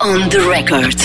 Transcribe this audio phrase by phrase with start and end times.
[0.00, 0.96] On the record.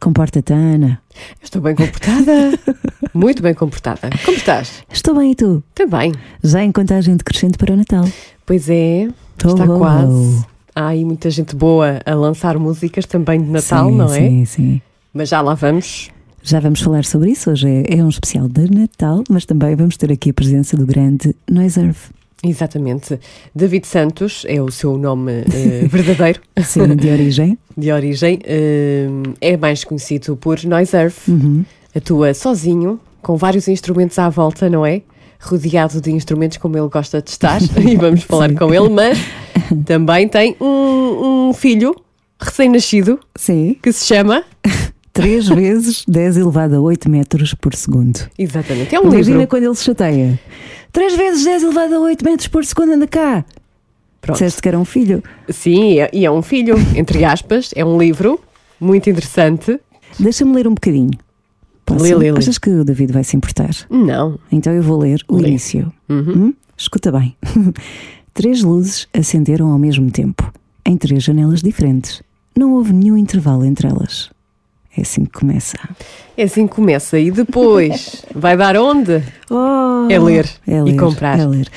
[0.00, 1.00] Comporta-te, Ana.
[1.42, 2.58] Estou bem comportada.
[3.14, 4.10] Muito bem comportada.
[4.24, 4.82] Como estás?
[4.90, 5.62] Estou bem e tu?
[5.74, 6.12] Também.
[6.42, 8.04] Já em contagem decrescente para o Natal.
[8.46, 9.08] Pois é,
[9.38, 9.78] Tô está boa.
[9.78, 10.44] quase.
[10.74, 14.18] Há aí muita gente boa a lançar músicas também de Natal, sim, não é?
[14.18, 14.82] Sim, sim.
[15.12, 16.10] Mas já lá vamos.
[16.42, 17.50] Já vamos falar sobre isso.
[17.50, 20.86] Hoje é, é um especial de Natal, mas também vamos ter aqui a presença do
[20.86, 21.98] grande Noiserve.
[22.42, 23.18] Exatamente.
[23.54, 27.58] David Santos é o seu nome eh, verdadeiro, Sim, de origem.
[27.76, 28.38] de origem.
[28.44, 29.06] Eh,
[29.40, 31.16] é mais conhecido por Noiserve.
[31.28, 31.64] Uhum.
[31.94, 35.02] Atua sozinho, com vários instrumentos à volta, não é?
[35.40, 38.54] Rodeado de instrumentos como ele gosta de estar, e vamos falar Sim.
[38.56, 39.18] com ele, mas
[39.84, 41.94] também tem um, um filho
[42.40, 43.18] recém-nascido
[43.82, 44.44] que se chama.
[45.12, 48.20] 3 vezes 10 elevado a 8 metros por segundo.
[48.38, 49.48] Exatamente, é um Imagina livro.
[49.48, 50.38] quando ele se chateia.
[50.92, 53.44] 3 vezes 10 elevado a 8 metros por segundo, anda cá.
[54.20, 54.36] Pronto.
[54.36, 55.22] Disseste que era um filho.
[55.48, 58.40] Sim, é- e é um filho, entre aspas, é um livro
[58.80, 59.80] muito interessante.
[60.18, 61.10] Deixa-me ler um bocadinho.
[61.86, 62.04] Posso?
[62.04, 62.38] Lê, lê, lê.
[62.38, 63.70] Achas que o David vai se importar?
[63.88, 64.38] Não.
[64.52, 65.48] Então eu vou ler o Lê.
[65.48, 65.92] início.
[66.08, 66.32] Uhum.
[66.48, 66.54] Hum?
[66.76, 67.36] Escuta bem.
[68.34, 70.52] três luzes acenderam ao mesmo tempo,
[70.84, 72.22] em três janelas diferentes.
[72.56, 74.30] Não houve nenhum intervalo entre elas.
[74.96, 75.78] É assim que começa.
[76.36, 77.18] É assim que começa.
[77.18, 79.22] E depois vai dar onde?
[79.48, 81.38] Oh, É ler é e ler, comprar.
[81.38, 81.68] é ler.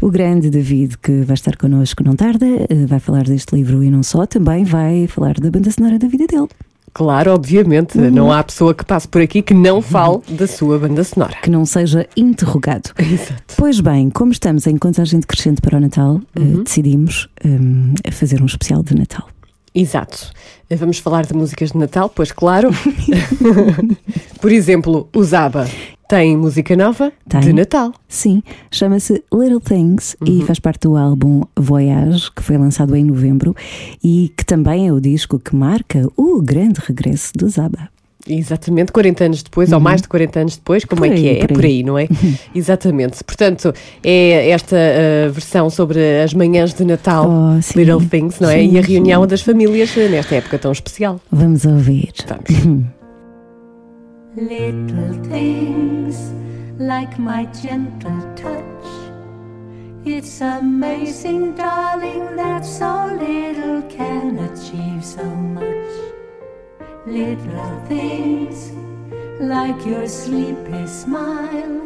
[0.00, 3.90] O grande David, que vai estar connosco não tarda, eh, vai falar deste livro e
[3.90, 6.48] não só, também vai falar da banda sonora da vida dele.
[6.94, 7.96] Claro, obviamente.
[7.98, 8.10] Uhum.
[8.10, 11.36] Não há pessoa que passe por aqui que não fale da sua banda sonora.
[11.42, 12.90] Que não seja interrogado.
[13.00, 13.54] Exato.
[13.56, 16.62] Pois bem, como estamos em contagem decrescente para o Natal, eh, Uhum.
[16.62, 19.26] decidimos hum, fazer um especial de Natal.
[19.74, 20.30] Exato.
[20.70, 22.70] Vamos falar de músicas de Natal, pois claro.
[24.40, 25.66] Por exemplo, o Zaba
[26.08, 27.40] tem música nova Tem.
[27.40, 27.92] de Natal.
[28.08, 30.40] Sim, chama-se Little Things Uhum.
[30.42, 33.56] e faz parte do álbum Voyage, que foi lançado em novembro
[34.04, 37.88] e que também é o disco que marca o grande regresso do Zaba.
[38.28, 41.08] Exatamente, 40 anos depois, ou mais de 40 anos depois, como Uhum.
[41.08, 41.38] Por é que aí, é?
[41.42, 41.70] É por por aí.
[41.72, 42.08] aí, não é?
[42.54, 43.24] Exatamente.
[43.24, 43.72] Portanto,
[44.04, 47.78] é esta uh, versão sobre as manhãs de Natal, Oh.
[47.78, 48.58] Little Things, não é?
[48.58, 48.92] Sim, e a sim.
[48.92, 51.20] reunião das famílias nesta época tão especial.
[51.32, 52.12] Vamos ouvir.
[52.28, 52.84] Vamos.
[54.36, 56.32] Little things
[56.78, 58.62] like my gentle touch.
[60.06, 62.31] It's amazing, darling,
[67.22, 68.72] Little things
[69.38, 71.80] like your sleepy smile.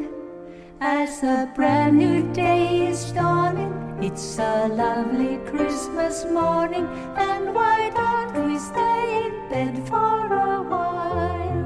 [0.80, 3.70] As a brand new day is dawning,
[4.00, 6.86] it's a lovely Christmas morning,
[7.18, 11.64] and why don't we stay in bed for a while?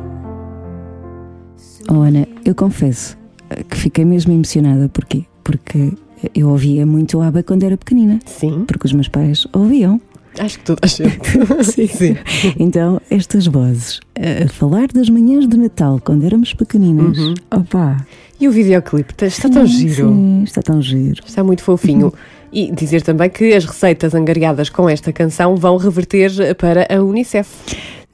[1.88, 3.16] Oh, Ana, eu confesso
[3.50, 4.88] eh, que fiquei mesmo emocionada.
[4.88, 5.26] Porquê?
[5.44, 5.92] Porque
[6.34, 8.18] eu ouvia muito ABBA quando era pequenina.
[8.26, 10.00] Sim, Porque os meus pais ouviam.
[10.38, 11.18] Acho que toda a gente.
[11.64, 12.16] sim, sim.
[12.58, 17.18] Então, estas vozes a falar das manhãs de Natal quando éramos pequeninas.
[17.18, 17.34] Uhum.
[17.50, 18.06] Opa!
[18.40, 20.08] E o videoclipe tá- está tão Sim, giro.
[20.08, 21.22] Sim, está tão giro.
[21.26, 22.12] Está muito fofinho.
[22.52, 27.48] E dizer também que as receitas angariadas com esta canção vão reverter para a Unicef.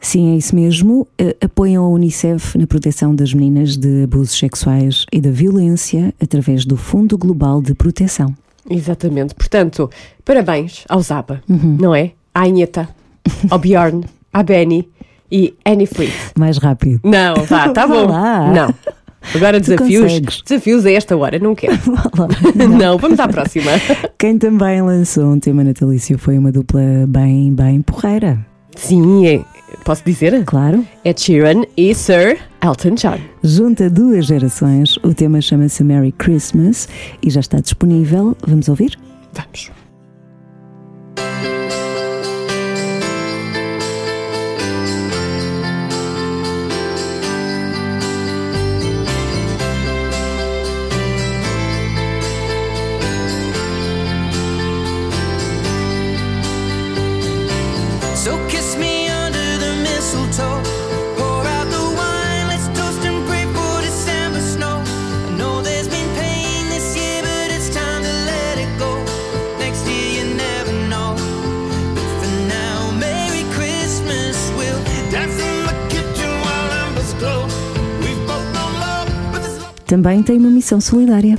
[0.01, 1.07] Sim, é isso mesmo.
[1.17, 6.67] Eh, Apoiam a Unicef na proteção das meninas de abusos sexuais e da violência através
[6.67, 8.35] do Fundo Global de Proteção.
[8.69, 9.35] Exatamente.
[9.35, 9.91] Portanto,
[10.25, 11.77] parabéns ao Zaba, Uhum.
[11.81, 12.13] não é?
[12.35, 12.89] À Anheta,
[13.51, 14.89] ao Bjorn, à Benny
[15.31, 16.13] e Annie Fleet.
[16.39, 17.01] Mais rápido.
[17.05, 18.07] Não, vá, tá bom.
[18.07, 18.75] Não.
[19.35, 20.03] Agora Tu desafios.
[20.05, 20.43] consegues.
[20.43, 21.77] Desafios a esta hora, não quero.
[22.17, 22.29] Lá.
[22.79, 23.73] Não, vamos à próxima.
[24.17, 28.39] Quem também lançou um tema natalício foi uma dupla bem, bem porreira.
[28.77, 29.45] Sim, é,
[29.85, 30.45] posso dizer?
[30.45, 30.87] Claro.
[31.05, 33.19] Ed Sheeran e Sir Elton John.
[33.43, 36.89] Junta duas gerações, o tema chama-se Merry Christmas
[37.23, 38.37] e já está disponível.
[38.47, 38.99] Vamos ouvir?
[39.33, 39.86] Vamos.
[79.97, 81.39] Também tem uma missão solidária.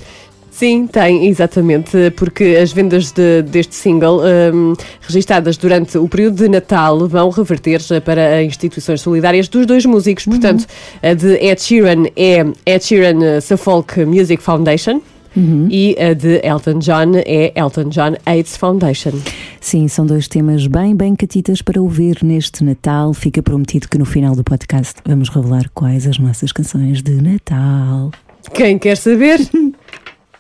[0.50, 4.20] Sim, tem, exatamente, porque as vendas de- deste single,
[4.52, 10.26] hum, registadas durante o período de Natal, vão reverter para instituições solidárias dos dois músicos.
[10.26, 10.66] Portanto,
[11.04, 15.00] a de Ed Sheeran é Ed Sheeran uh, Suffolk Music Foundation
[15.70, 19.12] e a de Elton John é Elton John AIDS Foundation.
[19.62, 23.14] Sim, são dois temas bem, bem catitas para ouvir neste Natal.
[23.14, 28.10] Fica prometido que no final do podcast vamos revelar quais as nossas canções de Natal.
[28.54, 29.40] Quem quer saber?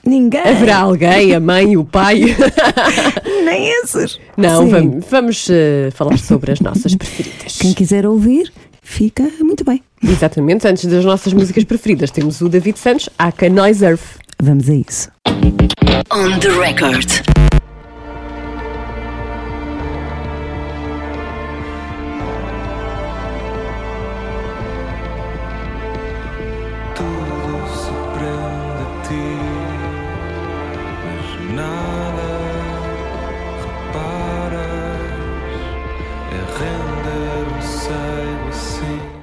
[0.05, 0.41] Ninguém!
[0.41, 2.21] Haverá alguém, a mãe, o pai?
[3.43, 4.19] Nem esses!
[4.37, 4.69] Não, Sim.
[4.69, 7.57] vamos, vamos, eh, falar sobre as nossas preferidas.
[7.57, 8.51] Quem quiser ouvir,
[8.81, 9.83] fica muito bem.
[10.01, 13.09] Exatamente, antes das nossas músicas preferidas, temos o David Santos,
[13.51, 14.17] Noise Earth.
[14.41, 15.09] Vamos a isso.
[16.11, 17.07] On the record.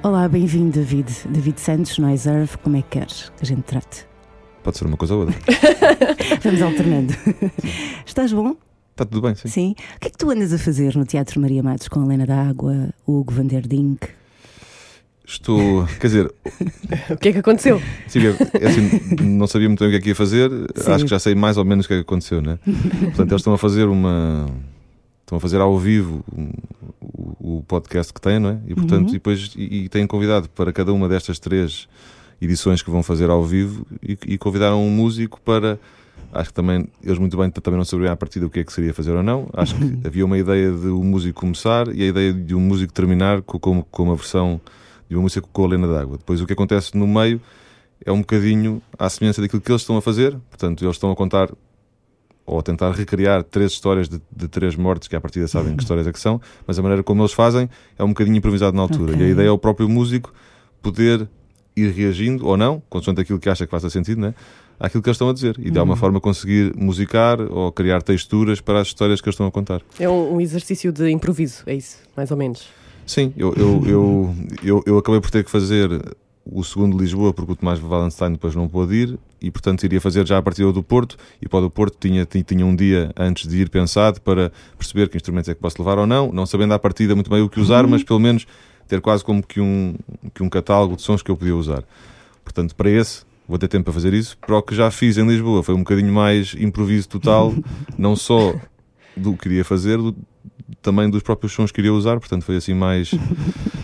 [0.05, 1.11] Olá, bem-vindo, David.
[1.27, 4.05] David Santos, Noise Earth, como é que queres que a gente trate?
[4.63, 5.35] Pode ser uma coisa ou outra.
[6.43, 7.11] Vamos alternando.
[8.05, 8.55] Estás bom?
[8.91, 9.47] Está tudo bem, sim.
[9.47, 9.75] Sim.
[9.95, 12.27] O que é que tu andas a fazer no Teatro Maria Matos com a Helena
[12.27, 14.07] D'Água, o Hugo Van der Dink?
[15.25, 15.87] Estou.
[15.99, 16.33] Quer dizer,
[17.09, 17.81] O que é que aconteceu?
[18.07, 20.51] sim, é assim, não sabia muito bem o que é que ia fazer.
[20.75, 20.91] Sim.
[20.91, 22.59] Acho que já sei mais ou menos o que é que aconteceu, né?
[23.05, 24.45] Portanto, eles estão a fazer uma.
[25.25, 26.23] Estão a fazer ao vivo
[27.01, 28.59] o, o podcast que têm, não é?
[28.67, 29.09] E portanto, Uhum.
[29.09, 31.87] e depois e, e têm convidado para cada uma destas três
[32.39, 35.79] edições que vão fazer ao vivo e, e convidaram um músico para.
[36.31, 38.71] Acho que também, eles muito bem também não sabiam à partida o que é que
[38.71, 39.49] seria fazer ou não.
[39.53, 42.93] Acho que havia uma ideia de um músico começar e a ideia de um músico
[42.93, 44.61] terminar com, com, com uma versão
[45.09, 46.17] de uma música com a Lena d'Água.
[46.17, 47.41] Depois o que acontece no meio
[48.05, 50.37] é um bocadinho à semelhança daquilo que eles estão a fazer.
[50.49, 51.49] Portanto, eles estão a contar
[52.45, 56.05] ou tentar recriar três histórias de, de três mortes que à partida sabem que histórias
[56.05, 59.13] é que são, mas a maneira como eles fazem é um bocadinho improvisado na altura.
[59.13, 59.21] Ok.
[59.21, 60.33] E a ideia é o próprio músico
[60.81, 61.27] poder
[61.75, 64.33] ir reagindo ou não, consoante aquilo que acha que faça sentido, né?
[64.79, 65.55] àquilo que eles estão a dizer.
[65.59, 69.47] E de alguma forma conseguir musicar ou criar texturas para as histórias que eles estão
[69.47, 69.81] a contar.
[69.99, 72.67] É um, um exercício de improviso, é isso, mais ou menos.
[73.05, 75.89] Sim, eu, eu, eu, eu, eu acabei por ter que fazer
[76.45, 80.01] o segundo de Lisboa porque o Tomás Valenstein depois não pôde ir e portanto iria
[80.01, 82.75] fazer já a partida do Porto e para o do Porto tinha, ti- tinha um
[82.75, 86.31] dia antes de ir pensado para perceber que instrumentos é que posso levar ou não,
[86.31, 88.45] não sabendo à partida muito bem o que usar, mas pelo menos
[88.87, 89.95] ter quase como que um,
[90.33, 91.83] que um catálogo de sons que eu podia usar.
[92.43, 94.37] Portanto, para esse vou ter tempo para fazer isso.
[94.39, 97.53] Para o que já fiz em Lisboa foi um bocadinho mais improviso total,
[97.97, 98.53] não só
[99.15, 100.15] do que queria fazer, do-
[100.81, 103.11] também dos próprios sons que queria usar, portanto foi assim mais.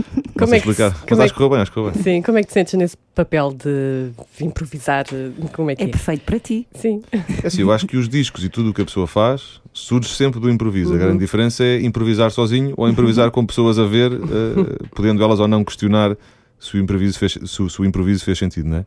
[0.46, 0.92] Como é que explicar.
[0.94, 2.04] como Mas é acho que correu bem, acho que correu bem.
[2.04, 4.12] Sim, como é que te sentes nesse papel de
[4.44, 5.06] improvisar?
[5.54, 5.90] Como é que É é?
[5.90, 6.68] perfeito para ti.
[6.74, 7.02] Sim.
[7.44, 10.10] É assim, eu acho que os discos e tudo o que a pessoa faz surge
[10.10, 10.92] sempre do improviso.
[10.92, 11.00] A Uhum.
[11.00, 15.48] grande diferença é improvisar sozinho ou improvisar com pessoas a ver, eh, podendo elas ou
[15.48, 16.18] não questionar
[16.60, 18.86] se o improviso fez, se, o- se o improviso fez sentido, não é?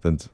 [0.00, 0.30] Portanto,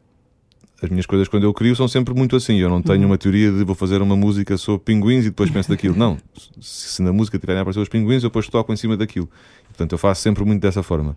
[0.83, 2.57] as minhas coisas quando eu crio são sempre muito assim.
[2.59, 2.83] Eu não Uhum.
[2.83, 5.95] tenho uma teoria de vou fazer uma música sobre pinguins e depois penso daquilo.
[5.99, 6.19] Não.
[6.61, 9.29] Se na música tiverem a aparecer os pinguins, eu depois toco em cima daquilo.
[9.69, 11.17] Portanto, eu faço sempre muito dessa forma.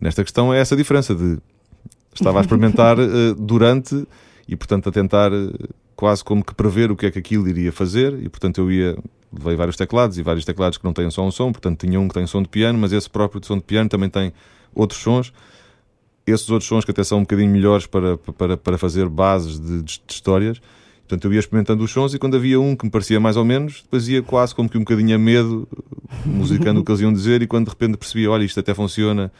[0.00, 1.38] Nesta questão é essa diferença de
[2.14, 3.04] estava a experimentar eh,
[3.38, 4.06] durante
[4.48, 5.50] e portanto a tentar eh,
[5.94, 8.96] quase como que prever o que é que aquilo iria fazer e portanto eu ia
[9.32, 12.08] levei vários teclados e vários teclados que não têm só um som, portanto tinha um
[12.08, 14.32] que tem som de piano, mas esse próprio som de piano também tem
[14.74, 15.32] outros sons.
[16.26, 19.82] Esses outros sons que até são um bocadinho melhores para, para, para fazer bases de,
[19.82, 20.60] de histórias.
[21.08, 23.44] Portanto, eu ia experimentando os sons e quando havia um que me parecia mais ou
[23.44, 25.68] menos, depois ia quase como que um bocadinho a medo,
[26.24, 29.30] musicando o que eles iam dizer, e quando de repente percebia, olha, isto até funciona,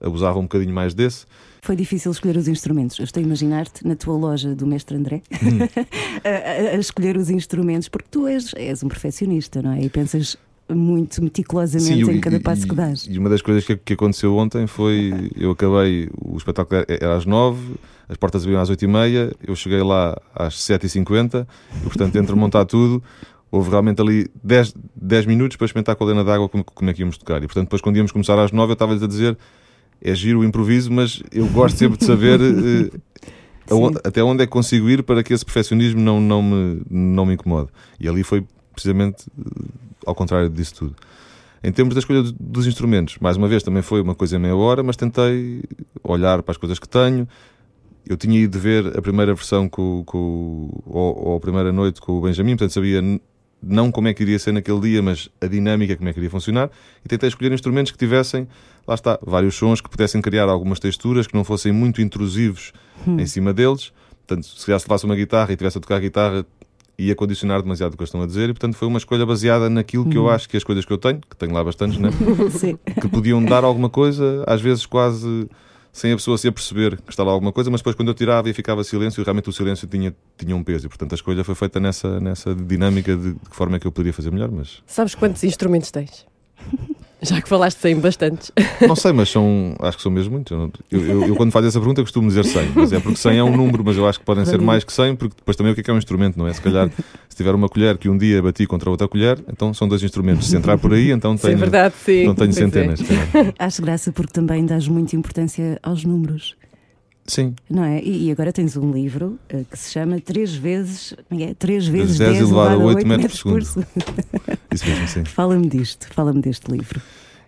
[0.00, 1.26] abusava um bocadinho mais desse.
[1.62, 2.98] Foi difícil escolher os instrumentos.
[2.98, 5.58] Eu estou a imaginar-te na tua loja do mestre André Hum.
[6.24, 6.28] a,
[6.72, 9.82] a- a escolher os instrumentos, porque tu és, és um perfeccionista, não é?
[9.82, 10.36] E pensas
[10.74, 13.06] muito meticulosamente Sim, em cada e- passo que dás.
[13.10, 17.24] E uma das coisas que, que aconteceu ontem foi: eu acabei, o espetáculo era- às
[17.26, 17.74] nove,
[18.08, 21.46] as portas abriam às oito e meia, eu cheguei lá às sete e cinquenta,
[21.80, 23.02] e portanto, entre montar tudo,
[23.50, 26.92] houve realmente ali 10, 10 minutos para experimentar com a lena d'água como, como é
[26.94, 27.38] que íamos tocar.
[27.42, 29.36] E portanto, depois, quando íamos começar às nove, eu estava-lhes a dizer:
[30.02, 32.40] é giro o improviso, mas eu gosto sempre de saber.
[32.40, 32.90] eh,
[34.02, 37.34] até onde é que consigo ir para que esse perfeccionismo não, não, me, não me
[37.34, 37.68] incomode.
[38.00, 39.26] E ali foi precisamente
[40.06, 40.96] ao contrário disso tudo.
[41.62, 44.56] Em termos da escolha do- dos instrumentos, mais uma vez também foi uma coisa meia
[44.56, 45.62] hora, mas tentei
[46.02, 47.28] olhar para as coisas que tenho.
[48.08, 52.12] Eu tinha ido ver a primeira versão com, com, ou, ou a primeira noite com
[52.12, 53.02] o Benjamin, portanto sabia
[53.62, 56.30] não como é que iria ser naquele dia, mas a dinâmica, como é que iria
[56.30, 56.70] funcionar,
[57.04, 58.48] e tentei escolher instrumentos que tivessem,
[58.88, 62.72] lá está, vários sons que pudessem criar algumas texturas que não fossem muito intrusivos
[63.06, 63.92] em cima deles.
[64.26, 66.46] Portanto, se calhar se levasse uma guitarra e tivesse a tocar a guitarra,
[67.06, 69.68] ia condicionar demasiado o que eles estão a dizer, e portanto foi uma escolha baseada
[69.70, 72.10] naquilo que eu acho que as coisas que eu tenho, que tenho lá bastantes, né?
[72.52, 72.78] Sim.
[73.00, 75.48] que podiam dar alguma coisa, às vezes quase
[75.92, 78.48] sem a pessoa se aperceber que está lá alguma coisa, mas depois quando eu tirava
[78.48, 80.86] e ficava silêncio, realmente o silêncio tinha, tinha um peso.
[80.86, 83.86] E portanto a escolha foi feita nessa, nessa dinâmica de, de que forma é que
[83.86, 86.26] eu poderia fazer melhor, mas Sabes quantos instrumentos tens?
[87.22, 88.50] Já que falaste em bastantes.
[88.88, 90.52] não sei, mas são, acho que são mesmo muitos.
[90.52, 93.44] Eu, eu, eu- quando faço essa pergunta costumo dizer 100, mas é porque 100 é
[93.44, 95.74] um número, mas eu acho que podem ser mais que 100, porque depois também o
[95.74, 96.52] que é que é um instrumento, não é?
[96.52, 96.88] Se calhar,
[97.28, 100.48] se tiver uma colher que um dia bati contra outra colher, então são dois instrumentos.
[100.48, 102.24] Se entrar por aí, então Sim, tenho, é verdade, sim.
[102.26, 102.60] não tenho Pois é.
[102.60, 103.02] centenas.
[103.02, 103.54] calhar.
[103.58, 106.54] Acho graça porque também dás muita importância aos números.
[107.30, 108.02] Sim, Não é?
[108.02, 111.54] E, e agora tens um livro eh, que se chama 3 vezes, é é?
[111.54, 113.86] 3 vezes 10 10 elevado a elevado a 8 8 metros metros por segundo.
[114.72, 115.24] isso mesmo, sim.
[115.30, 117.00] Fala-me disto, fala-me deste livro.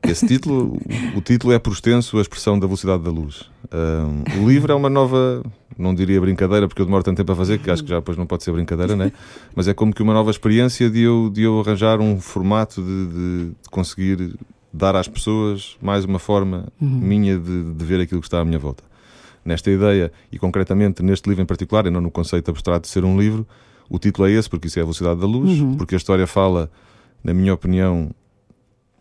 [0.04, 0.78] Esse título,
[1.16, 3.48] o título é por extenso a expressão da velocidade da luz.
[3.70, 5.44] Ahm, o livro é uma nova,
[5.78, 8.16] não diria brincadeira, porque eu demoro tanto tempo a fazer que acho que já depois
[8.18, 9.12] não pode ser brincadeira, né?
[9.54, 13.06] Mas é como que uma nova experiência de eu, de eu arranjar um formato de,
[13.06, 14.34] de- de conseguir
[14.72, 18.58] dar às pessoas mais uma forma minha de, de ver aquilo que está à minha
[18.58, 18.82] volta.
[19.44, 23.04] Nesta ideia, e concretamente neste livro em particular, e não no conceito abstrato de ser
[23.04, 23.46] um livro,
[23.90, 26.70] o título é esse, porque isso é a velocidade da luz, porque a história fala,
[27.24, 28.10] na minha opinião,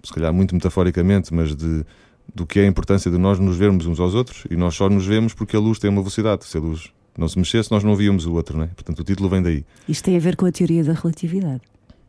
[0.03, 1.85] se calhar muito metaforicamente, mas de,
[2.33, 4.89] do que é a importância de nós nos vermos uns aos outros e nós só
[4.89, 6.43] nos vemos porque a luz tem uma velocidade.
[6.45, 8.67] Se a luz não se mexesse, nós não víamos o outro, não é?
[8.67, 9.63] Portanto, o título vem daí.
[9.87, 11.61] Isto tem a ver com a teoria da relatividade,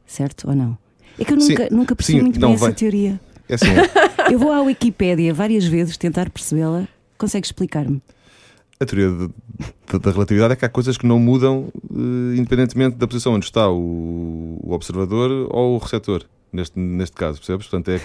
[0.07, 0.79] certo ou não?
[1.19, 2.73] É que eu Sim, nunca, nunca percebi sim, muito bem essa vai.
[2.73, 3.21] teoria.
[3.49, 3.67] É assim,
[4.33, 6.89] Eu vou à Wikipédia várias vezes tentar percebê-la.
[7.19, 8.01] Consegue explicar-me?
[8.83, 9.27] A teoria de-
[9.93, 13.45] de- da relatividade é que há coisas que não mudam eh, independentemente da posição onde
[13.47, 16.23] está o, o observador ou o receptor,
[16.53, 17.67] neste, neste caso, percebes?
[17.67, 18.05] Portanto, é que.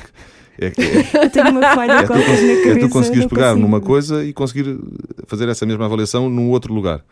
[0.59, 0.81] É, que-
[1.17, 2.79] é, tenho uma falha é tu, na é cabeça.
[2.79, 3.61] tu conseguires pegar consigo.
[3.67, 4.79] numa coisa e conseguir
[5.27, 7.03] fazer essa mesma avaliação num outro lugar.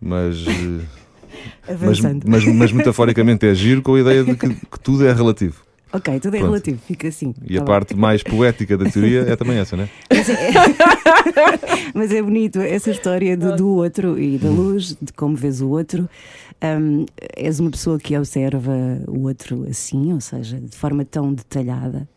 [0.00, 0.36] Mas.
[0.46, 5.12] eh, Mas, mas, mas metaforicamente é giro com a ideia de que, que tudo é
[5.12, 5.62] relativo.
[5.92, 6.50] Ok, tudo é Pronto.
[6.52, 7.34] relativo, fica assim.
[7.46, 7.74] E a Tá bem.
[7.74, 9.88] parte mais poética da teoria é também essa, né?
[10.10, 10.50] Mas é,
[11.94, 15.68] mas é bonito essa história do, do outro e da luz, de como vês o
[15.68, 16.08] outro.
[16.62, 18.72] Hum, és uma pessoa que observa
[19.06, 22.08] o outro assim, ou seja, de forma tão detalhada.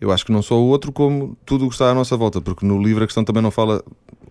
[0.00, 2.40] Eu acho que não só o outro, como tudo o que está à nossa volta,
[2.40, 3.82] porque no livro a questão também não fala,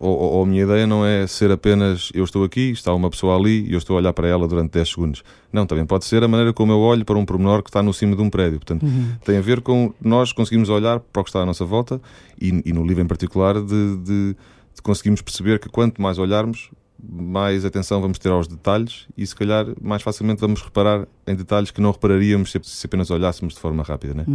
[0.05, 3.35] ou, ou- a minha ideia não é ser apenas eu estou aqui, está uma pessoa
[3.37, 5.23] ali e eu estou a olhar para ela durante 10 segundos.
[5.51, 7.93] Não, também pode ser a maneira como eu olho para um pormenor que está no
[7.93, 8.59] cimo de um prédio.
[8.59, 8.85] Portanto,
[9.23, 12.01] tem a ver com nós conseguimos olhar para o que está à nossa volta
[12.41, 14.35] e, e no livro em particular de, de-
[14.75, 16.69] de conseguimos perceber que quanto mais olharmos,
[17.05, 21.69] mais atenção vamos ter aos detalhes e se calhar mais facilmente vamos reparar em detalhes
[21.69, 24.25] que não repararíamos se, se apenas olhássemos de forma rápida, né?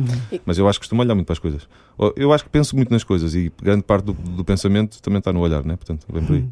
[0.45, 1.69] Mas eu acho que costumo olhar muito para as coisas.
[1.97, 5.19] Ou Eu acho que penso muito nas coisas e grande parte do, do pensamento também
[5.19, 5.77] está no olhar, né?
[5.77, 6.45] Portanto, vem por aí.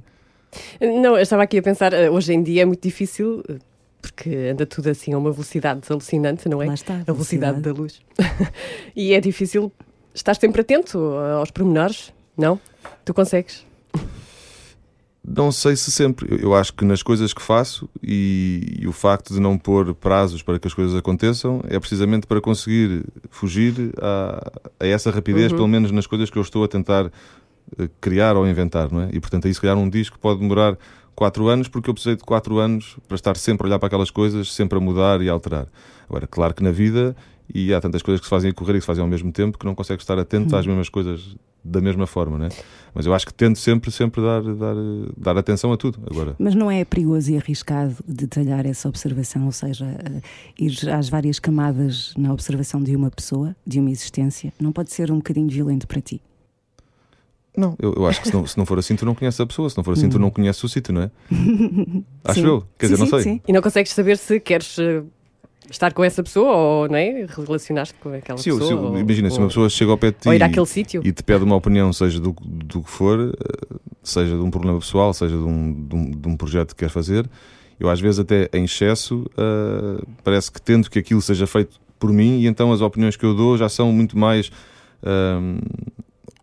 [0.81, 3.57] Não, eu estava aqui a pensar, eh, hoje em dia é muito difícil, eh,
[4.01, 6.67] porque anda tudo assim a uma velocidade alucinante, não é?
[6.67, 7.03] Lá está.
[7.07, 8.01] A velocidade da luz.
[8.97, 9.71] e é difícil
[10.15, 12.59] estar sempre atento aos pormenores, não?
[13.05, 13.67] Tu consegues?
[15.29, 16.39] Não sei se sempre.
[16.41, 20.41] Eu, acho que nas coisas que faço e, e o facto de não pôr prazos
[20.43, 25.57] para que as coisas aconteçam é precisamente para conseguir fugir a, a essa rapidez, Uhum.
[25.59, 27.11] pelo menos nas coisas que eu estou a tentar
[27.79, 29.09] eh, criar ou inventar, não é?
[29.13, 30.79] E portanto, aí se calhar um disco pode demorar
[31.15, 34.11] quatro anos, porque eu precisei de quatro anos para estar sempre a olhar para aquelas
[34.11, 35.67] coisas, sempre a mudar e a alterar.
[36.09, 37.17] Agora, claro que na vida,
[37.53, 39.33] e há tantas coisas que se fazem a correr e que se fazem ao mesmo
[39.33, 41.35] tempo, que não consegues estar atento às mesmas coisas
[41.67, 42.49] da mesma forma, não é?
[42.95, 44.75] Mas eu acho que tento sempre, sempre dar, dar,
[45.17, 45.99] dar atenção a tudo.
[46.11, 50.21] Agora, Mas não é perigoso e arriscado detalhar essa observação, ou seja, eh,
[50.59, 54.53] ir às várias camadas na observação de uma pessoa, de uma existência?
[54.61, 56.21] Não pode ser um bocadinho violento para ti?
[57.57, 59.47] não, eu, eu acho que se não, se não for assim, tu não conheces a
[59.47, 61.11] pessoa, se não for assim, tu não conheces o sítio, não é?
[62.23, 62.47] Acho Sim.
[62.47, 62.65] eu.
[62.79, 63.23] Quer Sim, dizer, não sim, sei.
[63.23, 63.41] sim.
[63.49, 65.03] E não consegues saber se queres eh,
[65.71, 67.27] estar com essa pessoa ou não é?
[67.29, 68.79] relacionar-te com aquela Se eu- pessoa.
[68.81, 71.13] se eu- ou- imagina, se ou- uma pessoa chega ao pé de ti e- e
[71.13, 75.13] te pede uma opinião, seja do, do que for, eh, seja de um problema pessoal,
[75.13, 77.29] seja de um, de um, de um projeto que quer fazer,
[77.79, 82.13] eu às vezes até em excesso eh, parece que tento que aquilo seja feito por
[82.13, 84.51] mim e então as opiniões que eu dou já são muito mais.
[85.03, 85.59] ahm,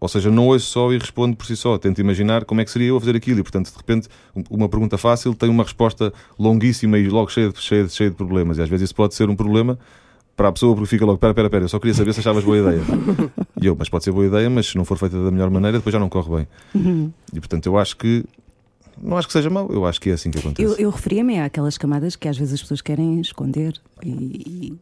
[0.04, 1.78] ou seja, não ouço só e respondo por si só.
[1.78, 4.44] Tento imaginar como é que seria eu a fazer aquilo e, portanto, de repente, um-
[4.50, 8.16] uma pergunta fácil tem uma resposta longuíssima e logo cheia de, cheia, de, cheia de
[8.16, 8.58] problemas.
[8.58, 9.80] E às vezes isso pode ser um problema
[10.36, 12.44] para a pessoa porque fica logo, pera, pera, pera, eu só queria saber se achavas
[12.44, 12.82] boa ideia.
[13.62, 15.78] E eu, mas pode ser boa ideia, mas se não for feita da melhor maneira,
[15.78, 16.48] depois já não corre bem.
[17.34, 18.26] E portanto, eu acho que
[19.02, 20.64] não acho que seja mau, eu acho que é assim que acontece.
[20.68, 23.74] Eu, eu referia-me àquelas camadas que às vezes as pessoas querem esconder.
[24.04, 24.10] E,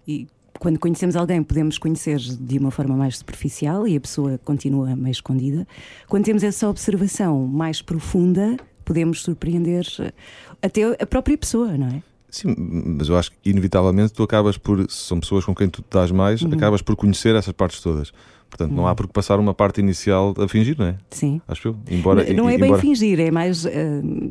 [0.08, 0.28] e- e
[0.62, 5.12] quando conhecemos alguém, podemos conhecer de uma forma mais superficial e a pessoa continua meio
[5.12, 5.68] escondida.
[6.08, 10.14] Quando temos essa observação mais profunda, podemos surpreender eh,
[10.62, 12.04] até a própria pessoa, não é?
[12.30, 15.84] Sim, mas eu acho que inevitavelmente tu acabas por, se são pessoas com quem tu
[15.90, 16.54] dás mais, Uhum.
[16.54, 18.14] acabas por conhecer essas partes todas.
[18.48, 20.96] Portanto, não há por que passar uma parte inicial a fingir, não é?
[21.10, 21.42] Sim.
[21.48, 21.76] Acho eu.
[21.90, 22.82] Embora, não é bem embora...
[22.82, 23.66] fingir, é mais.
[23.66, 23.70] ah,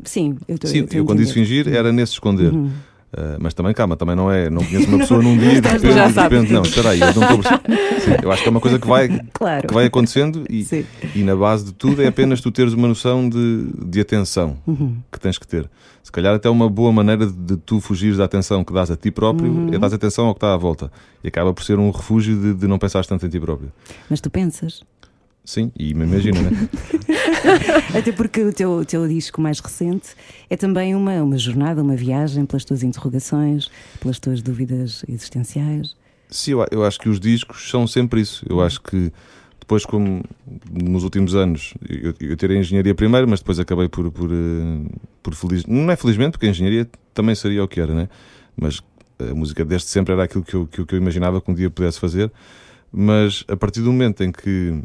[0.05, 2.53] sim, eu, tô, Sim, a eu quando disse fingir era nesse esconder.
[2.53, 2.71] Uhum.
[3.13, 4.49] Uh, mas também, calma, também não é.
[4.49, 6.89] Não conheço uma pessoa num dia e de Estás- repente, já de repente não, espera
[6.91, 7.43] aí, eu não estou.
[8.01, 9.67] Sim, eu acho que é uma coisa que vai, Claro.
[9.67, 10.85] que vai acontecendo e, Sim.
[11.13, 14.95] e na base de tudo é apenas tu teres uma noção de, de atenção Uhum.
[15.11, 15.69] que tens que ter.
[16.01, 18.95] Se calhar até uma boa maneira de, de tu fugires da atenção que dás a
[18.95, 19.73] ti próprio Uhum.
[19.73, 20.89] é dar atenção ao que está à volta.
[21.23, 23.71] E acaba por ser um refúgio de, de não pensares tanto em ti próprio.
[24.09, 24.83] Mas tu pensas.
[25.43, 26.69] Sim, e me imagina, né?
[27.97, 30.09] Até porque o teu, o teu disco mais recente
[30.49, 33.69] é também uma, uma jornada, uma viagem pelas tuas interrogações,
[33.99, 35.95] pelas tuas dúvidas existenciais.
[36.29, 38.45] Sim, eu, eu acho que os discos são sempre isso.
[38.47, 39.11] Eu acho que
[39.59, 40.23] depois, como
[40.69, 44.91] nos últimos anos, eu, eu tirei engenharia primeiro, mas depois acabei por, por, eh,
[45.23, 45.65] por feliz.
[45.65, 48.09] Não é felizmente, porque a engenharia também seria o que era, né?
[48.55, 48.81] Mas
[49.17, 51.69] a música desde sempre era aquilo que eu, que que eu imaginava que um dia
[51.69, 52.31] pudesse fazer.
[52.91, 54.81] Mas a partir do momento em que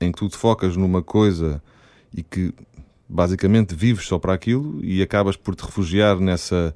[0.00, 1.62] em que tu te focas numa coisa
[2.14, 2.52] e que
[3.08, 6.74] basicamente vives só para aquilo e acabas por te refugiar nessa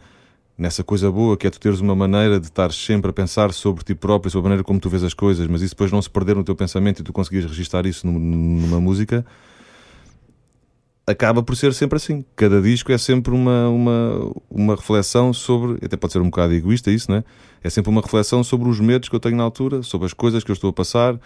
[0.57, 3.83] nessa coisa boa que é tu teres uma maneira de estar sempre a pensar sobre
[3.83, 6.09] ti próprio, sobre a maneira como tu vês as coisas, mas isso depois não se
[6.09, 9.27] perder no teu pensamento e tu conseguires registrar isso num- numa música,
[11.07, 12.25] acaba por ser sempre assim.
[12.37, 16.91] Cada disco é sempre uma, uma, uma reflexão sobre, até pode ser um bocado egoísta
[16.91, 17.25] isso, né?
[17.63, 20.45] É sempre uma reflexão sobre os medos que eu tenho na altura, sobre as coisas
[20.45, 21.19] que eu estou a passar,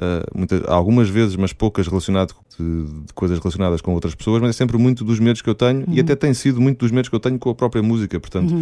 [0.00, 4.48] Uh, muitas- algumas vezes, mas poucas relacionado de, de coisas relacionadas com outras pessoas, mas
[4.48, 7.10] é sempre muito dos medos que eu tenho e até tem sido muito dos medos
[7.10, 8.18] que eu tenho com a própria música.
[8.18, 8.54] Portanto,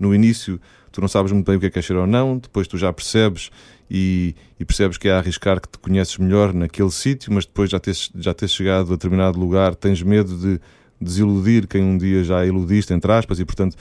[0.00, 0.58] no início
[0.90, 2.78] tu não sabes muito bem o que é que é ser ou não, depois tu
[2.78, 3.50] já percebes
[3.90, 7.68] e, e percebes que é a arriscar que te conheces melhor naquele sítio, mas depois
[7.68, 10.58] já tens, já tens chegado a determinado lugar, tens medo de
[10.98, 13.76] desiludir quem um dia já iludiste, entre aspas, e portanto.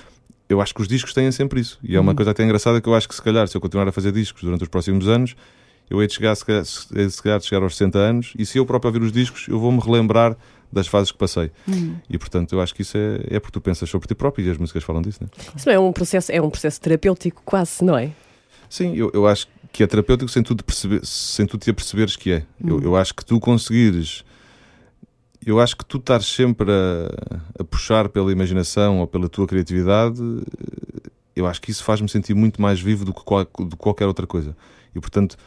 [0.47, 1.79] Eu acho que os discos têm sempre isso.
[1.81, 3.87] E é uma coisa até engraçada que eu acho que, se calhar, se eu continuar
[3.87, 5.35] a fazer discos durante os próximos anos,
[5.89, 8.57] eu hei de chegar, se calhar, se calhar, de chegar aos 60 anos e se
[8.57, 10.35] eu próprio ouvir os discos, eu vou-me relembrar
[10.71, 11.51] das fases que passei.
[12.09, 14.49] E portanto, eu acho que isso é, é porque tu pensas sobre ti próprio e
[14.49, 15.29] as músicas falam disso, né?
[15.55, 18.11] Isso não é um processo, é um processo terapêutico quase, não é?
[18.69, 22.15] Sim, eu, eu acho que é terapêutico sem tu, te perceber, sem tu te aperceberes
[22.15, 22.43] que é.
[22.65, 24.23] Eu, eu acho que tu conseguires.
[25.45, 30.19] Eu acho que tu estás sempre a, a puxar pela imaginação ou pela tua criatividade,
[31.35, 34.07] eu acho que isso faz-me sentir muito mais vivo do que, qual, do que qualquer
[34.07, 34.55] outra coisa.
[34.95, 35.37] E portanto,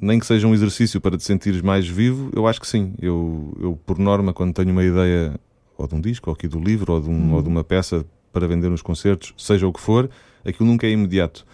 [0.00, 2.94] nem que seja um exercício para te sentires mais vivo, eu acho que sim.
[3.00, 5.38] Eu, eu por norma, quando tenho uma ideia,
[5.76, 8.04] ou de um disco, ou aqui do livro, ou de, um, ou de uma peça
[8.32, 10.10] para vender nos concertos, seja o que for,
[10.44, 11.46] aquilo nunca é imediato.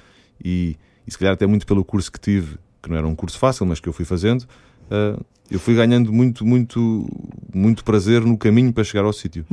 [0.45, 0.77] E,
[1.07, 3.65] e se calhar até muito pelo curso que tive, que não era um curso fácil,
[3.65, 4.45] mas que eu fui fazendo,
[4.91, 5.19] ah,
[5.51, 7.07] eu fui ganhando muito, muito,
[7.55, 9.45] muito prazer no caminho para chegar ao sítio.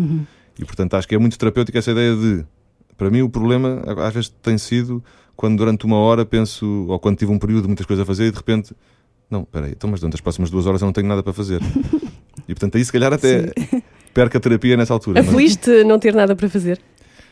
[0.58, 2.46] E portanto acho que é muito terapêutica essa ideia de.
[2.98, 5.04] Para mim, o problema às vezes tem sido
[5.40, 8.26] quando durante uma hora penso, ou quando tive um período de muitas coisas a fazer
[8.26, 8.76] e de repente,
[9.32, 11.62] não, peraí, então, mas durante as próximas duas horas eu não tenho nada para fazer.
[12.46, 13.50] e portanto aí se calhar até
[14.14, 15.22] perca a terapia nessa altura.
[15.24, 16.78] mas- Afligiste não ter nada para fazer.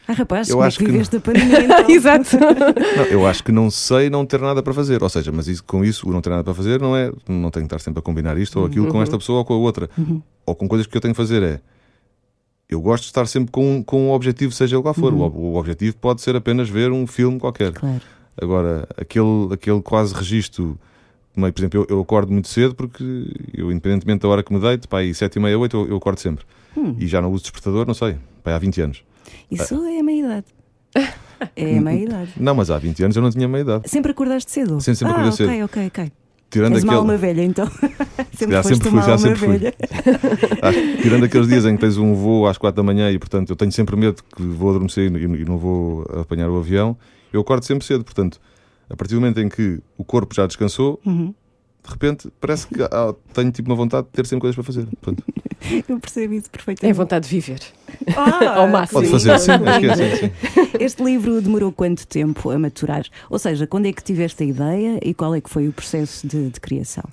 [0.07, 1.83] Ah, rapaz, Eu como acho é que que viveste a pandemia então?
[1.91, 2.37] Exato.
[2.95, 5.03] Não, eu acho que não sei não ter nada para fazer.
[5.03, 7.11] Ou seja, mas isso, com isso, o não ter nada para fazer não é.
[7.27, 9.53] Não tenho que estar sempre a combinar isto ou aquilo com esta pessoa ou com
[9.53, 9.89] a outra.
[10.45, 11.59] Ou com coisas que eu tenho que fazer é.
[12.69, 15.13] Eu gosto de estar sempre com, com um objetivo, seja ele qual for.
[15.13, 17.71] O, o objetivo pode ser apenas ver um filme qualquer.
[17.71, 18.01] Claro.
[18.39, 20.77] Agora, aquele, aquele quase registro.
[21.33, 23.03] Por exemplo, eu, eu acordo muito cedo porque
[23.53, 25.97] eu, independentemente da hora que me deito, pá, aí sete e meia, oito, eu, eu
[25.97, 26.43] acordo sempre.
[26.99, 29.03] E já não uso despertador, não sei, pá, há 20 anos.
[29.49, 30.45] Isso é a meia-idade.
[31.55, 32.31] É a meia-idade.
[32.35, 33.87] Não, mas há 20 anos eu não tinha meia idade.
[33.87, 34.81] Sempre acordaste cedo?
[34.81, 35.49] Sim, sempre ah, acordei cedo.
[35.49, 36.11] ok, ok, ok.
[36.49, 37.01] Tirando És uma aquele.
[37.01, 37.67] alma velha, então.
[38.37, 39.57] sempre foste sempre uma fui, já sempre fui.
[39.57, 39.73] velha.
[40.61, 43.49] Ah, tirando aqueles dias em que tens um voo às 4 da manhã e, portanto,
[43.49, 46.97] eu tenho sempre medo que vou adormecer e, e não vou apanhar o avião,
[47.33, 48.03] eu acordo sempre cedo.
[48.03, 48.39] Portanto,
[48.89, 51.33] a partir do momento em que o corpo já descansou, Uhum.
[51.87, 54.85] De repente parece que ah, tenho tipo uma vontade de ter sempre coisas para fazer.
[55.01, 55.23] Portanto,
[55.89, 56.95] Eu percebo isso É perfeitamente.
[56.95, 57.59] vontade de viver.
[58.15, 58.99] Ah, ao máximo.
[58.99, 59.11] pode Sim.
[59.13, 60.31] fazer assim, acho que é sim.
[60.79, 63.05] Este livro demorou quanto tempo a maturar?
[63.29, 66.27] Ou seja, quando é que tiveste a ideia e qual é que foi o processo
[66.27, 67.03] de, de criação?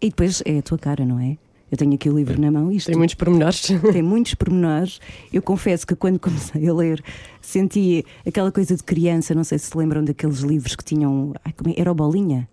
[0.00, 1.38] E depois é a tua cara, não é?
[1.70, 3.60] Eu tenho aqui o livro na mão, isto Tem muitos pormenores.
[3.92, 5.00] tem muitos pormenores.
[5.32, 7.02] Eu confesso que quando comecei a ler
[7.40, 11.34] senti aquela coisa de criança, não sei se se lembram daqueles livros que tinham.
[11.44, 11.80] Ai, como é?
[11.80, 12.48] Era o Bolinha?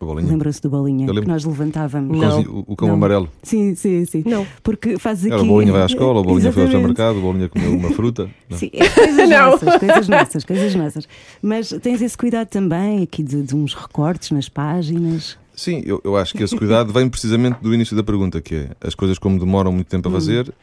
[0.00, 1.06] Lembram-se do Bolinha?
[1.12, 2.16] Que nós levantávamos.
[2.16, 2.40] O, Não.
[2.42, 2.94] o, o cão Não.
[2.94, 3.28] amarelo.
[3.42, 4.22] Sim, sim, sim.
[4.26, 4.46] Não.
[4.62, 5.32] Porque faz aqui.
[5.32, 7.90] Era o bolinha vai à escola, o bolinha foi ao supermercado, o bolinha comeu uma
[7.90, 8.28] fruta.
[8.48, 8.56] Não.
[8.58, 9.50] Sim, é coisas Não.
[9.50, 11.08] nossas, coisas nossas, coisas nossas.
[11.42, 15.36] Mas tens esse cuidado também aqui de, de uns recortes nas páginas.
[15.54, 18.68] Sim, eu, eu acho que esse cuidado vem precisamente do início da pergunta, que é
[18.80, 20.54] as coisas como demoram muito tempo a fazer,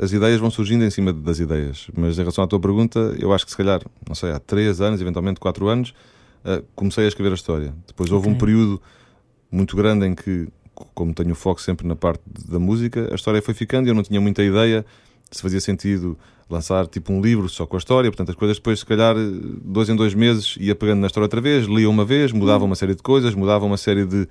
[0.00, 1.86] as ideias vão surgindo em cima das ideias.
[1.94, 4.80] Mas em relação à tua pergunta, eu acho que se calhar, não sei, há três
[4.80, 5.92] anos, eventualmente quatro anos,
[6.48, 7.74] eh, comecei a escrever a história.
[7.86, 8.40] Depois houve um Ok.
[8.46, 8.80] período
[9.50, 10.48] muito grande em que,
[10.94, 14.02] como tenho foco sempre na parte da música, a história foi ficando e eu não
[14.02, 14.84] tinha muita ideia
[15.30, 18.78] se fazia sentido lançar tipo um livro só com a história, portanto as coisas depois
[18.78, 19.14] se calhar
[19.62, 22.74] dois em dois meses ia pegando na história outra vez, lia uma vez, mudava uma
[22.74, 24.26] série de coisas, mudava uma série de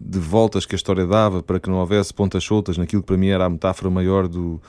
[0.00, 3.16] de voltas que a história dava para que não houvesse pontas soltas naquilo que para
[3.16, 4.60] mim era a metáfora maior do,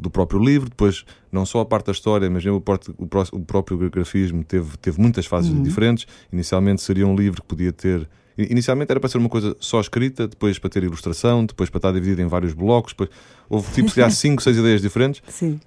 [0.00, 0.68] do próprio livro.
[0.70, 4.42] Depois, não só a parte da história, mas mesmo o, o pró- o próprio grafismo
[4.44, 6.06] teve, teve muitas fases diferentes.
[6.32, 8.08] Inicialmente seria um livro que podia ter.
[8.38, 11.92] Inicialmente era para ser uma coisa só escrita, depois para ter ilustração, depois para estar
[11.92, 12.92] dividido em vários blocos.
[12.92, 13.10] Depois,
[13.48, 15.22] houve tipo, se calhar, cinco, seis ideias diferentes.
[15.28, 15.60] Sim.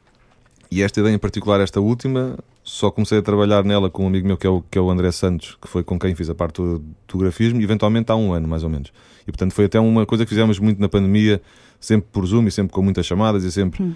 [0.71, 4.25] E esta ideia em particular, esta última, só comecei a trabalhar nela com um amigo
[4.25, 6.33] meu que é o, que é o André Santos, que foi com quem fiz a
[6.33, 8.91] parte do, do grafismo, eventualmente há um ano, mais ou menos.
[9.27, 11.39] E portanto foi até uma coisa que fizemos muito na pandemia,
[11.79, 13.93] sempre por Zoom e sempre com muitas chamadas e sempre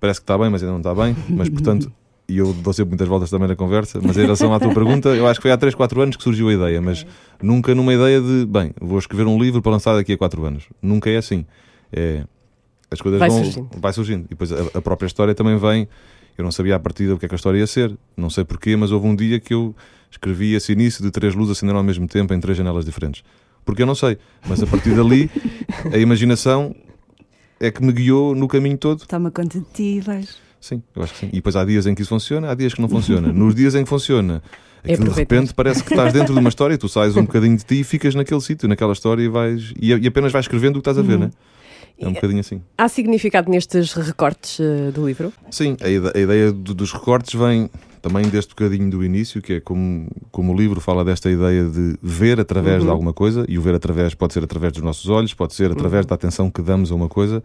[0.00, 1.14] parece que está bem, mas ainda não está bem.
[1.28, 1.92] Mas portanto,
[2.28, 5.08] e eu dou sempre muitas voltas também na conversa, mas em relação à tua pergunta,
[5.10, 7.04] eu acho que foi há 3, 4 anos que surgiu a ideia, mas
[7.42, 10.64] nunca numa ideia de, bem, vou escrever um livro para lançar daqui a 4 anos.
[10.80, 11.44] Nunca é assim.
[11.92, 12.24] É,
[12.90, 13.68] as coisas Vai vão, surgindo.
[13.78, 14.24] vai surgindo.
[14.26, 15.88] E depois a, a própria história também vem.
[16.38, 17.96] Eu não sabia à partida o que é que a história ia ser.
[18.16, 19.74] Não sei porquê, mas houve um dia que eu
[20.10, 23.22] escrevi esse início de três luzes acendendo ao mesmo tempo em três janelas diferentes.
[23.64, 24.18] Porque eu não sei.
[24.48, 25.30] Mas a partir dali,
[25.92, 26.74] a imaginação
[27.60, 29.06] é que me guiou no caminho todo.
[29.06, 30.36] Toma conta de ti e vais.
[30.60, 31.28] Sim, eu acho que sim.
[31.28, 33.28] E depois há dias em que isso funciona, há dias que não funciona.
[33.32, 34.42] Nos dias em que funciona,
[34.84, 37.64] É de repente parece que estás dentro de uma história, tu sais um bocadinho de
[37.64, 40.82] ti e ficas naquele sítio, naquela história e vais e, e apenas vais escrevendo o
[40.82, 41.30] que estás a ver, né?
[41.98, 42.62] É um bocadinho assim.
[42.78, 45.32] Há significado nestes recortes eh, do livro?
[45.50, 47.68] Sim, a, ide- a ideia do- dos recortes vem
[48.02, 51.96] também deste bocadinho do início, que é como, como o livro fala desta ideia de
[52.02, 55.34] ver através de alguma coisa, e o ver através pode ser através dos nossos olhos,
[55.34, 57.42] pode ser através da atenção que damos a uma coisa.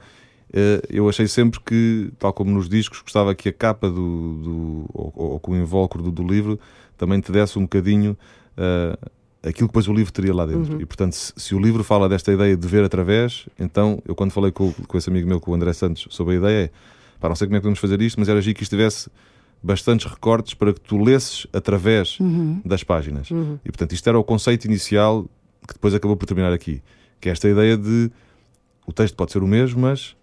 [0.54, 4.86] Eh, Eu achei sempre que, tal como nos discos, gostava que a capa do, do
[4.94, 6.60] ou, ou que o invólucro do, do livro
[6.98, 8.18] também te desse um bocadinho
[8.56, 8.98] eh,
[9.42, 10.74] aquilo que depois o livro teria lá dentro.
[10.82, 14.32] E portanto, se, se o livro fala desta ideia de ver através, então eu quando
[14.32, 16.70] falei com, com esse amigo meu, com o André Santos, sobre a ideia, é
[17.20, 19.10] pá, não sei como é que podemos fazer isto, mas era giro que isto tivesse
[19.66, 22.20] bastantes recortes para que tu lesses através
[22.64, 23.30] das páginas.
[23.66, 25.26] E portanto, isto era o conceito inicial
[25.68, 26.84] que depois acabou por terminar aqui,
[27.20, 28.12] que é esta ideia de
[28.86, 30.16] o texto pode ser o mesmo, mas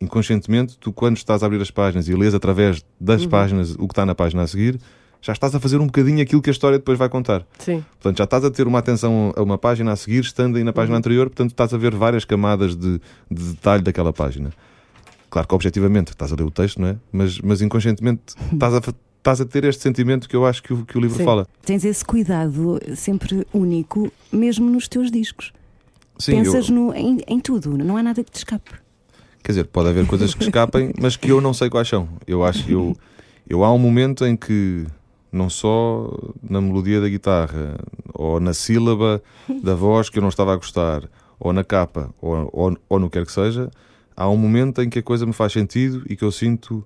[0.00, 3.92] inconscientemente, tu quando estás a abrir as páginas e lês através das páginas o que
[3.92, 4.78] está na página a seguir,
[5.20, 7.44] já estás a fazer um bocadinho aquilo que a história depois vai contar.
[7.58, 7.84] Sim.
[7.92, 10.72] Portanto, já estás a ter uma atenção a uma página a seguir, estando aí na
[10.72, 14.52] página anterior, portanto, estás a ver várias camadas de, de detalhe daquela página.
[15.36, 16.96] Claro que objetivamente estás a ler o texto, não é?
[17.12, 18.80] Mas, mas inconscientemente estás a,
[19.18, 21.26] estás a ter este sentimento que eu acho que o, que o livro Sim.
[21.26, 21.46] fala.
[21.62, 25.52] Tens esse cuidado sempre único, mesmo nos teus discos.
[26.18, 28.70] Sim, eu- Pensas no, em, em tudo, não há nada que te escape.
[29.42, 32.08] Quer dizer, pode haver coisas que escapem, mas que eu não sei quais são.
[32.26, 32.96] Eu acho que eu,
[33.46, 34.86] eu há um momento em que
[35.30, 36.10] não só
[36.42, 37.76] na melodia da guitarra,
[38.14, 39.22] ou na sílaba
[39.62, 41.02] da voz que eu não estava a gostar,
[41.38, 43.70] ou na capa, ou, ou, ou no que quer que seja,
[44.16, 46.84] há um momento em que a coisa me faz sentido e que eu sinto,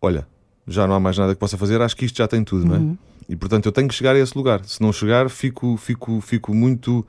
[0.00, 0.26] olha,
[0.66, 2.76] já não há mais nada que possa fazer, acho que isto já tem tudo, não
[2.76, 2.96] é?
[3.28, 4.64] E portanto eu tenho que chegar a esse lugar.
[4.64, 7.06] Se não chegar, fico, fico, fico muito.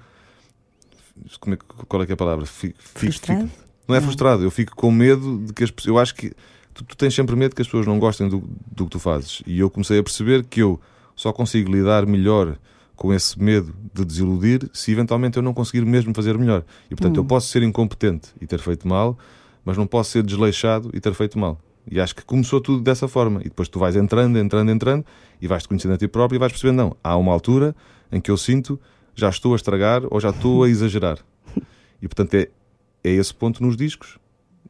[1.39, 2.46] Como é, que- qual é que é a palavra?
[2.46, 3.48] Fico, fico- Frustrado?
[3.48, 5.89] fico- não é frustrado, eu fico com medo de que as pessoas.
[5.96, 6.32] Eu acho que
[6.74, 9.42] tu, tu tens sempre medo que as pessoas não gostem do, do que tu fazes.
[9.46, 10.80] E eu comecei a perceber que eu
[11.16, 12.58] só consigo lidar melhor
[13.04, 16.63] com esse medo de desiludir se eventualmente eu não conseguir mesmo fazer melhor.
[16.89, 19.20] E portanto eu posso ser incompetente e ter feito mal,
[19.66, 21.60] mas não posso ser desleixado e ter feito mal.
[21.92, 23.42] E acho que começou tudo dessa forma.
[23.42, 25.06] E depois tu vais entrando, entrando, entrando
[25.42, 27.76] e vais-te conhecendo a ti próprio e vais percebendo, não, há uma altura
[28.10, 28.80] em que eu sinto
[29.13, 31.18] já estou a estragar ou já estou a exagerar.
[32.02, 32.48] E portanto é,
[33.04, 34.18] é esse ponto nos discos,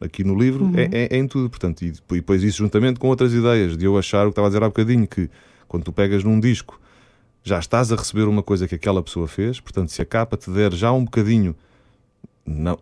[0.02, 1.52] aqui no livro, é, é- é em tudo.
[1.52, 4.48] Portanto, e e depois isso juntamente com outras ideias, de eu achar o que estava
[4.48, 5.30] a dizer há bocadinho, que
[5.68, 6.80] quando tu pegas num disco
[7.44, 10.50] já estás a receber uma coisa que aquela pessoa fez, portanto, se a capa te
[10.50, 11.56] der já um bocadinho,
[12.46, 12.78] não,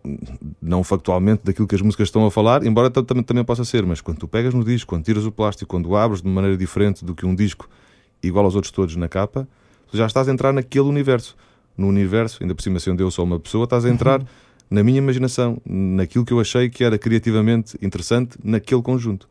[0.60, 3.84] não factualmente daquilo que as músicas estão a falar, embora tam- tam- também possa ser,
[3.86, 6.56] mas quando tu pegas no disco, quando tiras o plástico, quando o abres de maneira
[6.56, 7.68] diferente do que um disco
[8.22, 9.46] igual aos outros todos na capa,
[9.90, 11.36] tu já estás a entrar naquele universo.
[11.76, 14.22] No universo, ainda por cima sendo eu só uma pessoa, estás a entrar
[14.70, 19.28] na minha imaginação, naquilo que eu achei que era criativamente interessante naquele conjunto.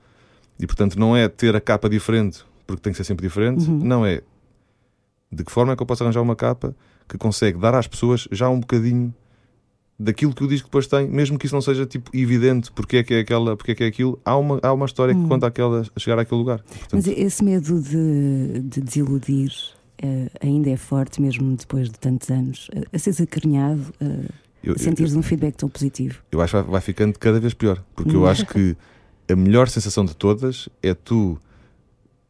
[0.59, 4.05] E portanto não é ter a capa diferente porque tem que ser sempre diferente, não
[4.05, 4.21] é
[5.31, 6.75] de que forma é que eu posso arranjar uma capa
[7.07, 9.13] que consegue dar às pessoas já um bocadinho
[9.97, 13.03] daquilo que o disco depois tem, mesmo que isso não seja tipo evidente porque é
[13.03, 15.47] que é aquela, porque é que é aquilo, há uma, há uma história que conta
[15.47, 16.61] aquela, a chegar àquele lugar.
[16.69, 19.51] Mas Portanto, esse medo de, de desiludir
[20.01, 22.69] eh, ainda é forte, mesmo depois de tantos anos.
[22.73, 23.81] Eh, a seres acarinhado,
[24.63, 26.19] eu, a sentires um feedback tão positivo.
[26.31, 27.83] eu acho que vai, vai ficando cada vez pior.
[27.95, 28.75] Porque eu acho que
[29.29, 31.37] a melhor sensação de todas é tu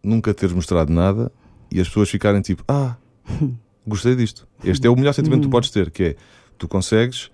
[0.03, 1.31] nunca teres mostrado nada
[1.71, 2.95] e as pessoas ficarem tipo, ah,
[3.87, 4.47] gostei disto.
[4.63, 5.51] Este é o melhor sentimento que tu Uhum.
[5.51, 6.15] podes ter, que é
[6.57, 7.31] tu consegues,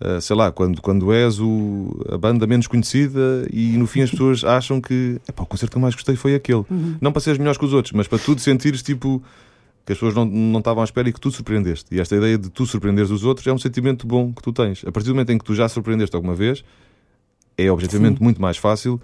[0.00, 4.10] ah, sei lá, quando, quando és o, a banda menos conhecida e no fim as
[4.12, 6.64] pessoas acham que "Epá, o concerto que eu mais gostei foi aquele.
[6.70, 6.96] Uhum.
[7.00, 9.22] Não para seres melhores que os outros, mas para tu te sentires tipo
[9.84, 11.92] que as pessoas não, não estavam à espera e que tu surpreendeste.
[11.92, 14.84] E esta ideia de tu surpreenderes os outros é um sentimento bom que tu tens.
[14.86, 16.62] A partir do momento em que tu já surpreendeste alguma vez,
[17.58, 18.24] é objetivamente Sim.
[18.24, 19.00] muito mais fácil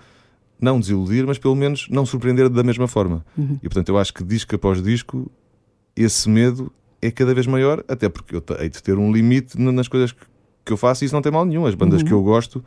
[0.61, 3.25] não desiludir, mas pelo menos não surpreender da mesma forma.
[3.37, 3.57] Uhum.
[3.63, 5.31] E portanto eu acho que disco após disco
[5.97, 9.73] esse medo é cada vez maior, até porque eu hei de ter um limite na-
[9.73, 10.21] nas coisas que,
[10.65, 11.65] que eu faço e isso não tem mal nenhum.
[11.67, 12.07] As bandas Uhum.
[12.09, 12.65] que eu gosto,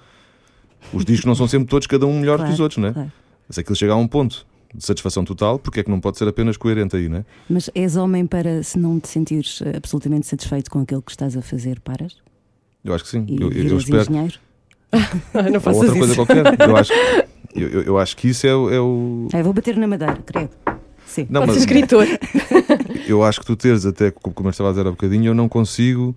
[0.93, 2.91] os discos não são sempre todos cada um melhor que Claro, os outros, né?
[2.93, 3.11] claro.
[3.49, 6.25] Se aquilo chega a um ponto de satisfação total, porque é que não pode ser
[6.29, 7.25] apenas coerente aí, né?
[7.49, 11.35] Mas és homem para, se não te sentires eh, absolutamente satisfeito com aquilo que estás
[11.35, 12.15] a fazer, paras?
[12.83, 13.25] Eu acho que sim.
[13.27, 14.01] E Eu, eu- espero.
[14.03, 14.39] engenheiro?
[15.33, 16.15] Não Ou faças outra coisa isso.
[16.15, 16.45] qualquer.
[16.69, 16.93] Eu acho,
[17.55, 19.27] eu, eu- eu acho que isso é, o- é o.
[19.33, 20.51] Eu vou bater na madeira, credo.
[21.05, 21.27] Sim.
[21.29, 22.05] Não, mas escritor.
[23.07, 25.49] eu acho que tu teres, até como eu estava a dizer há bocadinho, eu não
[25.49, 26.15] consigo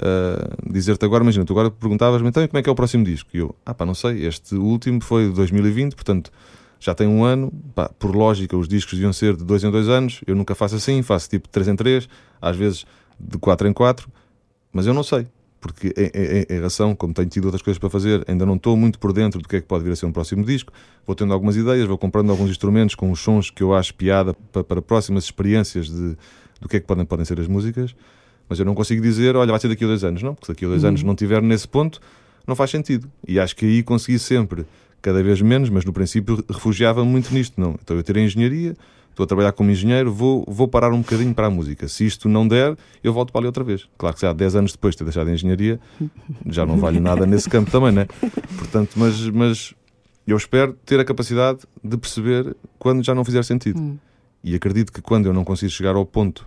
[0.00, 1.22] ah, dizer-te agora.
[1.24, 3.28] Imagina, tu agora perguntavas-me então e como é que é o próximo disco?
[3.34, 4.24] E eu, ah pá, não sei.
[4.26, 6.30] Este último foi de 2020, portanto
[6.80, 7.52] já tem um ano.
[7.74, 10.20] Pá, por lógica, os discos deviam ser de dois em dois anos.
[10.26, 12.08] Eu nunca faço assim, faço tipo de três em três,
[12.40, 12.86] às vezes
[13.18, 14.08] de quatro em quatro,
[14.72, 15.26] mas eu não sei.
[15.60, 18.76] Porque em, em, em relação, como tenho tido outras coisas para fazer, ainda não estou
[18.76, 20.72] muito por dentro do que é que pode vir a ser um próximo disco.
[21.06, 24.34] Vou tendo algumas ideias, vou comprando alguns instrumentos com os sons que eu acho piada
[24.52, 26.16] para, para próximas experiências de,
[26.60, 27.94] do que é que podem, podem ser as músicas.
[28.48, 30.22] Mas eu não consigo dizer, olha, vai ser daqui a dois anos.
[30.22, 32.00] Não, porque se daqui a dois anos não estiver nesse ponto,
[32.46, 33.10] não faz sentido.
[33.26, 34.64] E acho que aí consegui sempre,
[35.02, 37.60] cada vez menos, mas no princípio refugiava muito nisto.
[37.60, 37.76] Não.
[37.82, 38.74] Então eu tirei engenharia,
[39.18, 41.88] estou a trabalhar como engenheiro, vou, vou parar um bocadinho para a música.
[41.88, 43.88] Se isto não der, eu volto para ali outra vez.
[43.98, 45.80] Claro que já 10 anos depois de ter deixado a engenharia,
[46.46, 48.06] já não vale nada nesse campo também, né?
[48.56, 49.74] Portanto, mas, mas
[50.26, 53.80] eu espero ter a capacidade de perceber quando já não fizer sentido.
[53.80, 53.98] Hum.
[54.44, 56.46] E acredito que quando eu não consigo chegar ao ponto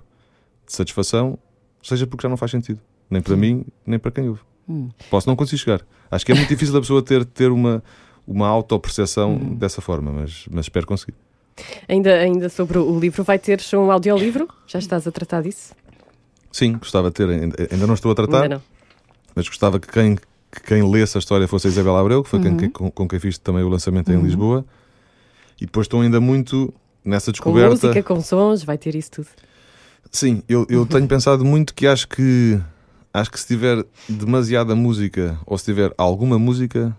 [0.65, 1.37] de satisfação,
[1.83, 2.79] seja porque já não faz sentido.
[3.09, 4.39] Nem para mim, nem para quem ouve.
[4.69, 4.89] Hum.
[5.09, 5.81] Posso não conseguir chegar.
[6.09, 7.83] Acho que é muito difícil a pessoa ter, ter uma,
[8.25, 9.55] uma autoperceção Hum.
[9.55, 11.13] dessa forma, mas, mas espero conseguir.
[11.87, 14.47] Ainda, ainda sobre o livro, vai ter um audiolivro?
[14.67, 15.73] Já estás a tratar disso?
[16.51, 18.61] Sim, gostava de ter, ainda não estou a tratar,
[19.35, 22.39] mas gostava que quem, que quem lesse a história fosse a Isabela Abreu, que foi
[22.41, 22.57] quem- Uhum.
[22.57, 24.23] quem- com, com quem fiz também o lançamento em Uhum.
[24.23, 24.65] Lisboa.
[25.59, 26.73] E depois estou ainda muito
[27.05, 27.69] nessa Com descoberta.
[27.69, 29.27] música, com sons, vai ter isso tudo.
[30.11, 32.59] Sim, eu, eu tenho pensado muito que acho que
[33.13, 36.95] acho que se tiver demasiada música ou se tiver alguma música,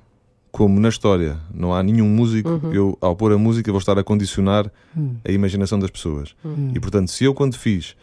[0.62, 2.72] como na história, não há nenhum músico, Uhum.
[2.72, 5.16] eu ao pôr a música vou estar a condicionar Hum.
[5.24, 6.36] a imaginação das pessoas.
[6.44, 6.70] Hum.
[6.72, 7.96] E portanto, se eu quando fiz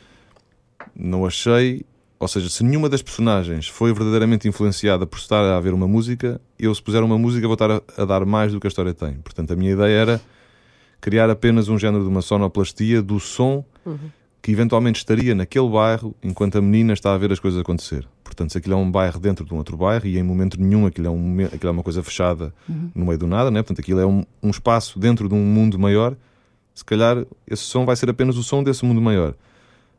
[0.94, 1.86] não achei,
[2.20, 6.42] ou seja, se nenhuma das personagens foi verdadeiramente influenciada por estar a haver uma música,
[6.60, 8.94] eu se puser uma música vou estar a, a dar mais do que a história
[8.94, 9.14] tem.
[9.24, 10.22] Portanto, a minha ideia era
[11.00, 13.64] criar apenas um género de uma sonoplastia do som
[14.42, 18.08] que eventualmente estaria naquele bairro enquanto a menina está a ver as coisas acontecer.
[18.24, 20.86] Portanto, se aquilo é um bairro dentro de um outro bairro e em momento nenhum
[20.86, 22.54] aquilo é, um, aquilo é uma coisa fechada
[22.96, 23.62] no meio do nada, né?
[23.62, 26.16] portanto, aquilo é um, um espaço dentro de um mundo maior,
[26.74, 29.36] se calhar esse som vai ser apenas o som desse mundo maior.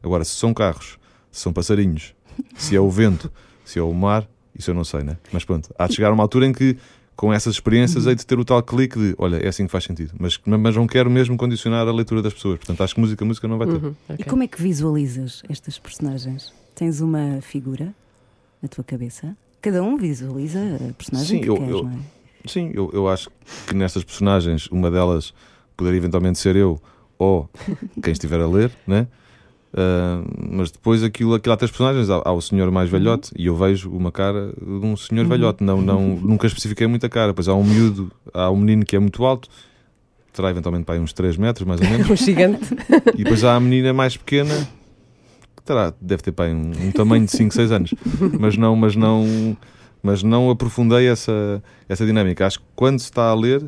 [0.03, 0.99] Agora, se são carros,
[1.31, 2.15] se são passarinhos,
[2.57, 3.31] se é o vento,
[3.65, 5.19] se é o mar, isso eu não sei, né?
[5.31, 6.77] Mas pronto, há de chegar uma altura em que
[7.21, 9.85] com essas experiências hei de ter o tal clique de olha, é assim que faz
[9.85, 10.15] sentido.
[10.19, 12.57] Mas, mas não quero mesmo condicionar a leitura das pessoas.
[12.57, 13.75] Portanto, acho que música, música não vai ter.
[13.75, 14.25] Uhum, E ok.
[14.25, 16.51] como é que visualizas estas personagens?
[16.75, 17.95] Tens uma figura
[18.63, 19.37] na tua cabeça?
[19.61, 21.99] Cada um visualiza a personagem Sim, que eu- quer, eu- não é?
[22.49, 23.29] Sim, eu, eu acho
[23.67, 25.35] que nestas personagens, uma delas
[25.77, 26.81] poderia eventualmente ser eu
[27.19, 27.51] ou
[28.03, 29.07] quem estiver a ler, né?
[29.77, 33.47] Ah, mas depois aquilo, aquilo há três personagens, há, há o senhor mais velhote e
[33.47, 37.33] eu vejo uma cara de um senhor velhote, não, não, nunca especifiquei muita cara.
[37.33, 39.49] Pois há um miúdo, há um menino que é muito alto,
[40.33, 42.77] terá eventualmente para aí uns 3 metros mais ou menos, Um gigante.
[43.15, 44.55] e depois há a menina mais pequena
[45.57, 47.95] que terá, deve ter para aí um, um tamanho de 5, 6 anos,
[48.39, 49.57] mas não, mas não,
[50.03, 52.47] mas não aprofundei essa, essa dinâmica.
[52.47, 53.63] Acho que quando se está a ler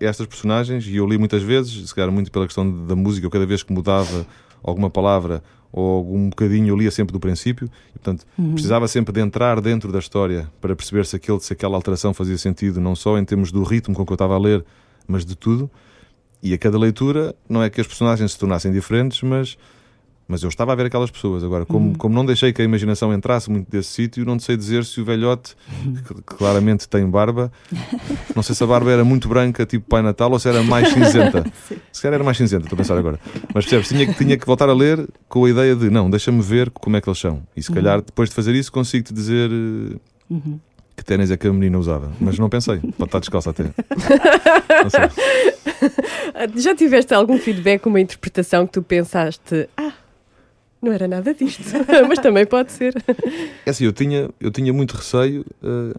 [0.00, 3.30] estas personagens, e eu li muitas vezes, se calhar muito pela questão da música, eu
[3.30, 4.26] cada vez que mudava
[4.66, 9.20] alguma palavra ou algum bocadinho, eu lia sempre do princípio, e, portanto precisava sempre de
[9.20, 13.18] entrar dentro da história para perceber se, aquele, se aquela alteração fazia sentido, não só
[13.18, 14.64] em termos do ritmo com que eu estava a ler,
[15.06, 15.70] mas de tudo.
[16.42, 19.58] E a cada leitura, não é que as personagens se tornassem diferentes, mas,
[20.28, 21.44] mas eu estava a ver aquelas pessoas.
[21.44, 24.84] Agora, como, como não deixei que a imaginação entrasse muito desse sítio, não sei dizer
[24.84, 25.54] se o velhote,
[26.06, 27.50] que claramente tem barba,
[28.34, 30.88] não sei se a barba era muito branca, tipo Pai Natal, ou se era mais
[30.88, 31.44] cinzenta.
[31.92, 33.18] Se calhar era mais cinzenta, estou a pensar agora.
[33.54, 36.42] Mas percebes, tinha, que- tinha que voltar a ler com a ideia de, não, deixa-me
[36.42, 37.42] ver como é que eles são.
[37.56, 39.50] E se calhar, depois de fazer isso, consigo-te dizer
[40.28, 40.58] Uhum.
[40.96, 42.12] que ténis é que a menina usava.
[42.20, 43.70] Mas não pensei, pode estar descalça até.
[46.56, 49.92] Já tiveste algum feedback, uma interpretação que tu pensaste, ah,
[50.86, 51.62] Não era nada disto,
[52.08, 52.94] mas também pode ser.
[53.66, 55.94] É assim, eu tinha, eu tinha muito receio eh,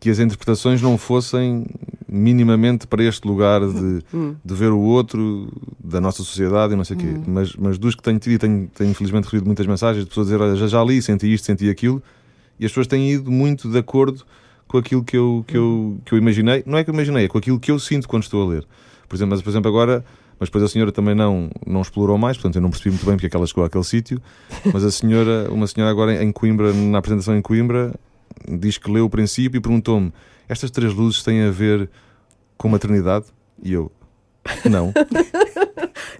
[0.00, 1.64] que as interpretações não fossem
[2.08, 4.34] minimamente para este lugar de, Hum.
[4.44, 5.48] de ver o outro,
[5.82, 7.06] da nossa sociedade e não sei o quê.
[7.26, 10.26] Mas, mas dos que tenho tido, e tenho, tenho infelizmente recebido muitas mensagens de pessoas
[10.26, 12.02] a dizer: Olha, já, já li, senti isto, senti aquilo,
[12.58, 14.24] e as pessoas têm ido muito de acordo
[14.66, 16.62] com aquilo que eu, que eu, que eu imaginei.
[16.66, 18.66] Não é que eu imaginei, é com aquilo que eu sinto quando estou a ler.
[19.08, 20.04] Por exemplo, mas, por exemplo agora.
[20.38, 23.14] Mas depois a senhora também não, não explorou mais, portanto eu não percebi muito bem
[23.14, 24.20] porque é que ela chegou àquele sítio.
[24.72, 27.94] Mas a senhora, uma senhora agora em Coimbra, na apresentação em Coimbra,
[28.48, 30.12] diz que leu o princípio e perguntou-me:
[30.48, 31.88] estas três luzes têm a ver
[32.56, 33.26] com maternidade?
[33.62, 33.90] E eu,
[34.68, 34.92] não.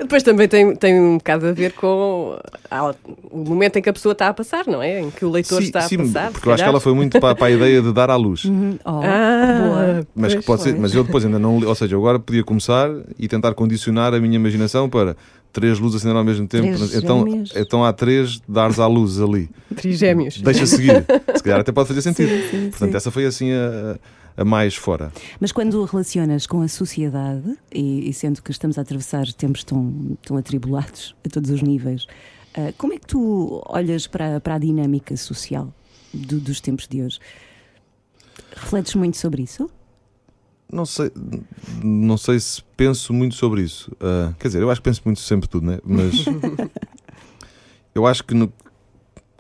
[0.03, 2.37] Depois também tem, tem um bocado a ver com
[2.71, 2.95] ah,
[3.31, 5.01] o momento em que a pessoa está a passar, não é?
[5.01, 6.31] Em que o leitor sim, está sim, a passar.
[6.33, 8.45] porque eu acho que ela foi muito para, para a ideia de dar à luz.
[8.45, 8.79] Uhum.
[8.85, 10.07] Oh, Ah, boa.
[10.15, 12.43] Mas, que pode ser, mas eu depois ainda não li, ou seja, eu agora podia
[12.45, 15.17] começar e tentar condicionar a minha imaginação para
[15.53, 16.65] três luzes acender ao mesmo tempo.
[16.65, 17.53] Três então, gêmeos.
[17.55, 19.51] então há três dares à luz ali.
[19.77, 20.41] Trigémeos.
[20.41, 21.05] Deixa seguir.
[21.37, 22.31] Se calhar até pode fazer sentido.
[22.51, 22.97] sim, Portanto, sim.
[22.97, 25.13] essa foi assim a, a mais fora.
[25.41, 29.63] Mas quando o relacionas com a sociedade, e, e sendo que estamos a atravessar tempos
[29.65, 32.07] tão, tão atribulados a todos os níveis,
[32.55, 35.73] ah, como é que tu olhas para, para a dinâmica social
[36.13, 37.19] do- dos tempos de hoje?
[38.57, 39.71] Refletes muito sobre isso?
[40.73, 41.11] Não sei,
[41.85, 43.93] não sei se penso muito sobre isso.
[44.01, 45.79] Ah, quer dizer, eu acho que penso muito sempre tudo, né?
[45.85, 46.25] Mas
[47.95, 48.53] eu acho que, no-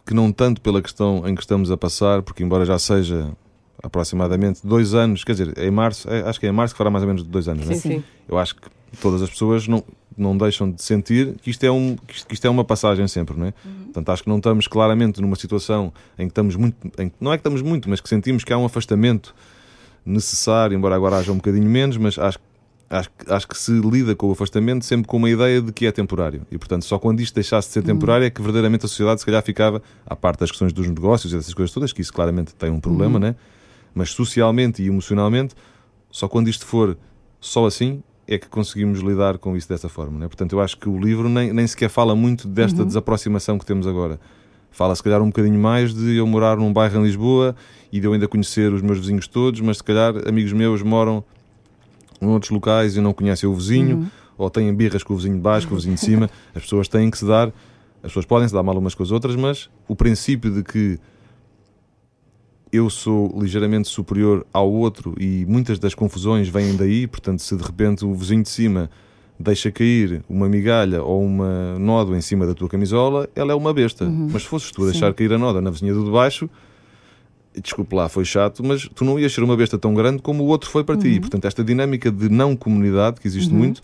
[0.06, 3.32] que não tanto pela questão em que estamos a passar, porque embora já seja
[3.82, 6.90] aproximadamente dois anos, quer dizer, em março, é- acho que é em março que fará
[6.90, 7.74] mais ou menos dois anos, né?
[7.74, 8.04] Sim, sim.
[8.28, 8.62] Eu acho que
[9.00, 9.82] todas as pessoas não,
[10.16, 13.06] não deixam de sentir que isto, é um, que isto, que isto é uma passagem
[13.08, 13.54] sempre, não é?
[13.84, 17.36] Portanto, acho que não estamos claramente numa situação em que estamos muito, em não é
[17.36, 19.34] que estamos muito, mas que sentimos que há um afastamento
[20.04, 22.38] necessário, embora agora haja um bocadinho menos, mas acho,
[22.90, 25.86] acho, que- acho que se lida com o afastamento sempre com uma ideia de que
[25.86, 26.42] é temporário.
[26.50, 29.26] E, portanto, só quando isto deixasse de ser temporário é que verdadeiramente a sociedade se
[29.26, 32.54] calhar ficava, à parte das questões dos negócios e dessas coisas todas, que isso claramente
[32.54, 33.34] tem um problema, né?
[33.94, 35.54] Mas socialmente e emocionalmente,
[36.10, 36.96] só quando isto for
[37.40, 40.18] só assim é que conseguimos lidar com isso dessa forma.
[40.18, 40.28] Né?
[40.28, 43.86] Portanto, eu acho que o livro nem, nem sequer fala muito desta desaproximação que temos
[43.86, 44.20] agora.
[44.70, 47.54] Fala se calhar um bocadinho mais de eu morar num bairro em Lisboa
[47.92, 51.22] e de eu ainda conhecer os meus vizinhos todos, mas se calhar amigos meus moram
[52.20, 55.42] em outros locais e não conhecem o vizinho, ou têm birras com o vizinho de
[55.42, 56.30] baixo, com o vizinho de cima.
[56.54, 57.48] As pessoas têm que se dar,
[58.02, 60.98] as pessoas podem se dar mal umas com as outras, mas o princípio de que
[62.72, 67.62] eu sou ligeiramente superior ao outro e muitas das confusões vêm daí, portanto, se de
[67.62, 68.90] repente o vizinho de cima
[69.38, 73.74] deixa cair uma migalha ou uma nódoa em cima da tua camisola, ela é uma
[73.74, 74.08] besta.
[74.08, 76.48] Mas se fosses tu a deixar cair a nódoa na vizinha do de baixo,
[77.60, 80.46] desculpe lá, foi chato, mas tu não ias ser uma besta tão grande como o
[80.46, 81.20] outro foi para ti.
[81.20, 83.82] Portanto, esta dinâmica de não comunidade que existe muito,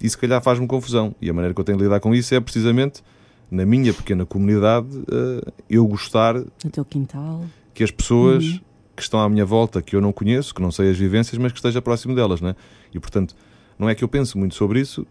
[0.00, 1.14] e se calhar faz-me confusão.
[1.20, 3.02] E a maneira que eu tenho de lidar com isso é precisamente
[3.50, 7.44] na minha pequena comunidade eh, eu gostar No teu quintal?
[7.74, 8.60] Que as pessoas
[8.96, 11.52] que estão à minha volta, que eu não conheço, que não sei as vivências, mas
[11.52, 12.54] que esteja próximo delas, né?
[12.94, 13.34] E portanto,
[13.78, 15.04] não é que eu penso muito sobre isso,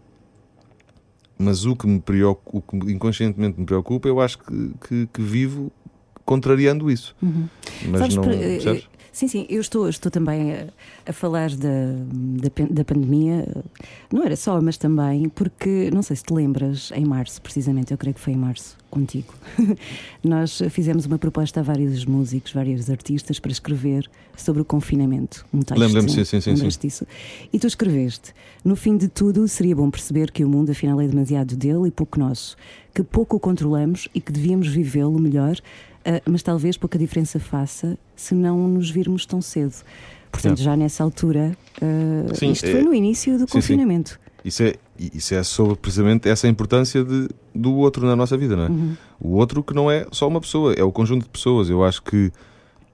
[1.38, 5.22] mas o que me preocupa, o que inconscientemente me preocupa, eu acho que, que, que
[5.22, 5.70] vivo
[6.24, 7.14] contrariando isso.
[7.86, 8.24] Mas Sabes, não.
[8.30, 8.88] eh, percebes?
[9.12, 10.66] Sim, sim, eu estou, estou também a,
[11.06, 13.46] a falar da, da, da pandemia,
[14.12, 17.98] não era só, mas também porque, não sei se te lembras, em março, precisamente, eu
[17.98, 19.34] creio que foi em março, contigo,
[20.22, 25.44] nós fizemos uma proposta a vários músicos, vários artistas, para escrever sobre o confinamento.
[25.52, 25.78] Um texto.
[25.78, 27.06] Lembro-me, sim, sim, sim, lembras-te disso?
[27.52, 28.32] E tu escreveste:
[28.64, 31.90] No fim de tudo, seria bom perceber que o mundo afinal é demasiado dele e
[31.90, 32.56] pouco nosso,
[32.94, 35.56] que pouco o controlamos e que devíamos vivê-lo melhor,
[36.04, 39.74] ah, mas talvez pouca diferença faça se não nos virmos tão cedo.
[40.30, 43.52] Portanto, já nessa altura, ah, Sim, isto é- foi no início do sim, sim.
[43.52, 44.18] confinamento.
[44.44, 48.64] Isso é, isso é sobre precisamente essa importância de, do outro na nossa vida, não
[48.64, 48.68] é?
[48.68, 48.96] Uhum.
[49.20, 51.68] O outro que não é só uma pessoa, é o conjunto de pessoas.
[51.68, 52.30] Eu acho que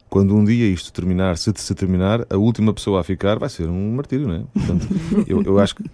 [0.09, 3.69] quando um dia isto terminar, se, se terminar, a última pessoa a ficar vai ser
[3.69, 4.43] um martírio, não é?
[4.53, 4.89] Portanto,
[5.27, 5.85] eu, eu acho que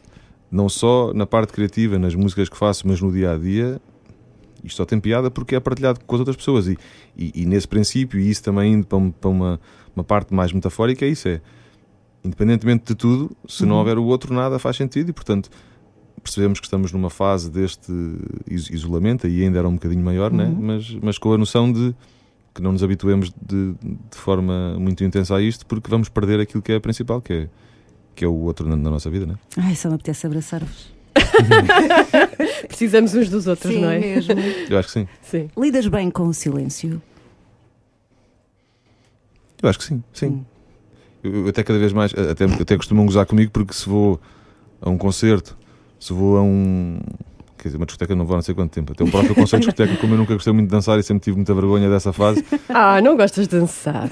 [0.51, 3.81] não só na parte criativa, nas músicas que faço, mas no dia a dia,
[4.65, 6.67] isto só tem piada porque é partilhado com as outras pessoas.
[6.69, 6.79] E,
[7.17, 9.61] e, e nesse princípio, e isso também indo para, para uma,
[9.95, 11.41] uma parte mais metafórica, é isso: é
[12.25, 15.49] independentemente de tudo, se não houver o outro, nada faz sentido e, portanto,
[16.27, 17.91] percebemos que estamos numa fase deste
[18.51, 20.53] is- isolamento, e ainda era um bocadinho maior, né?
[20.59, 21.95] mas, mas com a noção de
[22.55, 23.73] que não nos habituemos de,
[24.11, 27.49] de forma muito intensa a isto, porque vamos perder aquilo que é principal, que é,
[28.15, 29.27] que é o outro na, na nossa vida.
[29.27, 29.35] Né?
[29.59, 30.95] Ai, só me apetece abraçar-vos.
[32.69, 33.99] Precisamos uns dos outros, Sim, não é?
[33.99, 34.33] mesmo.
[34.71, 35.09] Eu acho que sim.
[35.23, 35.49] Sim.
[35.57, 37.01] Lidas bem com o silêncio?
[39.63, 40.27] Eu acho que sim, sim.
[40.27, 40.45] Hum.
[41.23, 44.21] Eu, eu até cada vez mais, até, até costumam gozar comigo porque se vou
[44.81, 45.57] a um concerto,
[45.99, 46.99] se vou a um
[47.59, 48.93] Quer dizer, uma discoteca não vou há não sei quanto tempo.
[48.93, 51.25] Até o próprio conceito de discoteca, como eu nunca gostei muito de dançar e sempre
[51.25, 54.09] tive muita vergonha dessa fase, Ah, não gostas de dançar?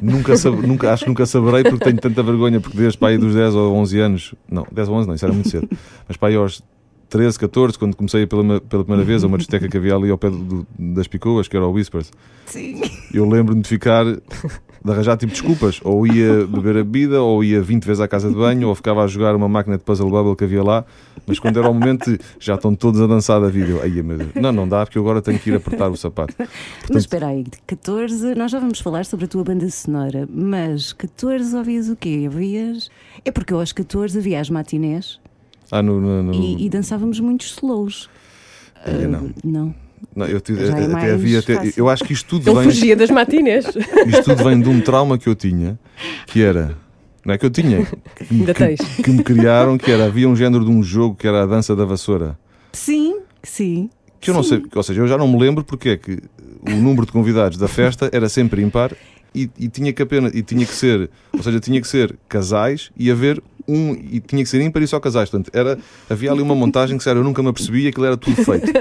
[0.00, 3.18] nunca, sab- nunca, acho que nunca saberei porque tenho tanta vergonha, porque desde para aí
[3.18, 5.68] dos 10 ou 11 anos, não, 10 ou 11 não, isso era muito cedo,
[6.08, 6.62] mas para aí aos
[7.10, 10.16] 13, 14, quando comecei pela, pela primeira vez a uma discoteca que havia ali ao
[10.16, 12.10] pé do- das Picoas, que era o Whispers,
[12.46, 12.80] Sim.
[13.12, 14.04] eu lembro-me de ficar,
[14.86, 18.28] de arranjar tipo desculpas, ou ia beber a bebida, ou ia 20 vezes à casa
[18.28, 20.84] de banho, ou ficava a jogar uma máquina de puzzle bubble que havia lá,
[21.26, 23.80] mas quando era o momento, de, já estão todos a dançar da vídeo.
[23.82, 26.34] Aí, meu Deus, não, não dá, porque eu agora tenho que ir apertar o sapato.
[26.88, 30.92] Mas espera aí, de 14, nós já vamos falar sobre a tua banda sonora, mas
[30.92, 32.22] 14 ouvias o quê?
[32.26, 32.90] Ouvias.
[33.24, 35.18] É porque eu aos 14 havia as matinés
[35.70, 38.08] Ah, no, no, no- e, e dançávamos muitos slows.
[38.84, 39.30] Ah, não.
[39.44, 39.74] não.
[40.16, 43.10] Não, eu, é até havia, até- eu acho que isto tudo Ele vem, fugia das
[43.10, 43.66] matinés.
[44.08, 45.78] isto tudo vem de um trauma que eu tinha,
[46.26, 46.74] que era,
[47.22, 48.80] não é que eu tinha, que, Ainda que- tens.
[48.80, 51.76] que me criaram, que era, havia um género de um jogo que era a dança
[51.76, 52.38] da vassoura.
[52.72, 53.90] Sim, sim.
[54.18, 56.18] Que eu não sei, ou seja, eu já não me lembro porque é que
[56.62, 58.92] o número de convidados da festa era sempre impar
[59.34, 62.90] e, e tinha que apenas, e tinha que ser, ou seja, tinha que ser casais
[62.96, 65.28] e haver um, e tinha que ser ímpar e só casais.
[65.28, 68.16] Portanto, era, havia ali uma montagem que sério, eu nunca me apercebi e aquilo era
[68.16, 68.72] tudo feito.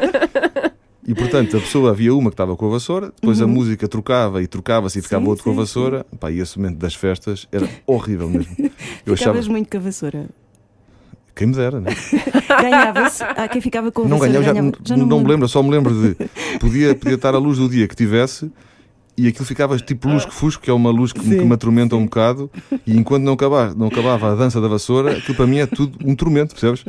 [1.08, 4.41] E portanto, a pessoa havia uma que estava com a vassoura, depois a música trocava
[4.41, 6.06] e trocava-se e ficava Sim, outro com a vassoura.
[6.20, 8.56] Pá, e esse momento das festas era horrível mesmo.
[9.06, 10.26] Eu achava, Ficavas muito com a vassoura.
[11.36, 11.91] quem me dera, né?
[12.60, 13.24] Ganhava-se.
[13.24, 14.78] Ah, quem ficava com a Não vassoura ganhava, já, ganhava.
[14.97, 16.16] não, não me lembro, eu só me lembro de.
[16.60, 18.51] Podia, podia estar a luz do dia que tivesse
[19.18, 21.53] e aquilo ficava tipo luz que fusco, que é uma luz que, me- que me
[21.53, 22.51] atormenta um bocado.
[22.86, 25.97] E enquanto não, acabar, não acabava a dança da vassoura, aquilo para mim é tudo
[26.05, 26.84] um tormento, percebes?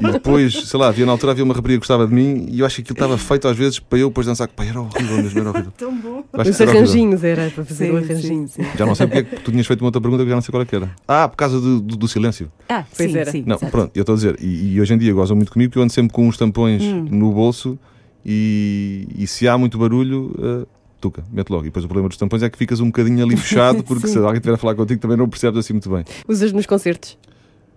[0.00, 2.60] E depois, sei lá, havia na altura havia uma rapariga que gostava de mim e
[2.60, 4.48] eu acho que aquilo estava feito às vezes para eu depois dançar.
[4.48, 5.72] Pá, era horrível mesmo, era horrível.
[5.76, 6.24] Tão bom.
[6.32, 8.48] Os que arranjinhos era para fazer Sim, o arranjinho.
[8.48, 8.62] sim.
[8.76, 10.42] Já não sei porque é que tu tinhas feito uma outra pergunta que já não
[10.42, 10.90] sei qual é que era.
[11.06, 12.50] Ah, por causa do, do, do silêncio.
[12.68, 13.30] Ah, Pois sim, era.
[13.30, 13.42] sim.
[13.46, 13.72] Não, exato.
[13.72, 15.82] pronto, eu estou a dizer, e, e hoje em dia gozam muito comigo porque eu
[15.82, 17.78] ando sempre com uns tampões no bolso
[18.24, 20.66] e, e se há muito barulho, uh,
[21.00, 21.64] tuca, mete logo.
[21.64, 24.18] E depois o problema dos tampões é que ficas um bocadinho ali fechado porque se
[24.18, 26.04] alguém estiver a falar contigo também não percebes assim muito bem.
[26.26, 27.16] Usas nos concertos?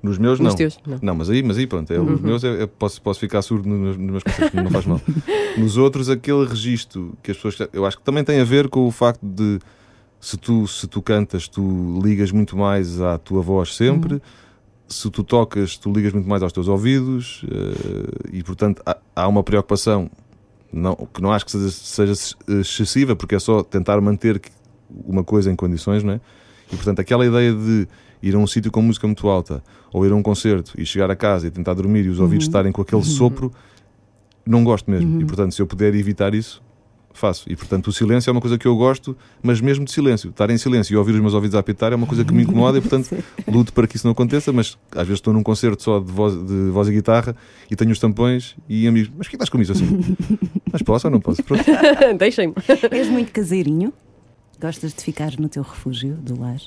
[0.01, 0.55] Nos meus, Nos não.
[0.55, 0.79] teus?
[0.87, 0.99] Não.
[1.01, 3.69] Não, mas aí, mas aí pronto, é, os meus é, é- posso, posso ficar surdo
[3.69, 4.99] nos, nos meus concertos, não faz mal.
[5.57, 7.69] Nos outros, aquele registro que as pessoas.
[7.73, 9.59] Eu acho que também tem a ver com o facto de
[10.19, 14.21] se tu, se tu cantas, tu ligas muito mais à tua voz sempre.
[14.87, 19.27] Se tu tocas, tu ligas muito mais aos teus ouvidos eh, e, portanto, há, há
[19.27, 20.09] uma preocupação
[20.71, 24.41] não, que não acho que seja, seja excessiva, porque é só tentar manter
[25.05, 26.21] uma coisa em condições, não é?
[26.71, 27.87] E, portanto, aquela ideia de
[28.21, 31.11] ir a um sítio com música muito alta ou ir a um concerto e chegar
[31.11, 33.51] a casa e tentar dormir e os ouvidos estarem com aquele sopro,
[34.45, 35.21] não gosto mesmo.
[35.21, 36.61] E, portanto, se eu puder evitar isso,
[37.13, 37.51] faço.
[37.51, 40.29] E, portanto, o silêncio é uma coisa que eu gosto, mas mesmo de silêncio.
[40.29, 42.43] Estar em silêncio e ouvir os meus ouvidos a apitar é uma coisa que me
[42.43, 43.09] incomoda e, portanto,
[43.47, 44.51] luto para que isso não aconteça.
[44.51, 47.35] Mas às vezes estou num concerto só de voz, de voz e guitarra
[47.69, 50.15] e tenho os tampões e amigos, mas que estás com isso assim?
[50.71, 51.43] mas posso ou não posso?
[51.43, 51.63] Pronto.
[52.17, 52.53] Deixem-me.
[52.91, 53.93] És muito caseirinho?
[54.59, 56.59] Gostas de ficar no teu refúgio do lar?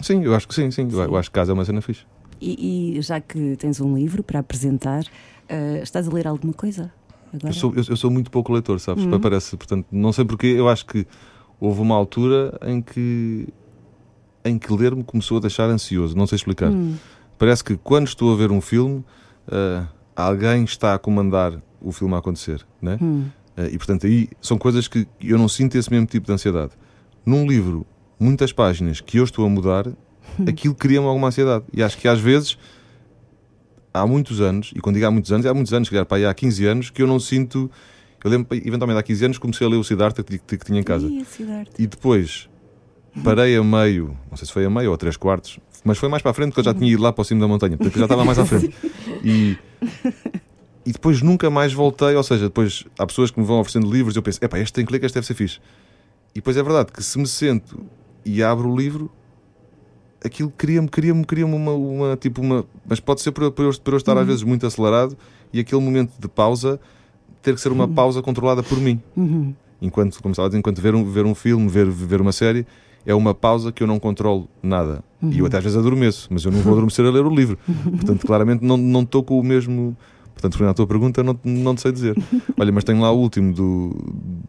[0.00, 0.88] Sim, eu acho que sim, sim.
[0.90, 2.04] Eu, eu acho que casa é uma cena fixe.
[2.40, 5.04] E, e já que tens um livro para apresentar,
[5.48, 6.92] ah, estás a ler alguma coisa?
[7.32, 7.48] Agora?
[7.48, 9.04] Eu sou, eu, eu sou muito pouco leitor, sabes?
[9.20, 11.06] Parece, portanto, não sei porquê, eu acho que
[11.58, 13.48] houve uma altura em que
[14.44, 16.70] em que ler me começou a deixar ansioso, não sei explicar.
[16.70, 16.96] Hum.
[17.38, 19.04] Parece que quando estou a ver um filme,
[19.48, 22.98] ah, alguém está a comandar o filme a acontecer, né?
[23.00, 23.26] Hum.
[23.56, 26.72] Ah, e portanto aí são coisas que eu não sinto esse mesmo tipo de ansiedade.
[27.24, 27.86] Num livro,
[28.18, 29.86] muitas páginas que eu estou a mudar,
[30.46, 31.64] aquilo cria-me alguma ansiedade.
[31.72, 32.58] E acho que às vezes
[33.92, 36.06] há muitos anos, e quando digo há muitos anos, é há muitos anos, se calhar
[36.06, 37.70] para aí há 15 anos, que eu não sinto.
[38.22, 40.84] Eu lembro, eventualmente há 15 anos, comecei a ler o Siddhartha que, que tinha em
[40.84, 41.06] casa.
[41.06, 41.26] Ih.
[41.78, 42.48] E depois
[43.22, 46.08] parei a meio, não sei se foi a meio ou a três quartos, mas foi
[46.08, 47.76] mais para a frente porque eu já tinha ido lá para o cimo da montanha,
[47.78, 48.74] eu já estava mais à frente.
[49.24, 49.56] E,
[50.84, 54.16] e depois nunca mais voltei, ou seja, depois há pessoas que me vão oferecendo livros
[54.16, 55.60] e eu penso, epá, este tem que ler, que este deve ser fixe.
[56.32, 57.84] E depois é verdade que se me sento
[58.24, 59.10] e abro o livro,
[60.24, 62.64] aquilo cria-me, cria-me, cria-me uma, uma, tipo uma.
[62.86, 65.16] Mas pode ser por, por, eu, por eu estar às vezes muito acelerado
[65.52, 66.80] e aquele momento de pausa
[67.42, 69.00] ter que ser uma pausa controlada por mim.
[69.16, 69.52] Uhum.
[69.80, 72.64] Enquanto, como estava a dizer, enquanto ver um, ver um filme, ver, ver uma série,
[73.04, 75.02] é uma pausa que eu não controlo nada.
[75.20, 77.58] E eu até às vezes adormeço, mas eu não vou adormecer a ler o livro.
[77.66, 79.96] Portanto, claramente não não estou com o mesmo.
[80.42, 82.16] Portanto, respondendo à tua pergunta, não, não te sei dizer.
[82.58, 83.96] Olha, mas tenho lá o último do,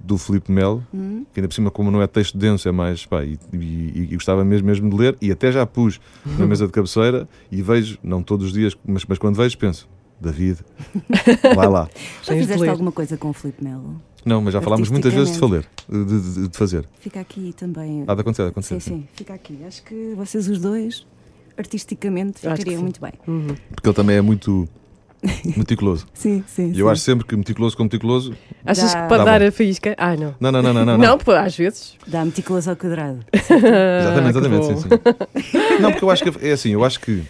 [0.03, 3.05] do Filipe Melo, que ainda por cima, como não é texto denso, é mais.
[3.05, 6.65] Pá, e, e- e gostava mesmo, mesmo de ler, e até já pus na mesa
[6.65, 9.87] de cabeceira e vejo, não todos os dias, mas, mas quando vejo, penso:
[10.19, 10.57] David,
[11.55, 11.87] vai lá.
[12.23, 14.01] Já fizeste alguma coisa com o Filipe Melo?
[14.25, 15.39] Não, mas já falámos muitas vezes de
[15.89, 16.87] de, de- de fazer.
[17.01, 18.03] Fica aqui também.
[18.07, 18.79] Há de acontecer, há de acontecer.
[18.79, 19.59] sim, sim, fica aqui.
[19.67, 21.05] Acho que vocês os dois,
[21.57, 22.81] artisticamente, ficariam sim.
[22.83, 23.11] muito bem.
[23.75, 24.67] Porque ele também é muito.
[25.57, 26.05] Meticuloso.
[26.13, 26.71] Sim, sim.
[26.73, 28.33] E eu acho sempre que meticuloso com meticuloso.
[28.65, 29.47] Achas Dá- que pode Dá dar bom.
[29.47, 29.95] a faísca?
[29.97, 30.35] Ah, não.
[30.39, 30.85] Não, não, não, não.
[30.85, 31.95] Não, Não, pô, às vezes.
[32.05, 33.19] Dá meticuloso ao quadrado.
[33.33, 34.89] Exatamente, Ah, exatamente, sim, sim.
[35.81, 37.23] Não, porque eu acho que é assim, eu acho que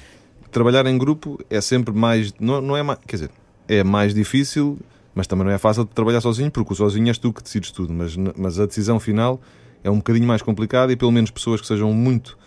[0.52, 2.34] trabalhar em grupo é sempre mais.
[2.40, 3.00] Não, não é mais.
[3.08, 3.32] Quer dizer,
[3.68, 4.78] é mais difícil,
[5.14, 7.94] mas também não é fácil de trabalhar sozinho, porque sozinho és tu que decides tudo.
[7.94, 9.40] Mas, mas a decisão final
[9.84, 12.38] é um bocadinho mais complicada e pelo menos pessoas que sejam muito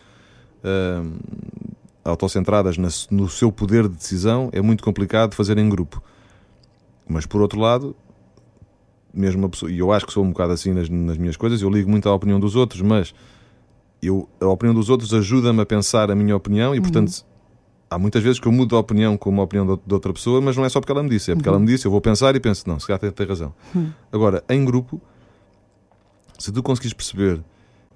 [0.65, 1.19] ahm,
[2.07, 2.77] autocentradas
[3.11, 6.03] no seu poder de decisão é muito complicado de fazer em grupo.
[7.09, 7.95] Mas por outro lado,
[9.13, 11.71] mesmo pessoa, e eu acho que sou um bocado assim nas, nas minhas coisas, eu
[11.71, 13.15] ligo muito à opinião dos outros, mas
[14.03, 17.25] eu, a opinião dos outros ajuda-me a pensar a minha opinião e, portanto,
[17.91, 20.57] há muitas vezes que eu mudo a opinião com uma opinião de, outra pessoa, mas
[20.57, 22.35] não é só porque ela me disse, é porque ela me disse, eu vou pensar
[22.37, 23.55] e penso, não, se calhar tem, tem razão.
[24.13, 25.01] Agora, em grupo,
[26.39, 27.43] se tu conseguires perceber,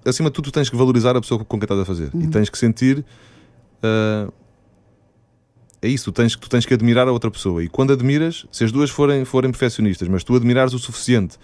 [0.05, 2.27] acima de tudo, tu tens que valorizar a pessoa com quem estás a fazer e
[2.27, 3.05] tens que sentir.
[3.83, 4.31] Ah,
[5.81, 7.63] é isso, tu tens, tu tens que admirar a outra pessoa.
[7.63, 11.37] E quando admiras, se as duas forem, forem perfeccionistas, mas tu admirares o suficiente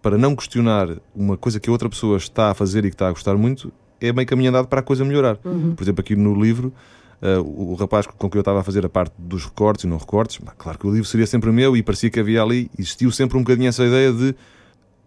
[0.00, 3.08] para não questionar uma coisa que a outra pessoa está a fazer e que está
[3.08, 5.36] a gostar muito, é meio caminho andado para a coisa melhorar.
[5.36, 6.72] Por exemplo, aqui no livro,
[7.20, 9.88] ah, o, o rapaz com quem eu estava a fazer a parte dos recortes e
[9.88, 13.10] não recortes, claro que o livro seria sempre meu e parecia que havia ali, existiu
[13.10, 14.34] sempre um bocadinho essa ideia de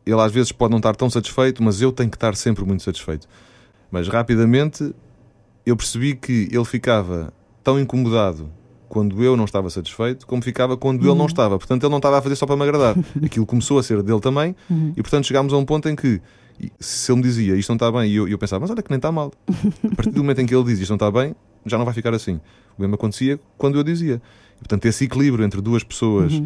[0.06, 2.84] ele às vezes pode não estar tão satisfeito, mas eu tenho que estar sempre muito
[2.84, 3.28] satisfeito.
[3.90, 4.94] Mas rapidamente
[5.66, 8.50] eu percebi que ele ficava tão incomodado
[8.88, 11.58] quando eu não estava satisfeito, como ficava quando ele não estava.
[11.58, 12.96] Portanto, ele não estava a fazer só para me agradar.
[13.24, 14.56] Aquilo começou a ser dele também,
[14.96, 16.22] e portanto chegámos a um ponto em que
[16.80, 18.90] se ele me dizia isto não está bem, e eu, eu pensava, mas olha que
[18.90, 19.34] nem está mal.
[19.92, 21.36] A partir do momento em que ele diz isto não está bem,
[21.66, 22.40] já não vai ficar assim.
[22.78, 24.22] O mesmo acontecia quando eu dizia.
[24.56, 26.42] E, portanto, esse equilíbrio entre duas pessoas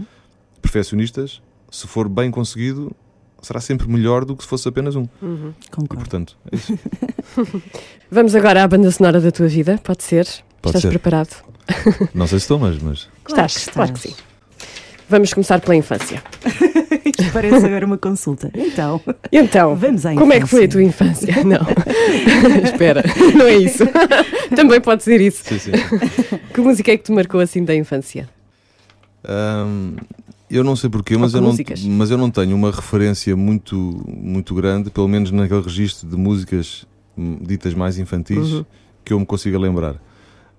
[0.61, 2.91] perfeccionistas, se for bem conseguido,
[3.41, 5.03] será sempre melhor do que se fosse apenas um.
[5.03, 5.95] E, Concordo.
[5.95, 6.77] portanto, é isso.
[8.11, 10.25] Vamos agora à banda sonora da tua vida, pode ser?
[10.61, 10.89] Pode Estás ser.
[10.89, 11.35] preparado?
[12.13, 14.15] Não sei se estou, mas, mas Claro estás, que claro que estás.
[14.15, 14.23] sim.
[15.07, 16.21] Vamos começar pela infância.
[17.05, 18.51] Isto parece agora uma consulta.
[18.53, 20.69] Então, E Então, Vamos à como é que foi a infância.
[20.69, 21.43] tua infância?
[21.43, 22.63] Não.
[22.63, 23.03] Espera,
[23.35, 23.83] não é isso.
[24.55, 25.43] Também pode ser isso.
[25.45, 25.71] sim, sim.
[26.53, 28.29] Que música é que te marcou assim da infância?
[29.27, 29.95] Ahm,
[30.49, 31.55] eu não sei porquê, mas eu, não,
[31.97, 33.75] mas eu não tenho uma referência muito,
[34.07, 36.85] muito grande, pelo menos naquele registro de músicas
[37.17, 38.65] hum, ditas mais infantis, Uhum.
[39.05, 39.95] que eu me consiga lembrar.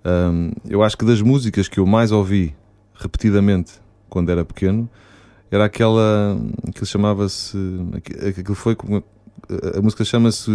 [0.04, 2.54] Ahm, eu acho que das músicas que eu mais ouvi
[2.94, 3.72] repetidamente
[4.08, 4.88] quando era pequeno
[5.50, 6.38] era aquela
[6.74, 7.56] que chamava-se.
[7.96, 8.74] aqu- Aquilo foi.
[8.76, 9.02] como-
[9.76, 10.50] A música chama-se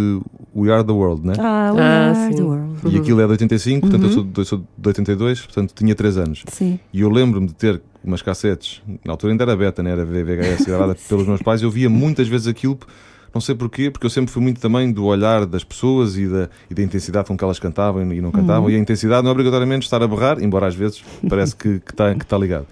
[0.54, 1.34] We Are the World, né?
[1.38, 2.36] ah, we Ah, are sim.
[2.36, 2.66] the world.
[2.86, 4.14] E aquilo é de 85, portanto eu Uhum.
[4.14, 6.42] sou de, eu sou de 82, portanto tinha 3 anos.
[6.48, 6.78] Sim.
[6.92, 9.90] E eu lembro-me de ter umas cassetes, na altura ainda era beta, né?
[9.90, 11.62] era VHS, gravada pelos meus pais.
[11.62, 12.78] Eu via muitas vezes aquilo,
[13.34, 16.48] não sei porquê, porque eu sempre fui muito também do olhar das pessoas e da,
[16.70, 18.70] e da intensidade com que elas cantavam e não cantavam.
[18.70, 22.14] E a intensidade não é obrigatoriamente estar a berrar, embora às vezes parece que está
[22.14, 22.66] que tá ligado.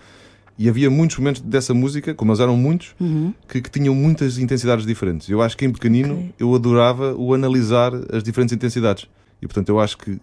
[0.59, 3.35] E havia muitos momentos dessa música, como eles eram muitos, Uhum.
[3.49, 5.29] que, que tinham muitas intensidades diferentes.
[5.29, 6.35] Eu acho que em pequenino Ok.
[6.39, 9.07] eu adorava o analisar as diferentes intensidades.
[9.43, 10.19] E portanto eu acho que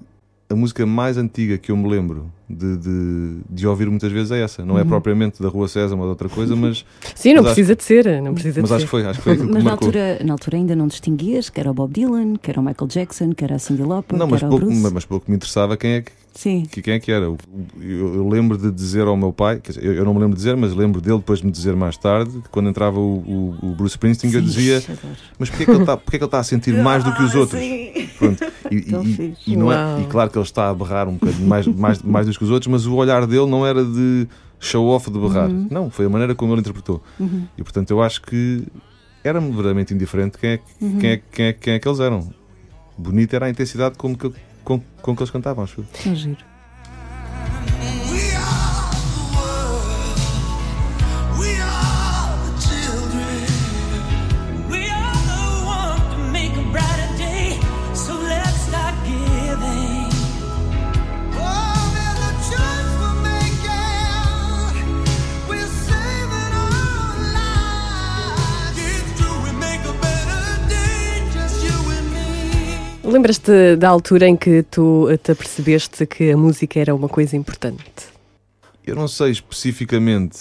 [0.50, 4.42] a música mais antiga que eu me lembro de, de, de ouvir muitas vezes é
[4.44, 4.64] essa.
[4.66, 6.86] Não é propriamente da Rua Sésamo ou de outra coisa, mas,
[7.16, 8.22] Sim, não Mas acho- precisa de ser.
[8.22, 8.86] Não precisa mas de acho ser.
[8.86, 9.88] que foi, acho que foi aquilo que Mas na marcou.
[9.88, 12.88] altura, na altura ainda não distinguias que era o Bob Dylan, que era o Michael
[12.90, 14.94] Jackson, que era a Cyndi Lauper, Não, que mas era pouco, o Bruce.
[14.94, 16.64] mas pouco me interessava quem é que, Sim.
[16.70, 17.26] que- quem é que era.
[17.26, 17.38] Eu,
[17.80, 20.42] eu lembro de dizer ao meu pai, quer dizer, eu, eu não me lembro de
[20.44, 23.18] dizer, mas lembro dele depois de me dizer mais tarde, que quando entrava o,
[23.62, 25.00] o, o Bruce Springsteen, eu Sim, dizia: adoro.
[25.40, 27.14] Mas porquê é que ele está porquê é que ele está a sentir mais do
[27.14, 27.62] que os outros?
[28.18, 28.44] Pronto.
[28.72, 31.68] E, e- e não é, e claro que ele está a berrar um bocadinho mais,
[31.68, 34.28] mais, mais do que os outros, mas o olhar dele não era de
[34.60, 35.48] show-off de berrar.
[35.48, 35.68] Uhum.
[35.70, 37.00] Não, foi a maneira como ele interpretou.
[37.56, 38.64] E portanto eu acho que
[39.24, 40.98] era-me verdadeiramente indiferente quem é, que- Uhum.
[40.98, 42.34] quem, é, quem, é, quem é que eles eram.
[42.98, 44.32] Bonita era a intensidade com que,
[44.64, 45.86] com, com que eles cantavam, acho eu.
[46.04, 46.38] Tão giro.
[73.12, 77.36] Lembras-te da altura em que tu eh, te apercebeste que a música era uma coisa
[77.36, 77.84] importante?
[78.88, 80.38] Eu não sei especificamente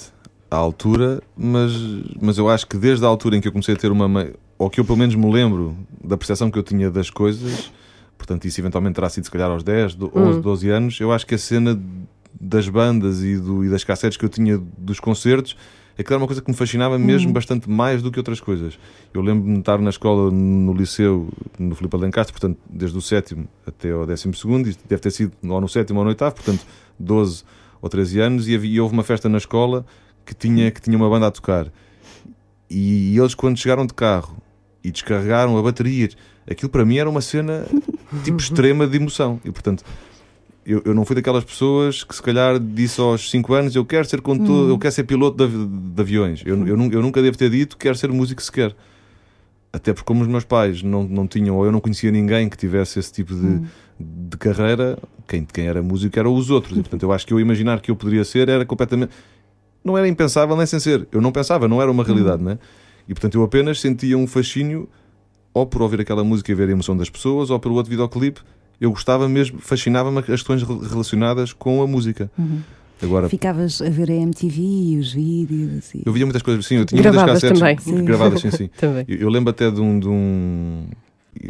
[0.49, 1.73] a altura, mas,
[2.21, 4.31] mas eu acho que desde a altura em que eu comecei a ter uma.
[4.57, 7.73] ou que eu pelo menos me lembro da percepção que eu tinha das coisas,
[8.16, 11.27] portanto, isso eventualmente terá sido se calhar aos 10, do- 11, 12 anos, eu acho
[11.27, 11.81] que a cena
[12.41, 15.57] das bandas e, do, e das cassetes que eu tinha dos concertos.
[16.01, 18.78] Aquilo era uma coisa que me fascinava mesmo bastante mais do que outras coisas.
[19.12, 21.28] Eu lembro-me de estar na escola, no liceu,
[21.59, 25.32] no Filipe Alencastre, portanto, desde o sétimo até ao décimo segundo, isto deve ter sido
[25.46, 26.64] ou no sétimo ou no oitavo, portanto,
[26.98, 27.44] 12
[27.82, 29.84] ou 13 anos e, havia, e houve uma festa na escola
[30.24, 31.70] que tinha, que tinha uma banda a tocar.
[32.70, 34.38] E eles, quando chegaram de carro
[34.82, 36.09] e descarregaram a bateria,
[36.51, 37.66] aquilo para mim era uma cena
[38.24, 39.38] tipo extrema de emoção.
[39.44, 39.84] E portanto,
[40.64, 44.04] eu, eu não fui daquelas pessoas que se calhar disse aos 5 anos eu quero
[44.06, 46.42] ser condutor, eu quero ser piloto de, de aviões.
[46.44, 48.74] Eu, eu, eu nunca devo ter dito quero ser músico sequer.
[49.72, 52.56] Até porque como os meus pais não, não tinham, ou eu não conhecia ninguém que
[52.56, 53.62] tivesse esse tipo de,
[53.98, 54.98] de carreira,
[55.28, 56.76] quem, quem era músico eram os outros.
[56.76, 59.12] E portanto eu acho que eu imaginar que eu poderia ser era completamente.
[59.82, 61.06] Não era impensável nem sem ser.
[61.12, 62.58] Eu não pensava, não era uma realidade, né?
[63.08, 64.88] E portanto eu apenas sentia um fascínio
[65.54, 68.40] ou por ouvir aquela música e ver a emoção das pessoas, ou pelo outro videoclipe.
[68.81, 72.31] Eu gostava mesmo, fascinava-me as questões re- relacionadas com a música.
[73.03, 75.95] Agora, Ficavas a ver a MTV e os vídeos.
[75.95, 76.03] E...
[76.05, 77.78] eu via muitas coisas, sim, eu tinha Gravadas muitas cassetes também.
[77.99, 78.05] Sim.
[78.05, 78.70] gravadas, sim, sim.
[78.78, 79.05] Também.
[79.09, 79.99] Eu, eu lembro até de um.
[79.99, 80.85] De um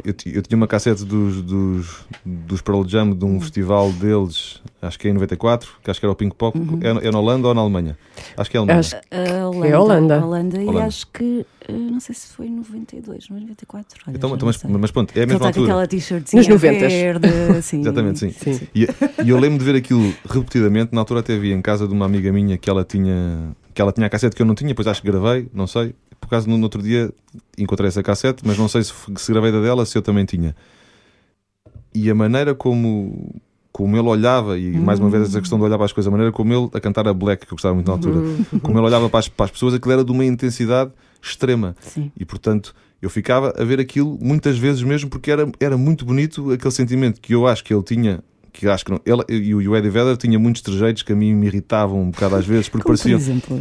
[0.04, 3.40] eu, eu tinha uma cassete dos, dos, dos Pearl Jam de um Uhum.
[3.40, 6.56] festival deles, acho que é em 94, que acho que era o Pink Pop.
[6.82, 7.96] É, no- é na Holanda ou na Alemanha?
[8.36, 8.80] Acho que é Alemanha.
[8.80, 10.20] Acho A Holanda, É Holanda.
[10.20, 10.86] a Holanda, e Holanda.
[10.86, 14.00] acho que eh, não sei se foi 92, mas 94.
[14.06, 15.64] Olha, Então, então, mas, mas pronto, é a mesma altura.
[15.66, 16.60] aquela t-shirtzinha Nos 90s.
[16.88, 17.28] verde,
[17.58, 17.80] assim.
[17.80, 18.30] Exatamente, sim.
[18.32, 18.60] Sim.
[18.74, 18.86] E,
[19.24, 20.94] e eu lembro de ver aquilo repetidamente.
[20.94, 23.92] Na altura até vi em casa de uma amiga minha que ela tinha que ela
[23.92, 25.94] tinha a cassete que eu não tinha, depois acho que gravei, não sei.
[26.30, 27.12] Por acaso no, no outro dia
[27.58, 30.54] encontrei essa cassete, mas não sei se, se gravei da dela, se eu também tinha.
[31.92, 33.34] E a maneira como,
[33.72, 36.10] como ele olhava, e mais uma vez essa questão de olhar para as coisas, a
[36.12, 38.20] maneira como ele, a cantar a Black, que eu gostava muito na altura,
[38.62, 41.74] como ele olhava para as, para as pessoas, aquilo era de uma intensidade extrema.
[41.80, 42.12] Sim.
[42.16, 46.52] E portanto, eu ficava a ver aquilo muitas vezes mesmo porque era, era muito bonito
[46.52, 48.22] aquele sentimento que eu acho que ele tinha.
[48.52, 51.34] Que acho que não, ele e o Eddie Vedder tinha muitos trejeitos que a mim
[51.34, 53.18] me irritavam um bocado às vezes, porque Como, por pareciam.
[53.18, 53.56] exemplo.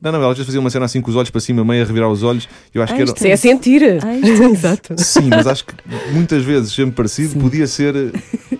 [0.00, 1.82] Não, não, ela às vezes fazia uma cena assim com os olhos para cima, meio
[1.82, 2.48] a revirar os olhos.
[2.74, 3.10] Eu acho Ah, que era.
[3.10, 3.82] isto Isso é sentir.
[4.02, 4.94] Ah, isto é- Exato.
[4.98, 5.74] Sim, mas acho que
[6.12, 7.40] muitas vezes, sempre parecido, Sim.
[7.40, 7.94] podia ser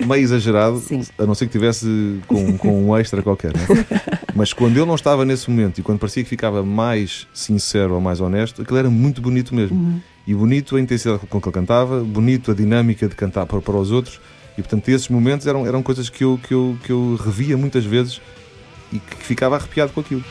[0.07, 1.03] meio exagerado, Sim.
[1.19, 3.53] a não ser que tivesse com, com um extra qualquer.
[3.57, 3.63] né?
[4.35, 8.01] Mas quando ele não estava nesse momento e quando parecia que ficava mais sincero ou
[8.01, 9.77] mais honesto, aquilo era muito bonito mesmo.
[9.77, 10.01] Uhum.
[10.27, 13.77] E bonito a intensidade com que ele cantava, bonito a dinâmica de cantar para, para
[13.77, 14.21] os outros.
[14.59, 17.85] E portanto, esses momentos eram, eram coisas que eu, que, eu, que eu revia muitas
[17.85, 18.21] vezes
[18.93, 20.25] e que ficava arrepiado com aquilo.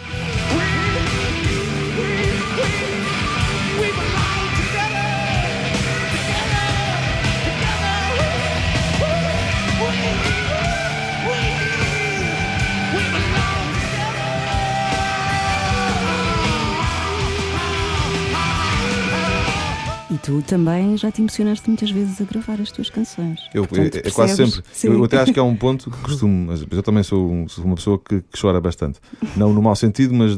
[20.30, 23.40] Tu também já te emocionaste muitas vezes a gravar as tuas canções.
[23.52, 24.62] Eu, Portanto, é, é quase sempre.
[24.84, 27.66] Eu, eu até acho que é um ponto que costumo, mas eu também sou, sou
[27.66, 29.00] uma pessoa que, que chora bastante.
[29.36, 30.34] Não no mau sentido, mas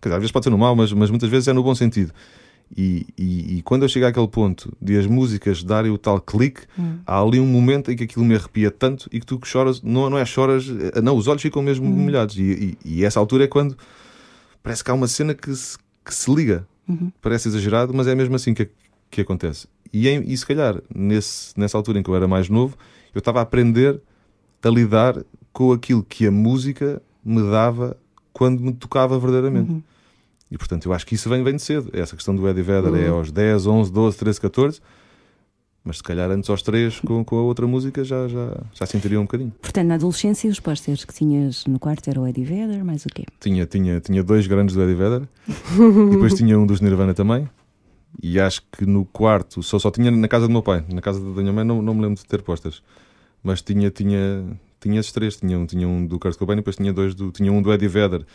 [0.00, 1.74] quer dizer, às vezes pode ser no mau, mas, mas muitas vezes é no bom
[1.74, 2.10] sentido.
[2.74, 6.62] E, e, e quando eu chego àquele ponto de as músicas darem o tal clique,
[6.78, 6.96] Hum.
[7.06, 9.82] há ali um momento em que aquilo me arrepia tanto e que tu que choras,
[9.82, 10.64] não, não é choras,
[10.94, 11.90] eh, não, os olhos ficam mesmo Hum.
[11.90, 12.38] molhados.
[12.38, 13.76] E, e, e essa altura é quando
[14.62, 16.66] parece que há uma cena que se, que se liga.
[16.88, 17.12] Uhum.
[17.20, 18.68] Parece exagerado, mas é mesmo assim que,
[19.14, 19.66] que acontece.
[19.92, 22.76] E, em- e se calhar, nesse, nessa altura em que eu era mais novo,
[23.14, 24.00] eu estava a aprender
[24.62, 27.96] a lidar com aquilo que a música me dava
[28.32, 29.70] quando me tocava verdadeiramente.
[29.70, 29.82] Uhum.
[30.50, 31.90] E portanto, eu acho que isso vem, vem de cedo.
[31.92, 34.80] Essa questão do Eddie Vedder é aos 10, 11, 12, 13, 14.
[35.86, 39.20] Mas se calhar antes aos 3, com, com a outra música, já, já, já sentiria
[39.20, 39.52] um bocadinho.
[39.60, 43.08] Portanto, na adolescência, os posters que tinhas no quarto era o Eddie Vedder, mais o
[43.08, 43.24] quê?
[43.38, 45.28] Tinha, tinha, tinha dois grandes do Eddie Vedder,
[46.10, 47.48] depois tinha um dos Nirvana também.
[48.22, 51.20] E acho que no quarto, só, só tinha na casa do meu pai, na casa
[51.20, 52.82] da minha mãe, não, não me lembro de ter postas.
[53.42, 56.76] Mas tinha, tinha, tinha esses três: tinha um, tinha um do Kurt Cobain e depois
[56.76, 58.26] tinha dois do, tinha um do Eddie Vedder.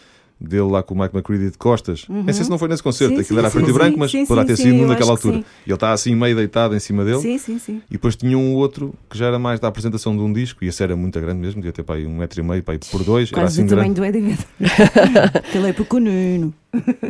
[0.41, 2.05] Dele lá com o Mike McCready de costas.
[2.07, 3.99] Nem sei se não foi nesse concerto, Sim, aquilo sim, era sim, preto e branco,
[3.99, 5.35] mas sim, poderá sim, ter sido naquela altura.
[5.39, 5.45] sim.
[5.65, 7.19] E ele está assim meio deitado em cima dele.
[7.19, 7.81] Sim, sim, sim.
[7.89, 10.67] E depois tinha um outro que já era mais da apresentação de um disco, e
[10.69, 12.79] esse era muito grande mesmo, devia ter para aí um metro e meio, para aí
[12.89, 13.29] por dois.
[13.33, 14.11] era Quase assim do tamanho grande.
[14.13, 14.45] do Eddie Vedder.
[15.35, 16.53] Aquele é pequenino.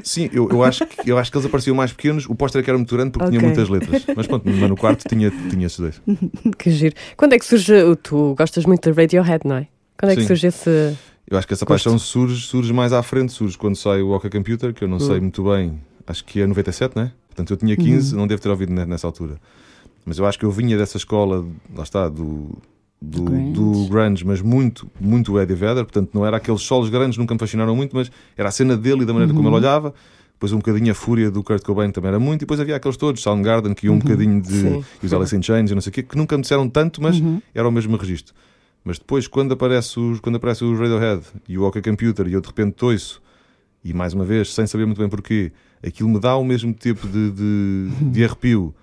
[0.03, 2.25] Sim, eu, eu, acho que, eu acho que eles apareciam mais pequenos.
[2.27, 3.38] O póster é que era muito grande porque Ok.
[3.38, 4.05] tinha muitas letras.
[4.15, 6.01] Mas pronto, mas no quarto tinha, tinha esses dois.
[6.57, 6.95] Que giro.
[7.15, 7.73] Quando é que surge.
[7.84, 9.67] o- Tu gostas muito de Radiohead, não é?
[9.99, 10.27] Quando é que Sim.
[10.27, 10.97] surge esse.
[11.30, 11.84] Eu acho que essa Gosto.
[11.84, 14.97] paixão surge, surge mais à frente, surge quando sai o Walker Computer, que eu não
[14.97, 15.01] Hum.
[15.01, 17.11] sei muito bem, acho que é 97, né?
[17.27, 19.36] Portanto, eu tinha 15, não devo ter ouvido ne- nessa altura.
[20.05, 22.49] Mas eu acho que eu vinha dessa escola, lá está, do,
[22.99, 23.51] do, grunge.
[23.53, 25.84] do grunge, mas muito, muito Eddie Vedder.
[25.86, 29.03] Portanto, não era aqueles solos grandes, nunca me fascinaram muito, mas era a cena dele
[29.03, 29.93] e da maneira como ele olhava.
[30.34, 32.39] Depois um bocadinho a fúria do Kurt Cobain também era muito.
[32.39, 34.49] E depois havia aqueles todos, Soundgarden, que iam um bocadinho de.
[34.53, 34.84] Sim.
[35.03, 37.03] E os Alice in Chains e não sei o quê, que nunca me disseram tanto,
[37.03, 37.41] mas Uhum.
[37.53, 38.34] era o mesmo registro.
[38.90, 42.42] Mas depois, quando aparece, os, quando aparece o Radiohead e o OK Computer e eu
[42.42, 43.22] de repente ouço,
[43.84, 45.52] e mais uma vez, sem saber muito bem porquê,
[45.86, 48.74] aquilo me dá o mesmo tipo de, de, de arrepio,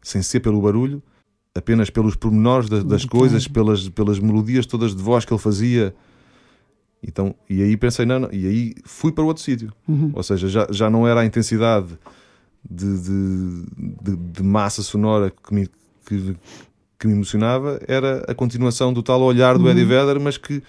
[0.00, 1.02] sem ser pelo barulho,
[1.52, 5.92] apenas pelos pormenores das, das coisas, pelas, pelas melodias todas de voz que ele fazia.
[7.02, 9.72] Então, e aí pensei, não, não, e aí fui para outro sítio.
[10.14, 11.88] Ou seja, já, já não era a intensidade
[12.70, 13.64] de, de,
[14.00, 15.68] de- de massa sonora que me,
[16.06, 16.36] que,
[16.98, 20.62] que me emocionava, era a continuação do tal olhar do Eddie Vedder, mas que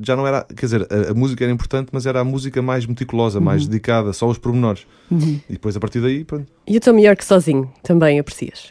[0.00, 2.86] já não era, quer dizer, a, a música era importante, mas era a música mais
[2.86, 4.86] meticulosa, mais dedicada, só aos pormenores.
[5.10, 6.46] E depois a partir daí, pronto.
[6.66, 8.70] E o Tom York sozinho também aprecias?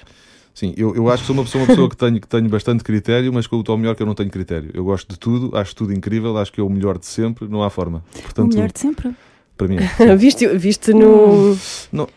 [0.54, 2.84] Sim, eu, eu acho que sou uma pessoa, uma pessoa que, tenho, que tenho bastante
[2.84, 4.70] critério, mas com o Tom York eu não tenho critério.
[4.74, 7.64] Eu gosto de tudo, acho tudo incrível, acho que é o melhor de sempre, não
[7.64, 8.04] há forma.
[8.16, 9.12] O Portanto, melhor de sempre.
[9.56, 10.16] para mim é.
[10.18, 11.56] viste, viste no.
[11.92, 12.08] Não,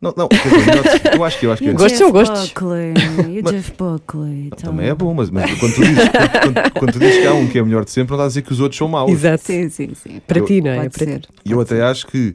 [0.00, 1.72] não, não dizer, eu acho que eu acho que é.
[1.72, 2.52] Gostos são gostos.
[2.54, 4.46] E o Mas- Jeff Buckley.
[4.46, 4.70] então.
[4.70, 6.08] Também é bom, mas, mas quando, tu dizes,
[6.42, 8.28] quando, quando- tu dizes que há um que é melhor de sempre, não estás a
[8.28, 9.10] dizer que os outros são maus.
[9.10, 9.44] Exato.
[9.44, 10.20] Sim, sim, sim.
[10.26, 10.76] Para Eu- ti, não é?
[10.82, 11.20] Pode Para ser.
[11.20, 11.28] ti.
[11.44, 12.34] E eu até acho que.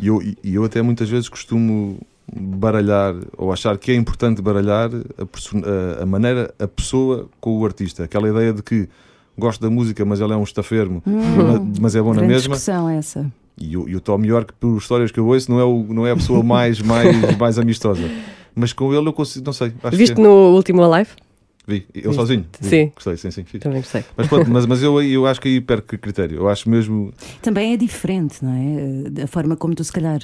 [0.00, 1.98] E eu, eu até muitas vezes costumo
[2.32, 7.64] baralhar ou achar que é importante baralhar a, a- a maneira, a pessoa com o
[7.64, 8.04] artista.
[8.04, 8.88] Aquela ideia de que
[9.36, 12.36] gosto da música, mas ele é um estafermo, ma- mas é bom na mesma.
[12.54, 13.24] discussão essa.
[13.60, 16.06] E o, e o Tom York, por histórias que eu ouço, não é, o, não
[16.06, 18.08] é a pessoa mais, mais, mais amistosa.
[18.54, 19.72] Mas com ele eu consigo, não sei.
[19.82, 20.24] Acho Viste que é.
[20.24, 21.10] no último Alive?
[21.66, 22.46] Vi, ele sozinho.
[22.60, 22.68] Vi.
[22.68, 22.92] Sim.
[22.94, 23.44] Gostei, sim, sim.
[23.44, 23.60] fiz.
[23.60, 24.02] Também gostei.
[24.16, 26.38] Mas, pronto, mas, mas eu, aí- eu acho que aí perco critério.
[26.38, 27.12] Eu acho mesmo.
[27.42, 29.22] Também é diferente, não é?
[29.22, 30.18] A forma como tu, se calhar,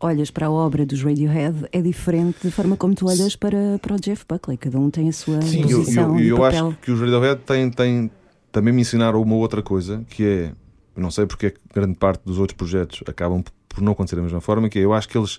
[0.00, 3.94] olhas para a obra dos Radiohead é diferente da forma como tu olhas para, para
[3.96, 4.56] o Jeff Buckley.
[4.56, 6.68] Cada um tem a sua Sim, eu, posição eu, e eu papel.
[6.68, 8.10] acho que os Radiohead têm, têm,
[8.52, 10.52] também me ensinaram uma outra coisa, que é,
[10.98, 14.16] eu não sei porque é que grande parte dos outros projetos acabam por não acontecer
[14.16, 15.38] da mesma forma, que é, eu acho que eles,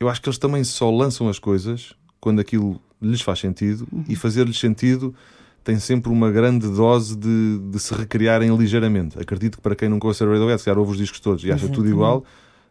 [0.00, 4.04] eu acho que eles também só lançam as coisas quando aquilo lhes faz sentido Uhum.
[4.08, 5.14] e fazer-lhes sentido
[5.62, 9.18] tem sempre uma grande dose de, de se recriarem ligeiramente.
[9.18, 11.62] Acredito que para quem nunca ouve Radiohead, se calhar ouve os discos todos e acha
[11.68, 11.92] tudo Exatamente.
[11.92, 12.24] igual,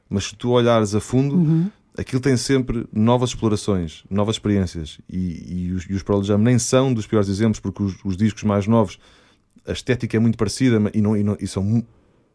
[0.10, 1.70] mas se tu olhares a fundo, Uhum.
[1.98, 5.00] aquilo tem sempre novas explorações, novas experiências.
[5.10, 8.16] E, e os, e os Pearl Jam nem são dos piores exemplos, porque os, os
[8.18, 8.98] discos mais novos,
[9.68, 11.84] a estética é muito parecida e, não, e, não- e são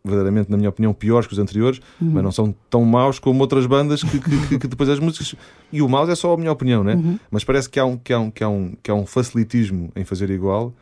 [0.04, 2.12] verdadeiramente, na minha opinião, piores que os anteriores, Uhum.
[2.12, 5.34] mas não são tão maus como outras bandas que, que- que- depois as músicas.
[5.72, 6.94] E o mau é só a minha opinião, né?
[6.94, 7.18] Uhum.
[7.30, 9.90] Mas parece que há, um, que, há um, que, há um, que há um facilitismo
[9.96, 10.72] em fazer igual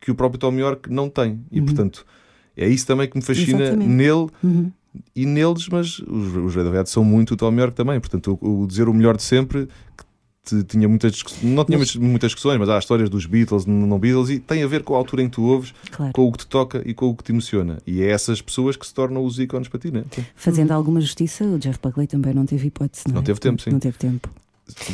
[0.00, 1.40] que o próprio Tom York não tem.
[1.52, 2.04] E portanto,
[2.56, 3.88] é isso também que me fascina Exatamente.
[3.90, 4.72] nele Uhum.
[5.14, 8.00] e neles, mas os, os Radiohead são muito o Tom York também.
[8.00, 9.66] Portanto, o, o dizer o melhor de sempre
[9.96, 10.04] que
[10.68, 14.30] tinha muitas discuss- não tinha muitas- muitas discussões, mas há histórias dos Beatles, não Beatles,
[14.30, 16.12] e tem a ver com a altura em que tu ouves, Claro.
[16.12, 17.78] com o que te toca e com o que te emociona.
[17.86, 20.04] E é essas pessoas que se tornam os ícones para ti, né?
[20.34, 23.24] Fazendo alguma justiça, o Jeff Buckley também não teve hipótese, não, Não é?
[23.24, 23.70] teve tempo, sim.
[23.70, 24.28] Não teve tempo.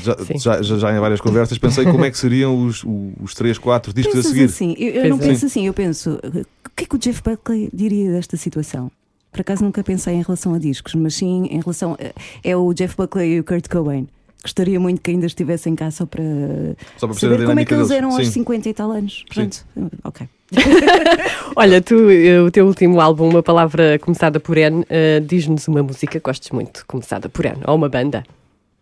[0.03, 2.85] Já, já, já, já em várias conversas pensei como é que seriam os,
[3.23, 4.45] os 3, 4 discos a Pensas seguir.
[4.45, 5.21] assim, eu, eu não é.
[5.21, 8.91] penso assim, eu penso, o que é que o Jeff Buckley diria desta situação?
[9.31, 11.95] Por acaso nunca pensei em relação a discos, mas sim em relação.
[11.95, 12.13] a-
[12.45, 14.07] É o Jeff Buckley e o Kurt Cobain.
[14.43, 16.23] Gostaria muito que ainda estivessem cá só para
[16.97, 17.99] Só para saber como é que eles deles.
[18.03, 18.33] eram aos Sim.
[18.33, 19.25] 50 e tal anos.
[19.33, 19.65] Pronto,
[20.03, 20.29] ok.
[21.57, 25.83] Olha, tu, eh, o teu último álbum, Uma Palavra Começada por N, eh, diz-nos uma
[25.83, 28.25] música que gostes muito, começada por N, ou uma banda.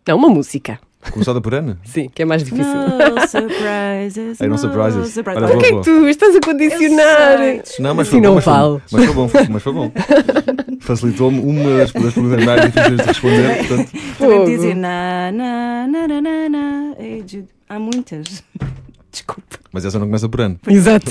[0.07, 0.79] Não, uma música.
[1.11, 1.79] Começada por Ana?
[1.85, 2.65] Sim, que é mais difícil.
[2.65, 4.41] No surprises.
[4.41, 5.13] Ai, não no surprises.
[5.13, 5.41] surprises.
[5.43, 7.37] Olha, Por que é que tu estás a condicionar?
[7.79, 8.81] Não, mas foi bom, não mas foi- vale.
[8.91, 9.91] Mas foi bom, foi- mas foi bom.
[10.81, 13.91] Facilitou-me uma das, das perguntas mais difíceis de responder, portanto.
[14.17, 16.93] Também dizer na, na, na, na, na, na.
[16.99, 18.43] Ei, Jude, Há muitas.
[19.11, 19.59] Desculpa.
[19.71, 20.59] Mas essa não começa por ano.
[20.67, 21.09] Exato.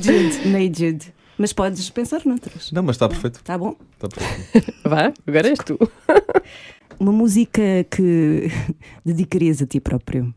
[0.00, 1.12] Jude, Ney Jude.
[1.38, 2.70] Mas podes pensar noutras.
[2.72, 3.40] Não, mas está perfeito.
[3.42, 3.74] Tá bom?
[3.94, 4.72] Está perfeito.
[4.84, 5.78] Vá, agora és tu.
[7.02, 8.48] Uma música que
[9.04, 10.32] dedicarias a ti próprio.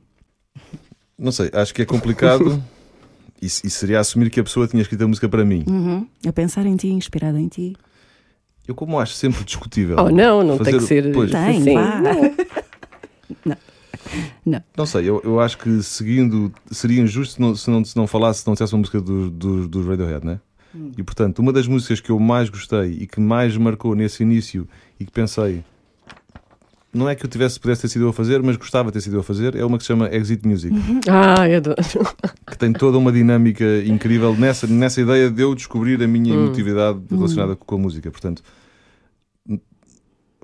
[1.15, 2.61] Não sei, acho que é complicado.
[3.41, 5.65] E, e seria assumir que a pessoa tinha escrito a música para mim.
[5.67, 6.07] Uhum.
[6.25, 7.75] A pensar em ti, inspirada em ti.
[8.65, 9.97] Eu, como acho sempre discutível.
[9.99, 11.13] Oh, não, não tem fazer- que ser.
[11.13, 11.73] Pois, Tem, assim.
[11.75, 12.01] vá.
[14.75, 18.07] não sei, eu, eu acho que seguindo seria injusto se não, se não, se não
[18.07, 20.39] falasse, se não dissesse uma música dos do, dos Radiohead, né?
[20.97, 24.67] E portanto, uma das músicas que eu mais gostei e que mais marcou nesse início
[24.99, 25.63] e que pensei,
[26.95, 29.01] não é que eu tivesse, pudesse ter sido eu a fazer, mas gostava de ter
[29.01, 30.73] sido eu a fazer, é uma que se chama Exit Music.
[31.09, 31.75] Ah, eu adoro.
[32.47, 36.99] que tem toda uma dinâmica incrível nessa, nessa ideia de eu descobrir a minha emotividade
[37.11, 38.09] relacionada com a música.
[38.09, 38.41] Portanto,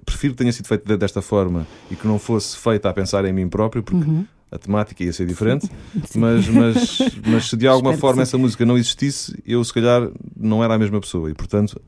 [0.06, 3.24] prefiro que tenha sido feita de- desta forma e que não fosse feita a pensar
[3.26, 4.26] em mim próprio, porque Uhum.
[4.52, 5.70] a temática ia ser diferente.
[6.16, 8.22] Mas, mas, mas se de alguma Espero forma sim.
[8.24, 11.30] essa música não existisse, eu se calhar não era a mesma pessoa.
[11.30, 11.80] E portanto,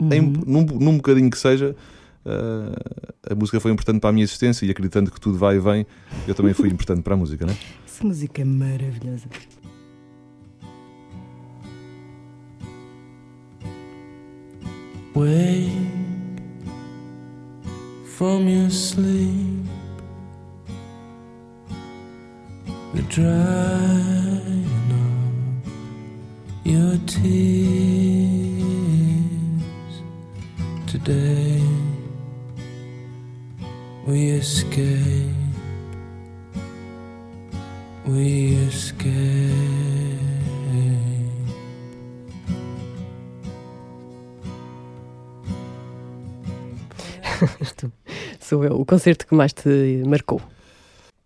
[0.00, 0.12] Uhum.
[0.12, 1.76] em- num, num bocadinho que seja.
[2.24, 5.60] Ah, a música foi importante para a minha existência e acreditando que tudo vai e
[5.60, 5.86] vem,
[6.26, 7.56] eu também fui importante para a música, né?
[7.86, 9.28] Essa música é maravilhosa.
[15.14, 15.70] Wake
[18.04, 19.68] from your sleep.
[22.94, 27.60] The drying of your tears.
[30.90, 31.79] today.
[34.10, 35.36] We escape.
[38.08, 39.06] We escape.
[48.40, 50.42] Sou eu, o concerto que mais te marcou.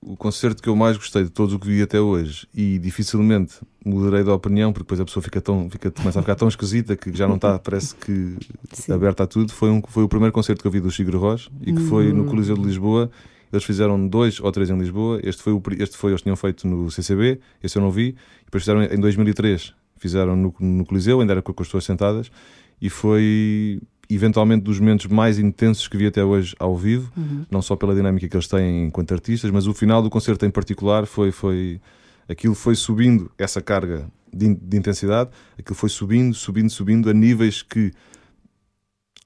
[0.07, 3.55] O concerto que eu mais gostei de todos o que vi até hoje e dificilmente
[3.83, 6.95] mudarei de opinião porque depois a pessoa fica tão, fica, começa a ficar tão esquisita
[6.95, 8.37] que já não está, parece que
[8.71, 8.93] Sim.
[8.93, 9.51] aberta a tudo.
[9.51, 12.13] Foi, um, foi o primeiro concerto que eu vi do Chico Rocha e que foi
[12.13, 13.11] no Coliseu de Lisboa.
[13.51, 15.21] Eles fizeram dois ou três em Lisboa.
[15.23, 18.15] Este foi, o, este foi eles tinham feito no CCB, esse eu não vi.
[18.45, 22.31] Depois fizeram em 2003, fizeram no, no Coliseu, ainda era com as pessoas sentadas.
[22.79, 23.81] E foi
[24.11, 27.11] eventualmente dos momentos mais intensos que vi até hoje ao vivo,
[27.51, 30.51] não só pela dinâmica que eles têm enquanto artistas, mas o final do concerto em
[30.51, 31.81] particular foi, foi
[32.29, 37.63] aquilo foi subindo essa carga de, de intensidade, aquilo foi subindo, subindo, subindo a níveis
[37.63, 37.93] que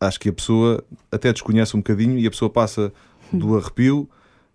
[0.01, 2.93] acho que a pessoa até desconhece um bocadinho e a pessoa passa
[3.33, 4.09] do arrepio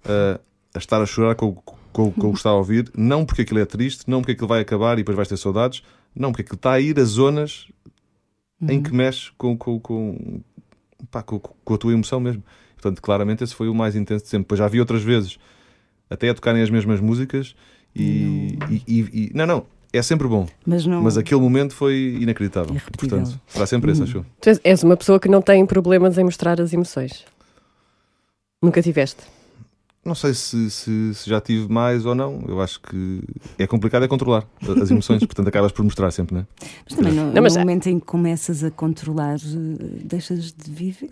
[0.06, 0.40] a,
[0.74, 3.42] a estar a chorar com, o- com, com o que está a ouvir, não porque
[3.44, 5.84] aquilo é triste, não porque aquilo vai acabar e depois vais ter saudades,
[6.16, 7.68] não, porque aquilo está a ir a zonas
[8.70, 10.42] em que mexe com, com, com,
[11.12, 12.44] pá, com, com a tua emoção mesmo.
[12.76, 14.44] Portanto, claramente esse foi o mais intenso de sempre.
[14.46, 15.38] Depois já vi outras vezes,
[16.10, 17.56] até a tocarem as mesmas músicas
[17.96, 20.48] e, e, e- e- não, não, é sempre bom.
[20.66, 21.02] Mas não.
[21.02, 22.76] Mas aquele momento foi inacreditável.
[22.76, 22.80] É.
[22.98, 24.26] Portanto, será sempre esse, acho eu.
[24.42, 27.26] Tu és uma pessoa que não tem problemas em mostrar as emoções.
[28.62, 29.24] Nunca tiveste.
[30.06, 32.44] Não sei se, se, se já tive mais ou não.
[32.48, 33.22] Eu acho que
[33.58, 34.46] é complicado é controlar
[34.82, 36.48] as emoções, portanto acabas por mostrar sempre, não é?
[36.90, 40.70] Mas também no, Não, mas- no momento em que começas a controlar, eh, deixas de
[40.70, 41.10] viver.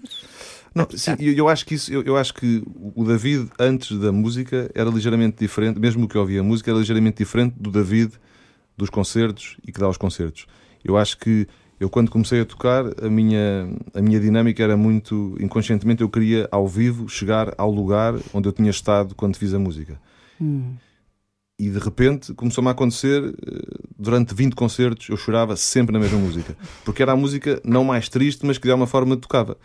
[0.75, 2.63] Não, sim, eu, eu acho que isso, eu, eu acho que
[2.95, 6.79] o David antes da música era ligeiramente diferente, mesmo que eu ouvia a música, era
[6.79, 8.11] ligeiramente diferente do David
[8.77, 10.47] dos concertos e que dá aos concertos.
[10.83, 11.47] Eu acho que
[11.81, 16.47] eu quando comecei a tocar, a minha, a minha dinâmica era muito inconscientemente eu queria
[16.51, 19.99] ao vivo chegar ao lugar onde eu tinha estado quando fiz a música.
[21.57, 26.19] E de repente começou-me a acontecer, eh, durante 20 concertos, eu chorava sempre na mesma
[26.19, 26.55] música.
[26.85, 29.57] Porque era a música não mais triste, mas que de alguma forma tocava.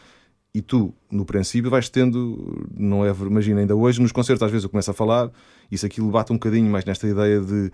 [0.55, 4.65] E tu, no princípio, vais tendo, não é, imagina, ainda hoje nos concertos, às vezes
[4.65, 5.31] eu começo a falar,
[5.71, 7.71] e se aquilo bate um bocadinho mais nesta ideia de,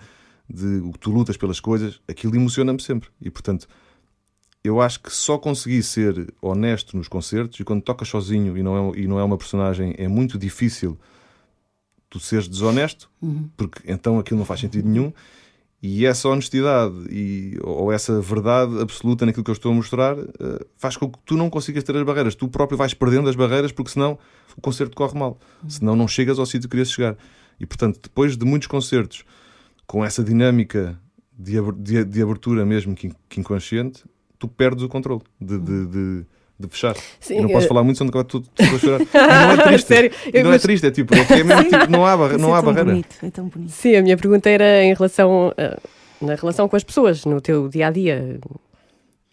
[0.51, 3.09] de tu lutas pelas coisas, aquilo emociona-me sempre.
[3.21, 3.69] E portanto,
[4.65, 8.93] eu acho que só consegui ser honesto nos concertos, e quando tocas sozinho e não
[8.95, 10.99] é, e não é uma personagem, é muito difícil
[12.09, 13.11] tu seres desonesto,
[13.57, 15.13] porque então aquilo não faz sentido nenhum.
[15.85, 20.65] E essa honestidade e, ou essa verdade absoluta naquilo que eu estou a mostrar eh,
[20.77, 22.37] faz com que tu não consigas ter as barreiras.
[22.37, 24.17] Tu próprio vais perdendo as barreiras porque senão
[24.57, 25.41] o concerto corre mal.
[25.67, 27.17] Senão não chegas ao sítio que querias chegar.
[27.59, 29.25] E portanto, depois de muitos concertos
[29.85, 30.97] com essa dinâmica
[31.37, 34.05] de, de- de abertura mesmo que, que inconsciente,
[34.43, 36.25] tu perdes o controle de, de, de-
[36.59, 36.97] de fechar.
[37.21, 38.99] Sim, Eu não posso falar muito, senão acaba tudo tudo a chorar.
[39.15, 39.87] Não é triste.
[39.87, 40.11] Sério?
[40.33, 42.85] Eu não é triste, é tipo, é, mesmo tipo, não há, não é há barreira.
[42.91, 43.71] bonito, é tão bonito.
[43.71, 45.53] Sim, a minha pergunta era em relação
[46.21, 48.39] na relação com as pessoas, no teu dia a dia.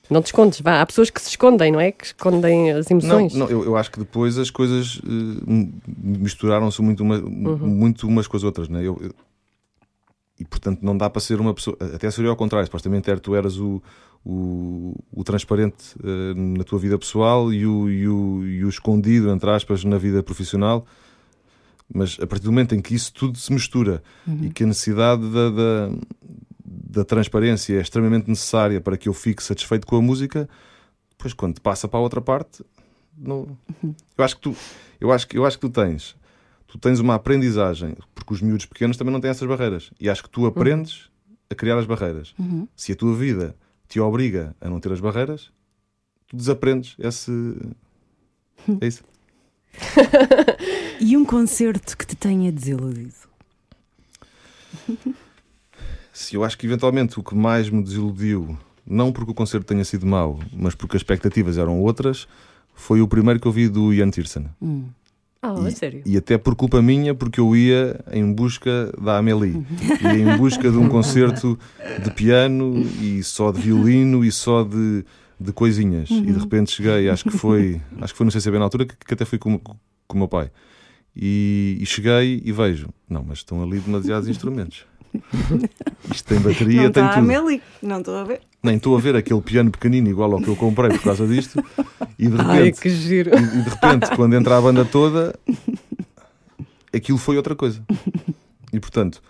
[0.10, 0.82] Não te escondes, vá.
[0.82, 1.92] Há pessoas que se escondem, não é?
[1.92, 3.34] Que escondem as Não, emoções.
[3.36, 8.38] não eu, eu acho que depois as coisas m- misturaram-se muito, uma- muito umas com
[8.38, 8.80] as outras, né?
[8.80, 9.14] Eu, eu-
[10.40, 11.78] e portanto não dá para ser uma pessoa.
[11.94, 13.84] Até seria ao contrário, supostamente era, tu eras o,
[14.26, 19.30] o, o transparente eh, na tua vida pessoal e o, e, o, e o escondido,
[19.32, 20.86] entre aspas, na vida profissional.
[21.92, 24.04] Mas a partir do momento em que isso tudo se mistura
[24.44, 25.92] e que a necessidade da, da,
[26.64, 30.48] da transparência é extremamente necessária para que eu fique satisfeito com a música,
[31.10, 32.64] depois quando passa para a outra parte,
[33.18, 33.58] não...
[33.84, 34.56] eu acho que tu,
[35.02, 36.16] eu acho eu acho que tu tens,
[36.68, 40.22] tu tens uma aprendizagem, porque os miúdos pequenos também não têm essas barreiras, e acho
[40.22, 41.10] que tu aprendes
[41.50, 42.36] a criar as barreiras.
[42.76, 43.56] Se a tua vida
[43.90, 45.52] te obriga a não ter as barreiras,
[46.28, 47.32] tu desaprendes esse
[48.80, 49.04] é isso.
[51.02, 53.14] E um concerto que te tenha desiludido?
[56.12, 59.86] Sim, eu acho que eventualmente o que mais me desiludiu, não porque o concerto tenha
[59.86, 62.28] sido mau, mas porque as expectativas eram outras,
[62.74, 64.50] foi o primeiro que eu vi do Ian Tiersen.
[65.42, 66.02] Ah, E- sério?
[66.06, 69.66] E até por culpa minha, porque eu ia em busca da Amélie.
[70.04, 71.58] ia em busca de um concerto
[72.04, 75.06] de piano e só de violino e só de,
[75.40, 76.10] de coisinhas.
[76.10, 78.96] E de repente cheguei, acho que foi, acho que foi no CCB na altura, que,
[78.98, 79.76] que até fui com, com
[80.14, 80.52] o meu pai.
[81.16, 84.86] E, e cheguei e vejo, não, mas estão ali demasiados instrumentos.
[86.12, 87.20] Isto tem bateria, não tem a tudo.
[87.20, 88.42] Amélie, não estou a ver.
[88.62, 91.64] Nem estou a ver aquele piano pequenino igual ao que eu comprei por causa disto.
[92.18, 93.32] E de repente, Ai, que giro.
[93.34, 95.34] e, de repente, quando entra a banda toda,
[96.94, 97.82] aquilo foi outra coisa.
[98.74, 99.22] E portanto,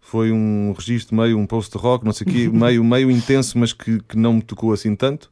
[0.00, 4.00] foi um registro meio um post-rock, não sei o quê, meio, meio intenso, mas que,
[4.00, 5.30] que não me tocou assim tanto.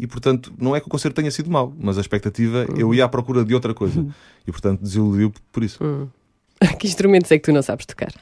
[0.00, 3.04] e portanto não é que o concerto tenha sido mau, mas a expectativa eu ia
[3.04, 4.04] à procura de outra coisa
[4.46, 5.78] e portanto desiludiu por isso.
[6.78, 8.12] Que instrumentos é que tu não sabes tocar?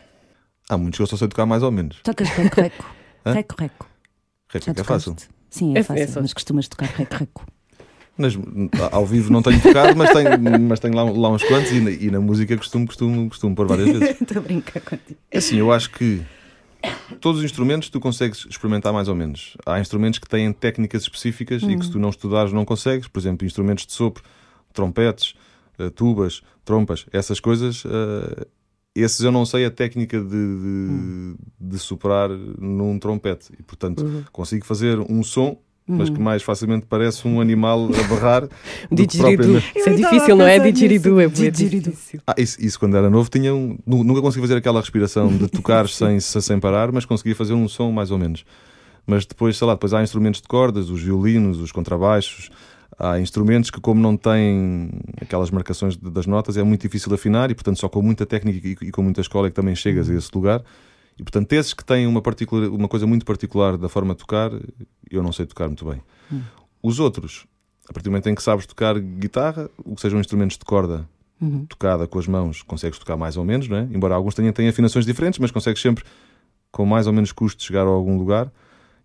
[0.68, 2.00] Há muitos que eu só sei tocar mais ou menos.
[2.02, 2.84] Tocas reco-reco.
[3.24, 3.89] Reco-reco.
[4.52, 5.16] Reco Já é fácil.
[5.48, 7.46] Sim, é É- fácil, é mas costumas tocar reco-reco.
[8.18, 8.34] Nas-
[8.92, 10.38] ao vivo não tenho tocado, mas tenho,
[10.68, 13.66] mas tenho lá, lá uns quantos e na, e na música costumo, costumo, costumo pôr
[13.66, 14.16] várias vezes.
[14.20, 15.18] Estou a brincar contigo.
[15.30, 16.20] É assim, eu acho que
[17.20, 19.56] todos os instrumentos tu consegues experimentar mais ou menos.
[19.64, 23.08] Há instrumentos que têm técnicas específicas e que se tu não estudares não consegues.
[23.08, 24.22] Por exemplo, instrumentos de sopro,
[24.72, 25.34] trompetes,
[25.78, 27.84] eh, tubas, trompas, essas coisas.
[27.86, 28.46] eh,
[29.02, 33.50] esses eu não sei a técnica de, de, de soprar num trompete.
[33.58, 38.48] E, portanto, consigo fazer um som, mas que mais facilmente parece um animal a berrar.
[38.92, 39.58] Didgeridoo.
[39.74, 40.58] Isso é difícil, a não é?
[40.58, 41.90] Didgeridoo é Didgeridoo.
[41.92, 42.20] difícil.
[42.26, 45.48] Ah, isso, isso quando era novo tinha um, nu- nunca consegui fazer aquela respiração de
[45.50, 48.44] tocar sem, sem parar, mas conseguia fazer um som mais ou menos.
[49.06, 52.50] Mas depois, sei lá, depois há instrumentos de cordas, os violinos, os contrabaixos,
[53.00, 54.90] há instrumentos que, como não têm
[55.20, 58.66] aquelas marcações de- das notas, é muito difícil afinar e, portanto, só com muita técnica
[58.68, 60.62] e, e com muita escola é que também chegas a esse lugar.
[61.18, 64.50] E, portanto, esses que têm uma, particular, uma coisa muito particular da forma de tocar,
[65.10, 66.00] eu não sei tocar muito bem.
[66.82, 67.46] Os outros,
[67.88, 71.08] a partir do momento em que sabes tocar guitarra, o que sejam instrumentos de corda,
[71.68, 73.88] tocada com as mãos, consegues tocar mais ou menos, não é?
[73.92, 76.04] Embora alguns tenham, tenham afinações diferentes, mas consegues sempre,
[76.70, 78.52] com mais ou menos custo, chegar a algum lugar.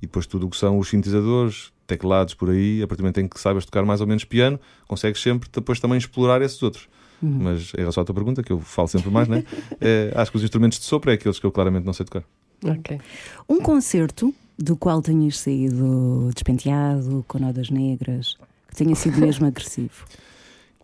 [0.02, 3.20] E depois tudo o que são os sintetizadores, teclados por aí, a partir do momento
[3.20, 6.88] em que saibas tocar mais ou menos piano, consegues sempre depois também explorar esses outros.
[7.22, 9.44] Mas em relação à tua pergunta, que eu falo sempre mais, não é?
[10.16, 12.24] Acho que os instrumentos de sopro é aqueles que eu claramente não sei tocar.
[12.64, 13.00] Ok.
[13.50, 18.38] Um concerto do qual tenhas saído despenteado, com nodas negras,
[18.70, 20.06] que tenha sido mesmo agressivo.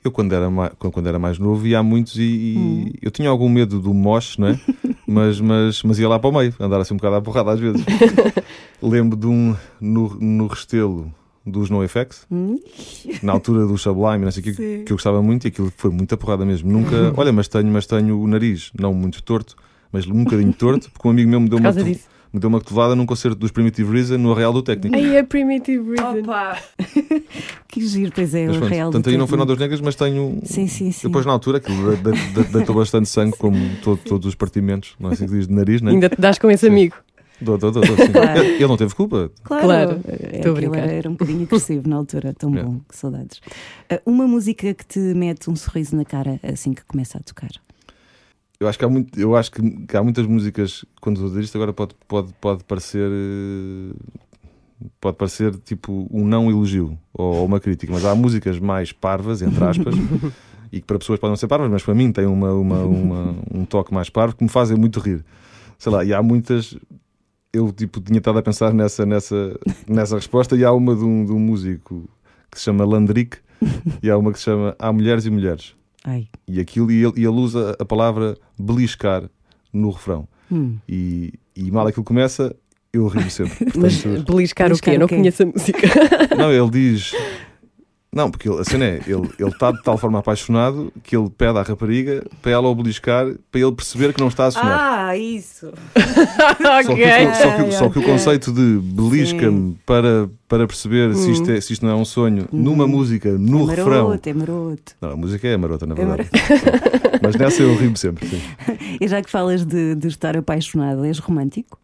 [0.04, 3.30] Eu, quando era, mais, quando era mais novo, ia a muitos e, e eu tinha
[3.30, 4.60] algum medo do mosh, não é?
[5.12, 7.60] mas, mas, mas ia lá para o meio, andar assim um bocado à porrada às
[7.60, 7.84] vezes.
[8.82, 11.14] Lembro de um no, no Restelo
[11.46, 12.28] dos NoFX,
[13.22, 14.84] na altura do Sublime, não sei que, Sim.
[14.86, 16.72] que eu gostava muito e aquilo foi muita porrada mesmo.
[16.72, 19.56] Nunca, olha, mas tenho, mas tenho o nariz não muito torto,
[19.92, 22.08] mas um bocadinho torto, porque um amigo meu me deu, uma, disso.
[22.34, 24.96] Me deu uma cotovada num concerto dos Primitive Reason no Arreal do Técnico.
[24.96, 26.22] Aí é Primitive Reason.
[27.68, 28.90] Que giro, pois é, Mas o pronto, real.
[28.90, 29.50] do Portanto, aí não foi técnico.
[29.52, 30.42] notas negras, mas tenho.
[30.44, 31.08] Sim, sim, sim.
[31.08, 34.94] Depois, na altura, aquilo de- de- de- deitou bastante sangue, como todo- todos os partimentos,
[35.00, 35.94] não é assim que diz, de nariz, não é?
[35.94, 36.96] Ainda te dás com esse amigo.
[37.40, 38.12] Dou, dou, dou, sim.
[38.12, 38.44] Claro.
[38.44, 39.32] Ele não teve culpa.
[39.44, 40.42] Claro, Claro, é,
[40.78, 42.62] era, era um bocadinho agressivo na altura, tão É.
[42.62, 43.42] bom, que saudades.
[43.90, 47.50] Ah, Uma música que te mete um sorriso na cara assim que começa a tocar.
[48.62, 51.42] Eu acho que há, muito, eu acho que, que há muitas músicas, quando a dizer
[51.42, 53.10] isto, agora pode, pode, pode parecer.
[53.12, 53.94] eh,
[55.00, 59.42] Pode parecer tipo um não elogio ou, ou uma crítica, mas há músicas mais parvas,
[59.44, 59.94] entre aspas,
[60.72, 63.64] e que para pessoas podem ser parvas, mas para mim tem uma, uma, uma- um
[63.66, 65.24] toque mais parvo que me fazem muito rir.
[65.78, 66.76] Sei lá, e há muitas.
[67.54, 71.26] Eu tipo, tinha estado a pensar nessa, nessa, nessa resposta, e há uma de um,
[71.26, 72.10] de um músico
[72.52, 73.38] que se chama Landrick,
[74.02, 75.76] e há uma que se chama Há Mulheres e Mulheres.
[76.04, 76.28] Ai.
[76.48, 79.24] E aquilo, e ele, e ele usa a palavra beliscar
[79.72, 80.28] no refrão.
[80.52, 80.78] Hum.
[80.88, 82.56] E, e mal aquilo começa,
[82.92, 83.68] eu rio sempre.
[83.78, 84.98] Mas Portanto, beliscar o Beliscar quê?
[84.98, 85.88] o Não conheço a música.
[86.38, 87.12] não, ele diz.
[88.14, 91.30] Não, porque ele, a cena é, ele ele está de tal forma apaixonado que ele
[91.30, 95.08] pede à rapariga para ela o beliscar para ele perceber que não está a sonhar.
[95.08, 95.72] Ah, isso!
[95.72, 97.28] Só, que, ok.
[97.28, 101.50] o- só, que, o- só que o conceito de belisca-me para, para perceber se, isto
[101.52, 104.08] é- se isto não é um sonho numa música, no é refrão.
[104.10, 104.96] maroto, é maroto.
[105.00, 106.30] Não, a música é marota, na É verdade.
[107.24, 108.28] Mas nessa eu rio sempre.
[108.28, 108.42] Sim.
[109.00, 111.80] E já que falas de, de estar apaixonado, és romântico?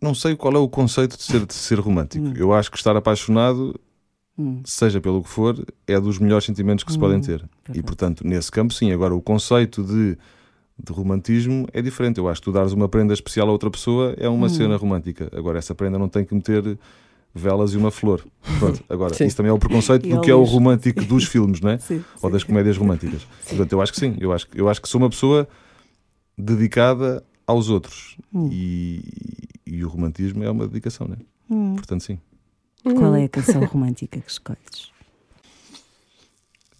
[0.00, 2.26] Não sei qual é o conceito de ser, de ser romântico.
[2.36, 3.74] Eu acho que estar apaixonado,
[4.38, 4.60] Hum.
[4.64, 7.44] seja pelo que for, é dos melhores sentimentos que se podem ter.
[7.72, 8.90] E, portanto, nesse campo, sim.
[8.90, 10.16] Agora, o conceito de,
[10.82, 12.18] de romantismo é diferente.
[12.18, 15.30] Eu acho que tu dares uma prenda especial a outra pessoa é uma cena romântica.
[15.36, 16.76] Agora, essa prenda não tem que meter
[17.32, 18.24] velas e uma flor.
[18.58, 19.26] Pronto, agora, Sim.
[19.26, 21.78] isso também é o preconceito E do que é o romântico dos filmes, não é?
[21.78, 23.24] Sim, Ou das comédias românticas.
[23.48, 24.16] Portanto, eu acho que sim.
[24.20, 25.48] Eu acho, que- eu acho que sou uma pessoa
[26.36, 28.16] dedicada aos outros.
[28.50, 29.00] E,
[29.66, 31.76] e o romantismo é uma dedicação, não é?
[31.76, 32.18] Portanto, sim.
[32.84, 34.92] Qual é a canção romântica que escolhes?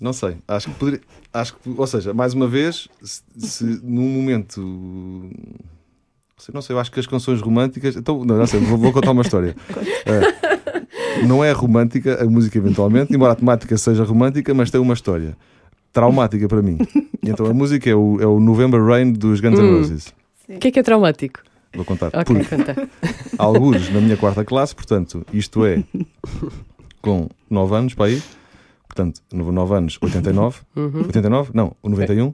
[0.00, 0.36] Não sei.
[0.46, 1.00] Acho que poderia.
[1.32, 4.60] Acho que, ou seja, mais uma vez, se, se num momento.
[6.52, 7.96] Não sei, eu acho que as canções românticas.
[7.96, 9.56] Então, não, não sei, vou, vou contar uma história.
[10.06, 14.92] Eh, não é romântica a música, eventualmente, embora a temática seja romântica, mas tem uma
[14.92, 15.34] história
[15.92, 16.78] traumática para mim.
[17.26, 19.78] Então a música é o, é o November Rain dos Guns N' Hum.
[19.78, 20.12] Roses.
[20.46, 21.40] O que é que é traumático?
[21.74, 22.08] Vou contar.
[22.14, 22.88] Ok, Porque conta.
[23.38, 25.82] alguns na minha quarta classe, portanto, isto é
[27.02, 28.22] com 9 anos para aí,
[28.86, 31.02] portanto, 9 anos, 89, Uhum.
[31.06, 31.50] 89?
[31.54, 32.32] Não, o 91.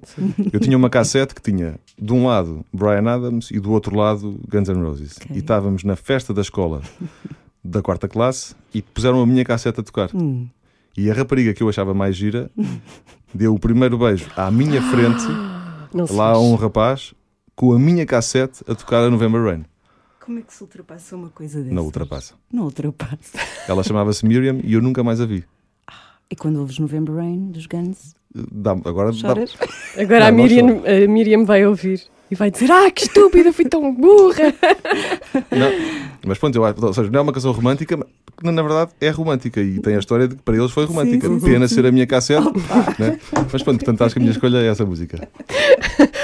[0.53, 4.39] Eu tinha uma cassete que tinha de um lado Brian Adams e do outro lado
[4.49, 5.17] Guns N' Roses.
[5.17, 5.37] Ok.
[5.37, 6.83] E estávamos na festa da escola
[7.65, 10.11] da quarta classe e puseram a minha cassete a tocar.
[10.15, 10.47] Hum.
[10.97, 12.51] E a rapariga que eu achava mais gira
[13.35, 15.23] deu o primeiro beijo à minha frente,
[15.95, 17.15] Não lá a um rapaz,
[17.61, 19.67] com a minha cassete a tocar a November Rain.
[20.19, 21.75] Como é que se ultrapassa uma coisa dessas?
[21.75, 22.33] Não ultrapassa.
[22.51, 23.39] Não ultrapassa.
[23.69, 25.45] Ela chamava-se Miriam e eu nunca mais a vi.
[26.31, 29.35] E quando ouves November Rain dos Guns, Dá, agora dá?
[30.01, 32.01] Agora a Não, Miriam, a Miriam vai ouvir
[32.31, 34.55] e vai dizer: Ah, que estúpida, fui tão burra.
[35.51, 35.71] Não,
[36.25, 37.99] mas pronto, eu, acho- ou seja, não é uma canção romântica,
[38.43, 41.27] mas na verdade é romântica e tem a história de que para eles foi romântica.
[41.29, 41.75] sim, sim, Pena sim.
[41.75, 42.47] ser a minha cassete,
[42.99, 43.19] né?
[43.53, 45.29] mas pronto, portanto acho que a minha escolha é essa música.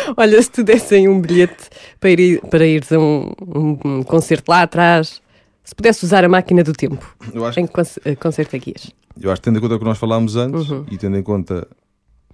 [0.17, 1.69] Olha, se te dessem um bilhete
[2.01, 5.21] para ir, para ires a um, um- um concerto lá atrás,
[5.65, 7.73] se pudesse usar a máquina do tempo, Eu acho, em que
[8.05, 8.91] eh, concerto é que ias?
[9.21, 10.85] eu acho que tendo em conta o que nós falámos antes Uhum.
[10.91, 11.67] e tendo em conta,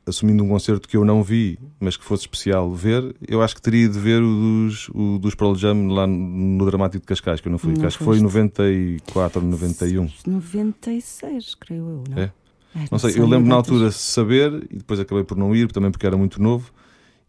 [0.07, 3.63] assumindo um concerto que eu não vi, mas que fosse especial ver, eu acho que
[3.63, 4.27] teria de ver o
[4.67, 7.81] dos, o dos Pearl Jam lá no Dramático de Cascais, que eu não fui, Não
[7.81, 8.37] que acho que foi em foste.
[8.39, 10.09] 94 ou 91.
[10.27, 12.23] 96, creio eu, não?
[12.23, 12.33] É.
[12.75, 15.91] Ai, Não sei, eu lembro na altura saber e depois acabei por não ir, também
[15.91, 16.71] porque era muito novo.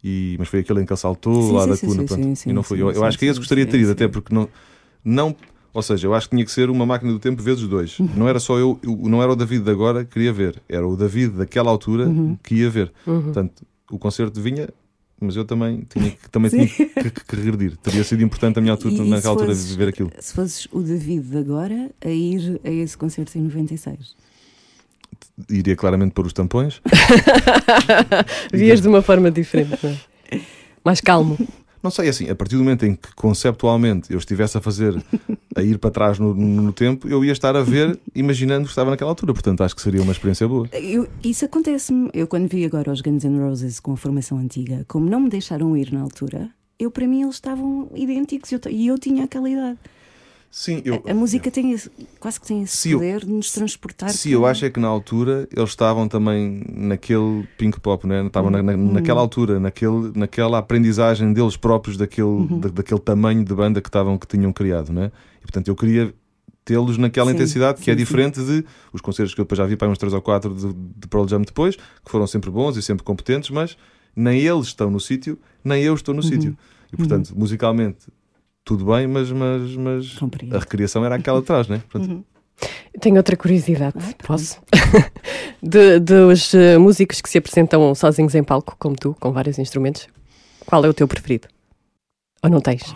[0.04, 1.90] E, mas foi aquele em que ele saltou Sim, lá sim, da cuna.
[2.02, 3.80] sim, pronto, sim, sim, e não sim, eu, eu acho que esse gostaria de ter
[3.80, 4.50] ido, até porque não,
[5.04, 5.36] não.
[5.74, 7.98] Ou seja, eu acho que tinha que ser uma máquina do tempo vezes dois.
[8.00, 8.10] Uhum.
[8.16, 10.86] Não era só eu, eu- não era o David de agora que queria ver, era
[10.88, 12.38] o David daquela altura Uhum.
[12.44, 12.92] que ia ver.
[13.08, 13.22] Uhum.
[13.24, 14.70] Portanto, o concerto vinha,
[15.20, 17.76] mas eu também tinha, que- também tinha que, que, que regredir.
[17.78, 20.12] Teria sido importante a minha altura, E- naquela altura, fosses- ver aquilo.
[20.20, 24.16] Se fosses o David de agora a ir a esse concerto em 96.
[25.50, 26.82] Iria claramente pôr os tampões.
[28.54, 30.42] Vias de uma forma diferente, não é?
[30.84, 31.38] Mais calmo.
[31.82, 34.96] Não sei, assim, a partir do momento em que conceptualmente eu estivesse a fazer,
[35.54, 38.90] a ir para trás no, no tempo, eu ia estar a ver imaginando que estava
[38.90, 39.34] naquela altura.
[39.34, 40.66] Portanto, acho que seria uma experiência boa.
[40.72, 42.10] Eu- isso acontece-me.
[42.14, 45.30] Eu, quando vi agora os Guns N' Roses com a formação antiga, como não me
[45.30, 46.50] deixaram ir na altura,
[46.80, 49.78] eu, para mim, eles estavam idênticos e eu, e eu tinha aquela idade.
[50.56, 51.90] Sim, eu, A, a música tem esse-
[52.20, 54.12] quase que tem esse Se eu- poder de nos transportar.
[54.12, 58.24] se eu acho é que na altura eles estavam também naquele pink pop, né?
[58.28, 63.52] estavam na, na- naquela altura, naquele, naquela aprendizagem deles próprios daquele, da- daquele tamanho de
[63.52, 64.94] banda que, estavam, que tinham criado.
[64.94, 65.12] Né?
[65.40, 66.14] E portanto eu queria
[66.64, 68.06] tê-los naquela Sim, intensidade que é sim, sim.
[68.06, 70.72] diferente de os concertos que eu depois já vi para uns 3 ou 4 de,
[70.72, 73.76] de Pearl Jam depois, que foram sempre bons e sempre competentes, mas
[74.16, 76.28] nem eles estão no sítio, nem eu estou no Uhum.
[76.30, 76.56] sítio.
[76.94, 78.06] E portanto, musicalmente,
[78.64, 80.56] tudo bem, mas, mas, mas Compreendo.
[80.56, 81.82] a recriação era aquela de trás, né?
[81.90, 82.24] Portanto, Uhum.
[83.02, 84.62] Tenho outra curiosidade, Ai, posso?
[85.62, 90.08] De- dos eh, músicos que se apresentam sozinhos em palco, como tu, com vários instrumentos,
[90.66, 91.48] qual é o teu preferido?
[92.44, 92.84] Ou não tens?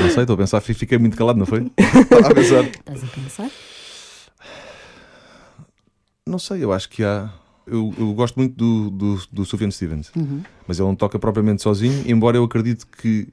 [0.00, 1.70] Não sei, estou a pensar, fi- fiquei muito calado, não foi?
[1.78, 2.64] Estava a pensar.
[2.64, 3.50] Estás a pensar?
[6.26, 7.30] Não sei, eu acho que há.
[7.66, 10.42] Eu, eu gosto muito do, do, do Sufjan Stevens, Uhum.
[10.66, 13.28] mas ele não toca propriamente sozinho, embora eu acredite que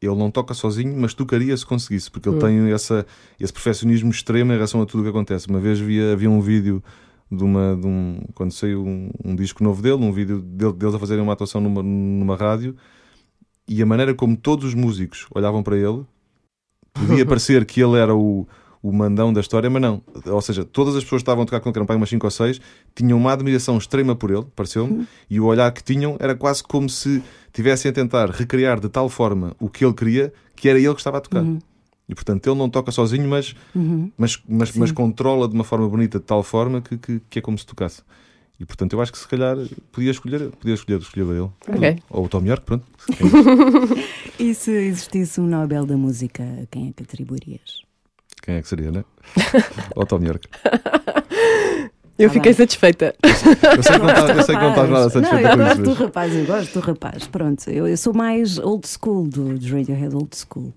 [0.00, 3.04] ele não toca sozinho, mas tocaria se conseguisse, porque ele tem essa,
[3.38, 5.48] esse perfeccionismo extremo em relação a tudo o que acontece.
[5.48, 6.82] Uma vez via, havia um vídeo
[7.30, 7.76] de uma.
[7.76, 11.22] De um, quando saiu um, um disco novo dele, um vídeo dele, deles a fazerem
[11.22, 12.76] uma atuação numa, numa rádio,
[13.68, 16.04] e a maneira como todos os músicos olhavam para ele
[16.92, 18.46] podia parecer que ele era o,
[18.82, 20.02] o mandão da história, mas não.
[20.26, 22.30] Ou seja, todas as pessoas que estavam a tocar com para aí umas 5 ou
[22.30, 22.60] 6,
[22.94, 26.88] tinham uma admiração extrema por ele, pareceu-me, e o olhar que tinham era quase como
[26.88, 27.22] se
[27.52, 31.00] tivessem a tentar recriar de tal forma o que ele queria, que era ele que
[31.00, 31.44] estava a tocar.
[32.08, 34.10] E portanto ele não toca sozinho, mas, Uhum.
[34.16, 37.42] mas, mas, mas controla de uma forma bonita, de tal forma que, que, que é
[37.42, 38.02] como se tocasse.
[38.58, 39.56] E portanto eu acho que se calhar
[39.92, 41.50] podia escolher, podia escolher, escolher ele.
[41.68, 42.02] Ok.
[42.10, 42.84] Ou o Tom York, pronto.
[44.38, 47.82] E se existisse um Nobel da Música, a quem é que atribuirias?
[48.48, 49.04] Quem é que seria, né?
[49.94, 50.48] Ou o Tom York.
[52.18, 52.54] Eu Tá fiquei bem.
[52.54, 53.14] satisfeita.
[53.22, 55.56] Eu sei que não estás, eu sei que não estás nada Não, satisfeita eu com
[55.58, 55.82] gosto isso.
[55.82, 57.26] do mas- rapaz, eu gosto do rapaz.
[57.26, 60.72] Pronto, eu, eu sou mais old school do, do Radiohead old school.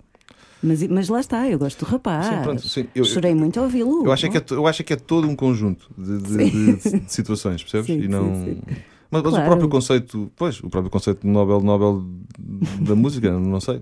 [0.62, 2.26] Mas, mas lá está, eu gosto do rapaz.
[2.26, 4.06] Sim, pronto, sim, eu- Chorei muito a ouvi-lo.
[4.06, 6.38] Eu acho, é que é, eu acho é que é todo um conjunto de, de-
[6.52, 7.86] de- de- de situações, percebes?
[7.88, 8.26] Sim, e não...
[8.36, 8.76] sim, sim.
[9.12, 9.46] Mas, mas Claro.
[9.46, 12.04] o próprio conceito, pois, o próprio conceito de Nobel, Nobel
[12.80, 13.82] da música, não sei.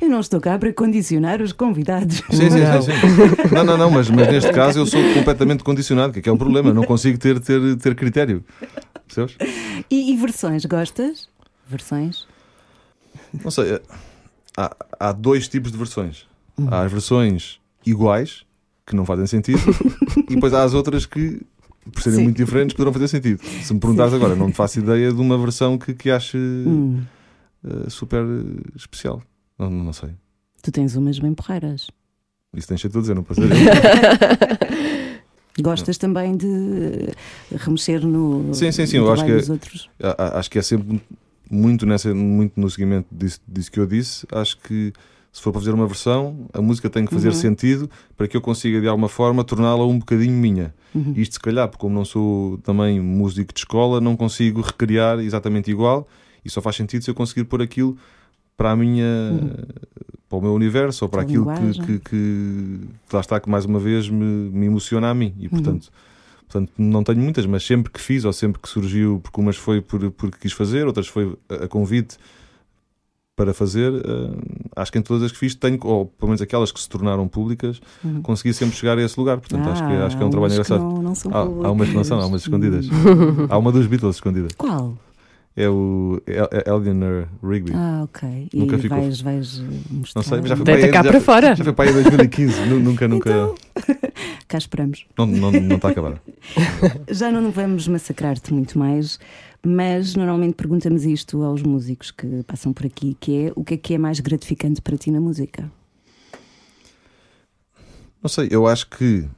[0.00, 2.18] Eu não estou cá para condicionar os convidados.
[2.30, 2.82] Sim, sim, Não.
[2.82, 3.54] sim, sim.
[3.54, 6.32] Não, não, não, mas, mas neste caso eu sou completamente condicionado, que é que é
[6.32, 8.44] o problema, não consigo ter, ter, ter critério.
[9.06, 9.36] Percebes?
[9.90, 11.28] E, e versões, gostas?
[11.68, 12.26] Versões?
[13.42, 13.82] Não sei, eh,
[14.56, 16.26] há, há dois tipos de versões.
[16.70, 18.44] Há as versões iguais,
[18.86, 19.60] que não fazem sentido,
[20.28, 21.40] e depois há as outras que,
[21.92, 22.24] por serem Sim.
[22.24, 23.40] muito diferentes, poderão fazer sentido.
[23.62, 27.02] Se me perguntares agora, não me faço ideia de uma versão que, que ache Hum,
[27.64, 29.22] eh, super eh, especial.
[29.58, 30.10] Não, não, sei.
[30.62, 31.88] tu tens umas bem porreiras.
[32.54, 33.54] Isso tens de dizer, não posso dizer.
[35.60, 37.08] Gostas também de
[37.56, 39.32] remexer no, Sim, sim, sim, eu acho que
[40.02, 41.00] a- acho que é sempre
[41.50, 44.26] muito, nessa, muito no seguimento disso, disso que eu disse.
[44.32, 44.92] Acho que
[45.36, 47.34] Se for para fazer uma versão, a música tem que fazer Uhum.
[47.34, 50.74] sentido para que eu consiga, de alguma forma, torná-la um bocadinho minha.
[50.94, 51.12] Uhum.
[51.14, 55.70] Isto, se calhar, porque como não sou também músico de escola, não consigo recriar exatamente
[55.70, 56.08] igual
[56.42, 57.98] e só faz sentido se eu conseguir pôr aquilo
[58.56, 59.04] para a minha.
[60.26, 61.44] para o meu universo ou para aquilo
[61.84, 62.80] que, que, que-
[63.12, 65.34] lá está, que mais uma vez me, me emociona a mim.
[65.38, 65.90] E portanto.
[66.48, 69.80] Portanto, não tenho muitas, mas sempre que fiz, ou sempre que surgiu, porque umas foi
[69.82, 72.16] por, porque quis fazer, outras foi a, a convite
[73.36, 74.30] para fazer, eh,
[74.74, 77.28] acho que em todas as que fiz tenho, ou pelo menos aquelas que se tornaram
[77.28, 77.80] públicas,
[78.22, 79.36] consegui sempre chegar a esse lugar.
[79.38, 80.80] Portanto, acho, que, Ah, acho que é um trabalho engraçado.
[80.82, 82.86] Não, não são Há, há umas que não são, há umas escondidas.
[83.50, 84.48] há uma dos Beatles escondida.
[84.56, 84.96] Qual?
[85.58, 87.72] É o El- Eleanor Rigby.
[87.74, 88.48] Ah, ok.
[88.52, 88.98] Nunca e ficou.
[89.00, 90.20] vais, vais mostrar.
[90.20, 91.54] Não sei, mas já foi Deita para aí- cá já para fora.
[91.56, 93.30] Já foi para aí em 2015, nu- nunca, nunca.
[93.30, 93.54] Então.
[94.48, 95.06] Cá esperamos.
[95.18, 96.22] Não, não, não está acabada.
[97.10, 99.18] Já não vamos massacrar-te muito mais,
[99.64, 103.76] mas normalmente perguntamos isto aos músicos que passam por aqui, que é o que é
[103.76, 105.70] que é mais gratificante para ti na música?
[108.22, 109.28] Não sei, eu acho que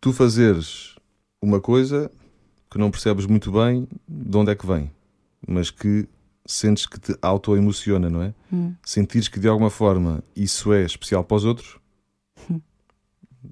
[0.00, 0.96] tu fazeres
[1.42, 2.10] uma coisa
[2.70, 4.90] que não percebes muito bem de onde é que vem,
[5.46, 6.06] mas que
[6.46, 8.34] sentes que te auto-emociona, não é?
[8.52, 8.74] Hum.
[8.84, 11.76] Sentires que de alguma forma isso é especial para os outros.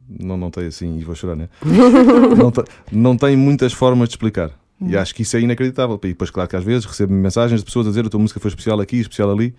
[0.08, 1.48] Não, não tem assim, e vou chorar, né?
[1.62, 2.52] não,
[2.92, 4.50] não tem muitas formas de explicar.
[4.80, 5.98] E acho que isso é inacreditável.
[6.04, 8.38] E depois, claro que às vezes recebo mensagens de pessoas a dizer a tua música
[8.40, 9.54] foi especial aqui, especial ali,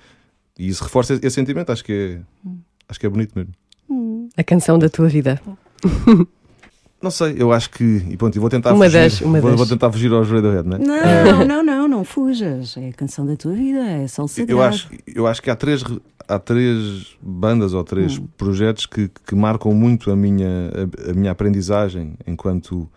[0.60, 1.72] e isso reforça esse, sentimento.
[1.72, 2.49] Acho que é,
[2.88, 3.53] acho que é bonito mesmo.
[4.38, 5.41] A canção da tua vida.
[7.02, 7.84] Não sei, eu acho que.
[8.10, 8.98] E pronto, eu vou tentar Uma fugir.
[9.02, 9.60] das- uma vou, das.
[9.60, 10.80] vou tentar fugir aos Radiohead, não é?
[10.80, 12.76] Não, não, não, não fujas.
[12.76, 14.52] É a canção da tua vida, é só o sagrado.
[14.52, 15.84] Eu acho, eu acho que há três,
[16.27, 18.27] há três bandas ou três Hum.
[18.35, 20.72] projetos que, que marcam muito a minha,
[21.07, 22.89] a, a minha aprendizagem enquanto,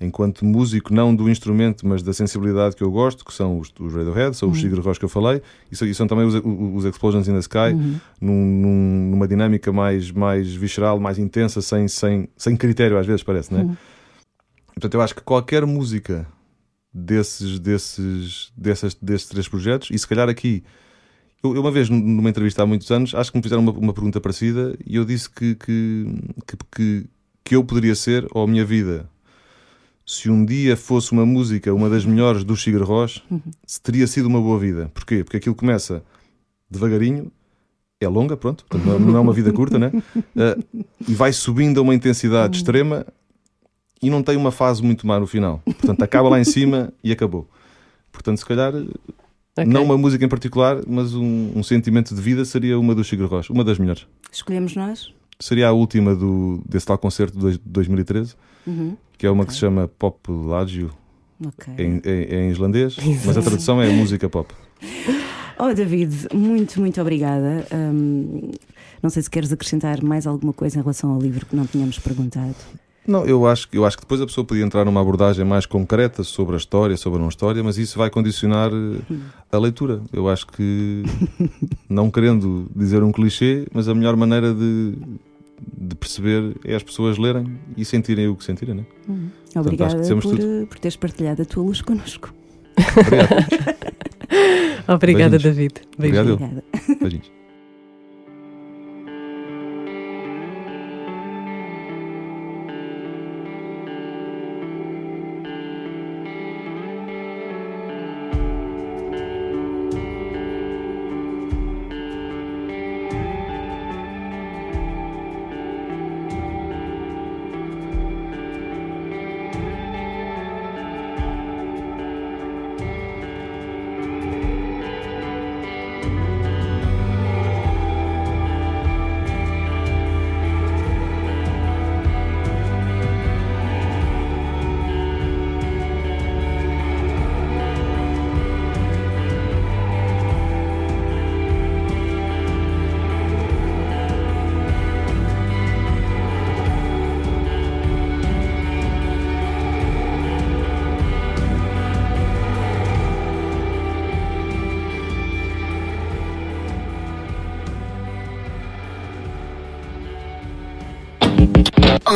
[0.00, 3.92] enquanto músico, não do instrumento, mas da sensibilidade que eu gosto, que são os, os
[3.94, 4.52] Radiohead, são Hum.
[4.52, 5.42] os Sigur Rós que eu falei,
[5.72, 8.00] e são, também os, os Explosions in the Sky, Uhum.
[8.20, 13.22] num- num- numa dinâmica mais, mais visceral, mais intensa, sem, sem, sem critério, às vezes
[13.22, 13.64] parece, não é?
[13.64, 13.76] Uhum.
[14.74, 16.26] Portanto, eu acho que qualquer música
[16.94, 20.62] desses, desses, dessas, desses três projetos, e se calhar aqui,
[21.42, 23.92] eu, uma vez num- numa entrevista há muitos anos, acho que me fizeram uma, uma
[23.92, 26.06] pergunta parecida e eu disse que, que,
[26.46, 27.06] que, que,
[27.44, 29.08] que eu poderia ser, ou a minha vida,
[30.08, 33.22] se um dia fosse uma música, uma das melhores do Sigur Rós,
[33.66, 34.90] se teria sido uma boa vida.
[34.94, 35.22] Porquê?
[35.22, 36.02] Porque aquilo começa
[36.70, 37.30] devagarinho,
[38.00, 39.92] é longa, pronto, portanto, não, é uma vida curta, né?
[40.34, 40.56] Ah,
[41.06, 43.04] e vai subindo a uma intensidade extrema
[44.00, 45.60] e não tem uma fase muito má no final.
[45.62, 47.46] Portanto, acaba lá em cima e acabou.
[48.10, 48.72] Portanto, se calhar,
[49.58, 49.70] Ok.
[49.70, 53.52] não uma música em particular, mas um, um sentimento de vida seria uma do Rocha,
[53.52, 54.06] uma das melhores.
[54.32, 55.12] Escolhemos nós?
[55.40, 58.34] Seria a última do, desse tal concerto de dois- 2013,
[58.66, 58.96] Uhum.
[59.16, 60.90] que é uma que se chama Pop Lagio
[61.46, 61.72] Ok.
[61.78, 64.52] em, em- em islandês, mas a tradução é música pop.
[65.60, 67.66] Oh, David, muito, muito obrigada.
[67.74, 68.52] Hum,
[69.02, 71.98] não sei se queres acrescentar mais alguma coisa em relação ao livro que não tínhamos
[71.98, 72.54] perguntado.
[73.04, 75.66] Não, eu acho, que- eu acho que depois a pessoa podia entrar numa abordagem mais
[75.66, 79.16] concreta sobre a história, sobre a não história, mas isso vai condicionar eh,
[79.50, 80.00] a leitura.
[80.12, 81.02] Eu acho que,
[81.90, 84.94] não querendo dizer um clichê, mas a melhor maneira de,
[85.60, 88.86] de perceber é as pessoas lerem e sentirem o que sentirem, né?
[89.56, 90.62] Obrigada acho que dissemos por, tudo.
[90.62, 92.32] eh, por teres partilhado a tua luz connosco.
[92.96, 93.28] Obrigado.
[94.88, 95.56] Obrigada, Beijinhos.
[95.56, 95.80] David.
[95.96, 96.28] Obrigado.
[96.28, 96.34] eu.
[96.34, 96.64] Obrigada.
[97.00, 97.37] Beijinhos.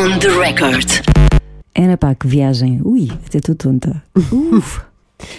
[0.02, 0.88] On the record.
[1.76, 2.80] Ana pá, que viagem.
[2.84, 4.02] Ui, até estou tonta.
[4.32, 4.80] Uf.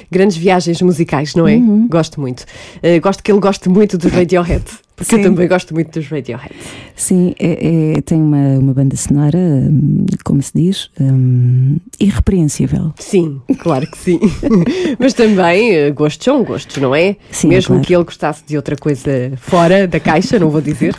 [0.09, 1.59] Grandes viagens musicais, não é?
[1.89, 2.45] Gosto muito.
[2.81, 4.63] Eh, gosto que ele goste muito do Radiohead.
[4.95, 5.21] Porque Sim.
[5.21, 6.55] eu também gosto muito dos Radiohead.
[6.95, 12.93] Sim, é, é- tem uma, uma banda sonora, hum, como se diz, hum, irrepreensível.
[12.97, 14.19] Sim, claro que sim.
[14.97, 17.17] Mas também eh, gostos são gostos, não é?
[17.31, 17.83] Sim, Mesmo claro.
[17.85, 20.95] que ele gostasse de outra coisa fora da caixa, não vou dizer.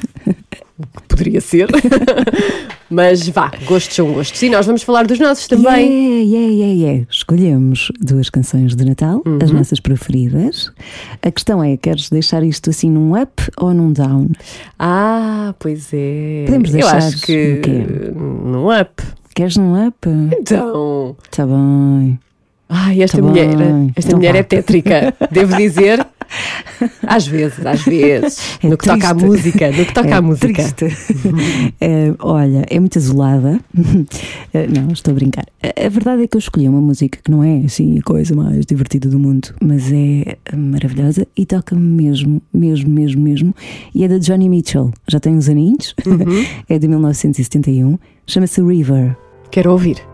[0.77, 1.69] O que Poderia ser.
[2.91, 4.41] Mas vá, gostos são gostos.
[4.43, 5.89] E nós vamos falar dos nossos também.
[5.91, 7.07] Yeah, yeah, yeah, yeah.
[7.11, 10.71] Escolhemos duas canções de Natal, as nossas preferidas.
[11.23, 14.29] A questão é: queres deixar isto assim num up ou num down?
[14.79, 16.45] Ah, pois é.
[16.47, 17.61] Podemos Eu deixar acho que
[18.15, 19.03] no up.
[19.35, 19.97] Queres num up?
[20.39, 21.17] Então.
[21.31, 22.19] Tá bem.
[22.69, 23.93] Ai, esta Tá mulher, bem.
[23.95, 24.39] esta Então mulher vá.
[24.39, 26.05] é tétrica, devo dizer.
[27.07, 28.59] Às vezes, às vezes.
[28.65, 29.27] É no que toca à triste.
[29.27, 30.73] música, no que toca é à música.
[30.73, 30.87] Triste.
[31.81, 33.61] É, olha, é muito azulada.
[34.53, 35.45] É, não, estou a brincar.
[35.63, 38.65] A, verdade é que eu escolhi uma música que não é assim a coisa mais
[38.65, 43.55] divertida do mundo, mas é maravilhosa e toca mesmo, mesmo, mesmo, mesmo.
[43.95, 44.93] E é da Johnny Mitchell.
[45.09, 45.95] Já tem uns aninhos.
[46.07, 46.45] Uhum.
[46.69, 47.99] é de 1971.
[48.27, 49.17] Chama-se River.
[49.51, 50.14] Quero ouvir.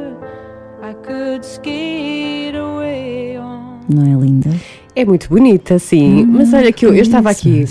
[3.87, 4.49] Não é linda?
[4.95, 6.25] É muito bonita, sim.
[6.25, 7.63] Mas olha que eu, eu estava aqui.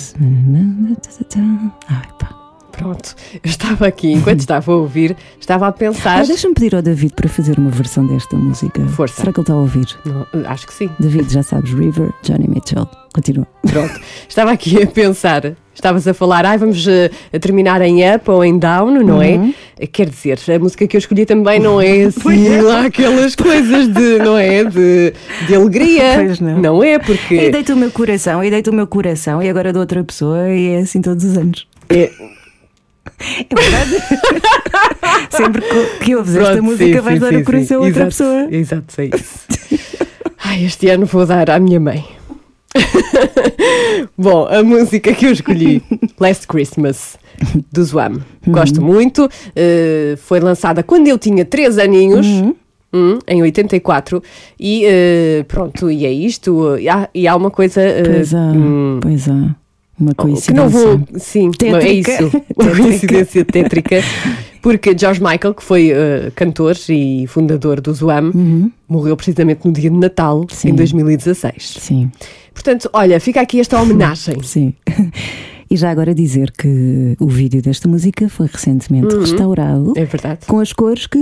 [1.89, 2.40] Ai, pá.
[2.81, 6.21] Pronto, eu estava aqui, enquanto estava a ouvir, estava a pensar.
[6.21, 8.81] Ah, Deixa-me pedir ao David para fazer uma versão desta música.
[8.89, 9.21] Força.
[9.21, 9.87] Será que ele está a ouvir?
[10.07, 10.89] Não, acho que sim.
[10.99, 12.89] David, já sabes, River, Johnny Mitchell.
[13.13, 13.47] Continua.
[13.71, 15.53] Pronto, estava aqui a pensar.
[15.75, 19.55] Estavas a falar, ai, vamos eh, terminar em up ou em down, não Uhum.
[19.79, 19.87] é?
[19.87, 24.19] Quer dizer, a música que eu escolhi também não é assim lá aquelas coisas de,
[24.19, 24.65] não é?
[24.65, 25.13] De,
[25.47, 26.15] de alegria.
[26.17, 26.83] Pois não.
[26.83, 26.95] é?
[26.95, 27.51] E Porque.
[27.51, 30.69] deita o meu coração, e deita o meu coração, e agora de outra pessoa, e
[30.69, 31.67] é assim todos os anos.
[31.89, 32.11] É,
[33.21, 34.03] É verdade?
[35.31, 35.63] Sempre
[36.03, 38.11] que- ouves esta pronto, música, sim, vais sim, dar sim, o coração a outra Exato,
[38.11, 38.49] pessoa.
[38.51, 40.07] Exato, é isso.
[40.45, 42.05] Ai, este ano vou dar à minha mãe.
[44.17, 45.83] Bom, a música que eu escolhi,
[46.19, 47.19] Last Christmas,
[47.73, 48.13] do Zwam.
[48.47, 48.53] Uhum.
[48.53, 49.29] Gosto muito.
[49.55, 52.27] eh, foi lançada quando eu tinha 3 aninhos.
[52.27, 52.55] Uhum.
[52.93, 54.23] hum, em 84
[54.59, 58.39] e eh, pronto, e é isto e há, e há uma coisa eh, Pois há,
[58.53, 59.55] hum, pois há.
[60.01, 60.55] Uma que coincidência.
[60.55, 61.87] não vou, sim, Tétrica.
[61.87, 63.97] é isso, uma coincidência tétrica,
[64.63, 68.71] porque George Michael, que foi eh, cantor e fundador do Zwam, Uhum.
[68.89, 70.71] morreu precisamente no dia de Natal, Sim.
[70.71, 71.77] em 2016.
[71.79, 72.11] Sim,
[72.55, 74.41] Portanto, olha, fica aqui esta homenagem.
[74.43, 74.75] sim.
[75.71, 79.21] E já agora dizer que o vídeo desta música foi recentemente Uhum.
[79.21, 80.41] restaurado É verdade.
[80.47, 81.19] com as cores que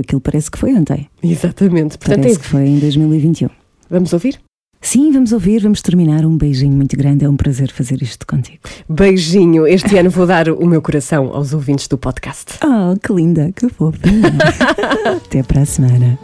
[0.00, 1.08] aquilo parece que foi ontem.
[1.22, 1.98] Exatamente.
[1.98, 3.50] Portanto, Parece é- que foi em 2021.
[3.90, 4.38] vamos ouvir?
[4.82, 6.26] Sim, vamos ouvir, vamos terminar.
[6.26, 7.24] Um beijinho muito grande.
[7.24, 8.58] É um prazer fazer isto contigo.
[8.88, 9.66] Beijinho.
[9.66, 12.58] Este ano vou dar o meu coração aos ouvintes do podcast.
[12.64, 14.32] Oh, que linda, que fofinha.
[15.16, 16.18] Até para a semana.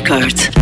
[0.00, 0.57] Record.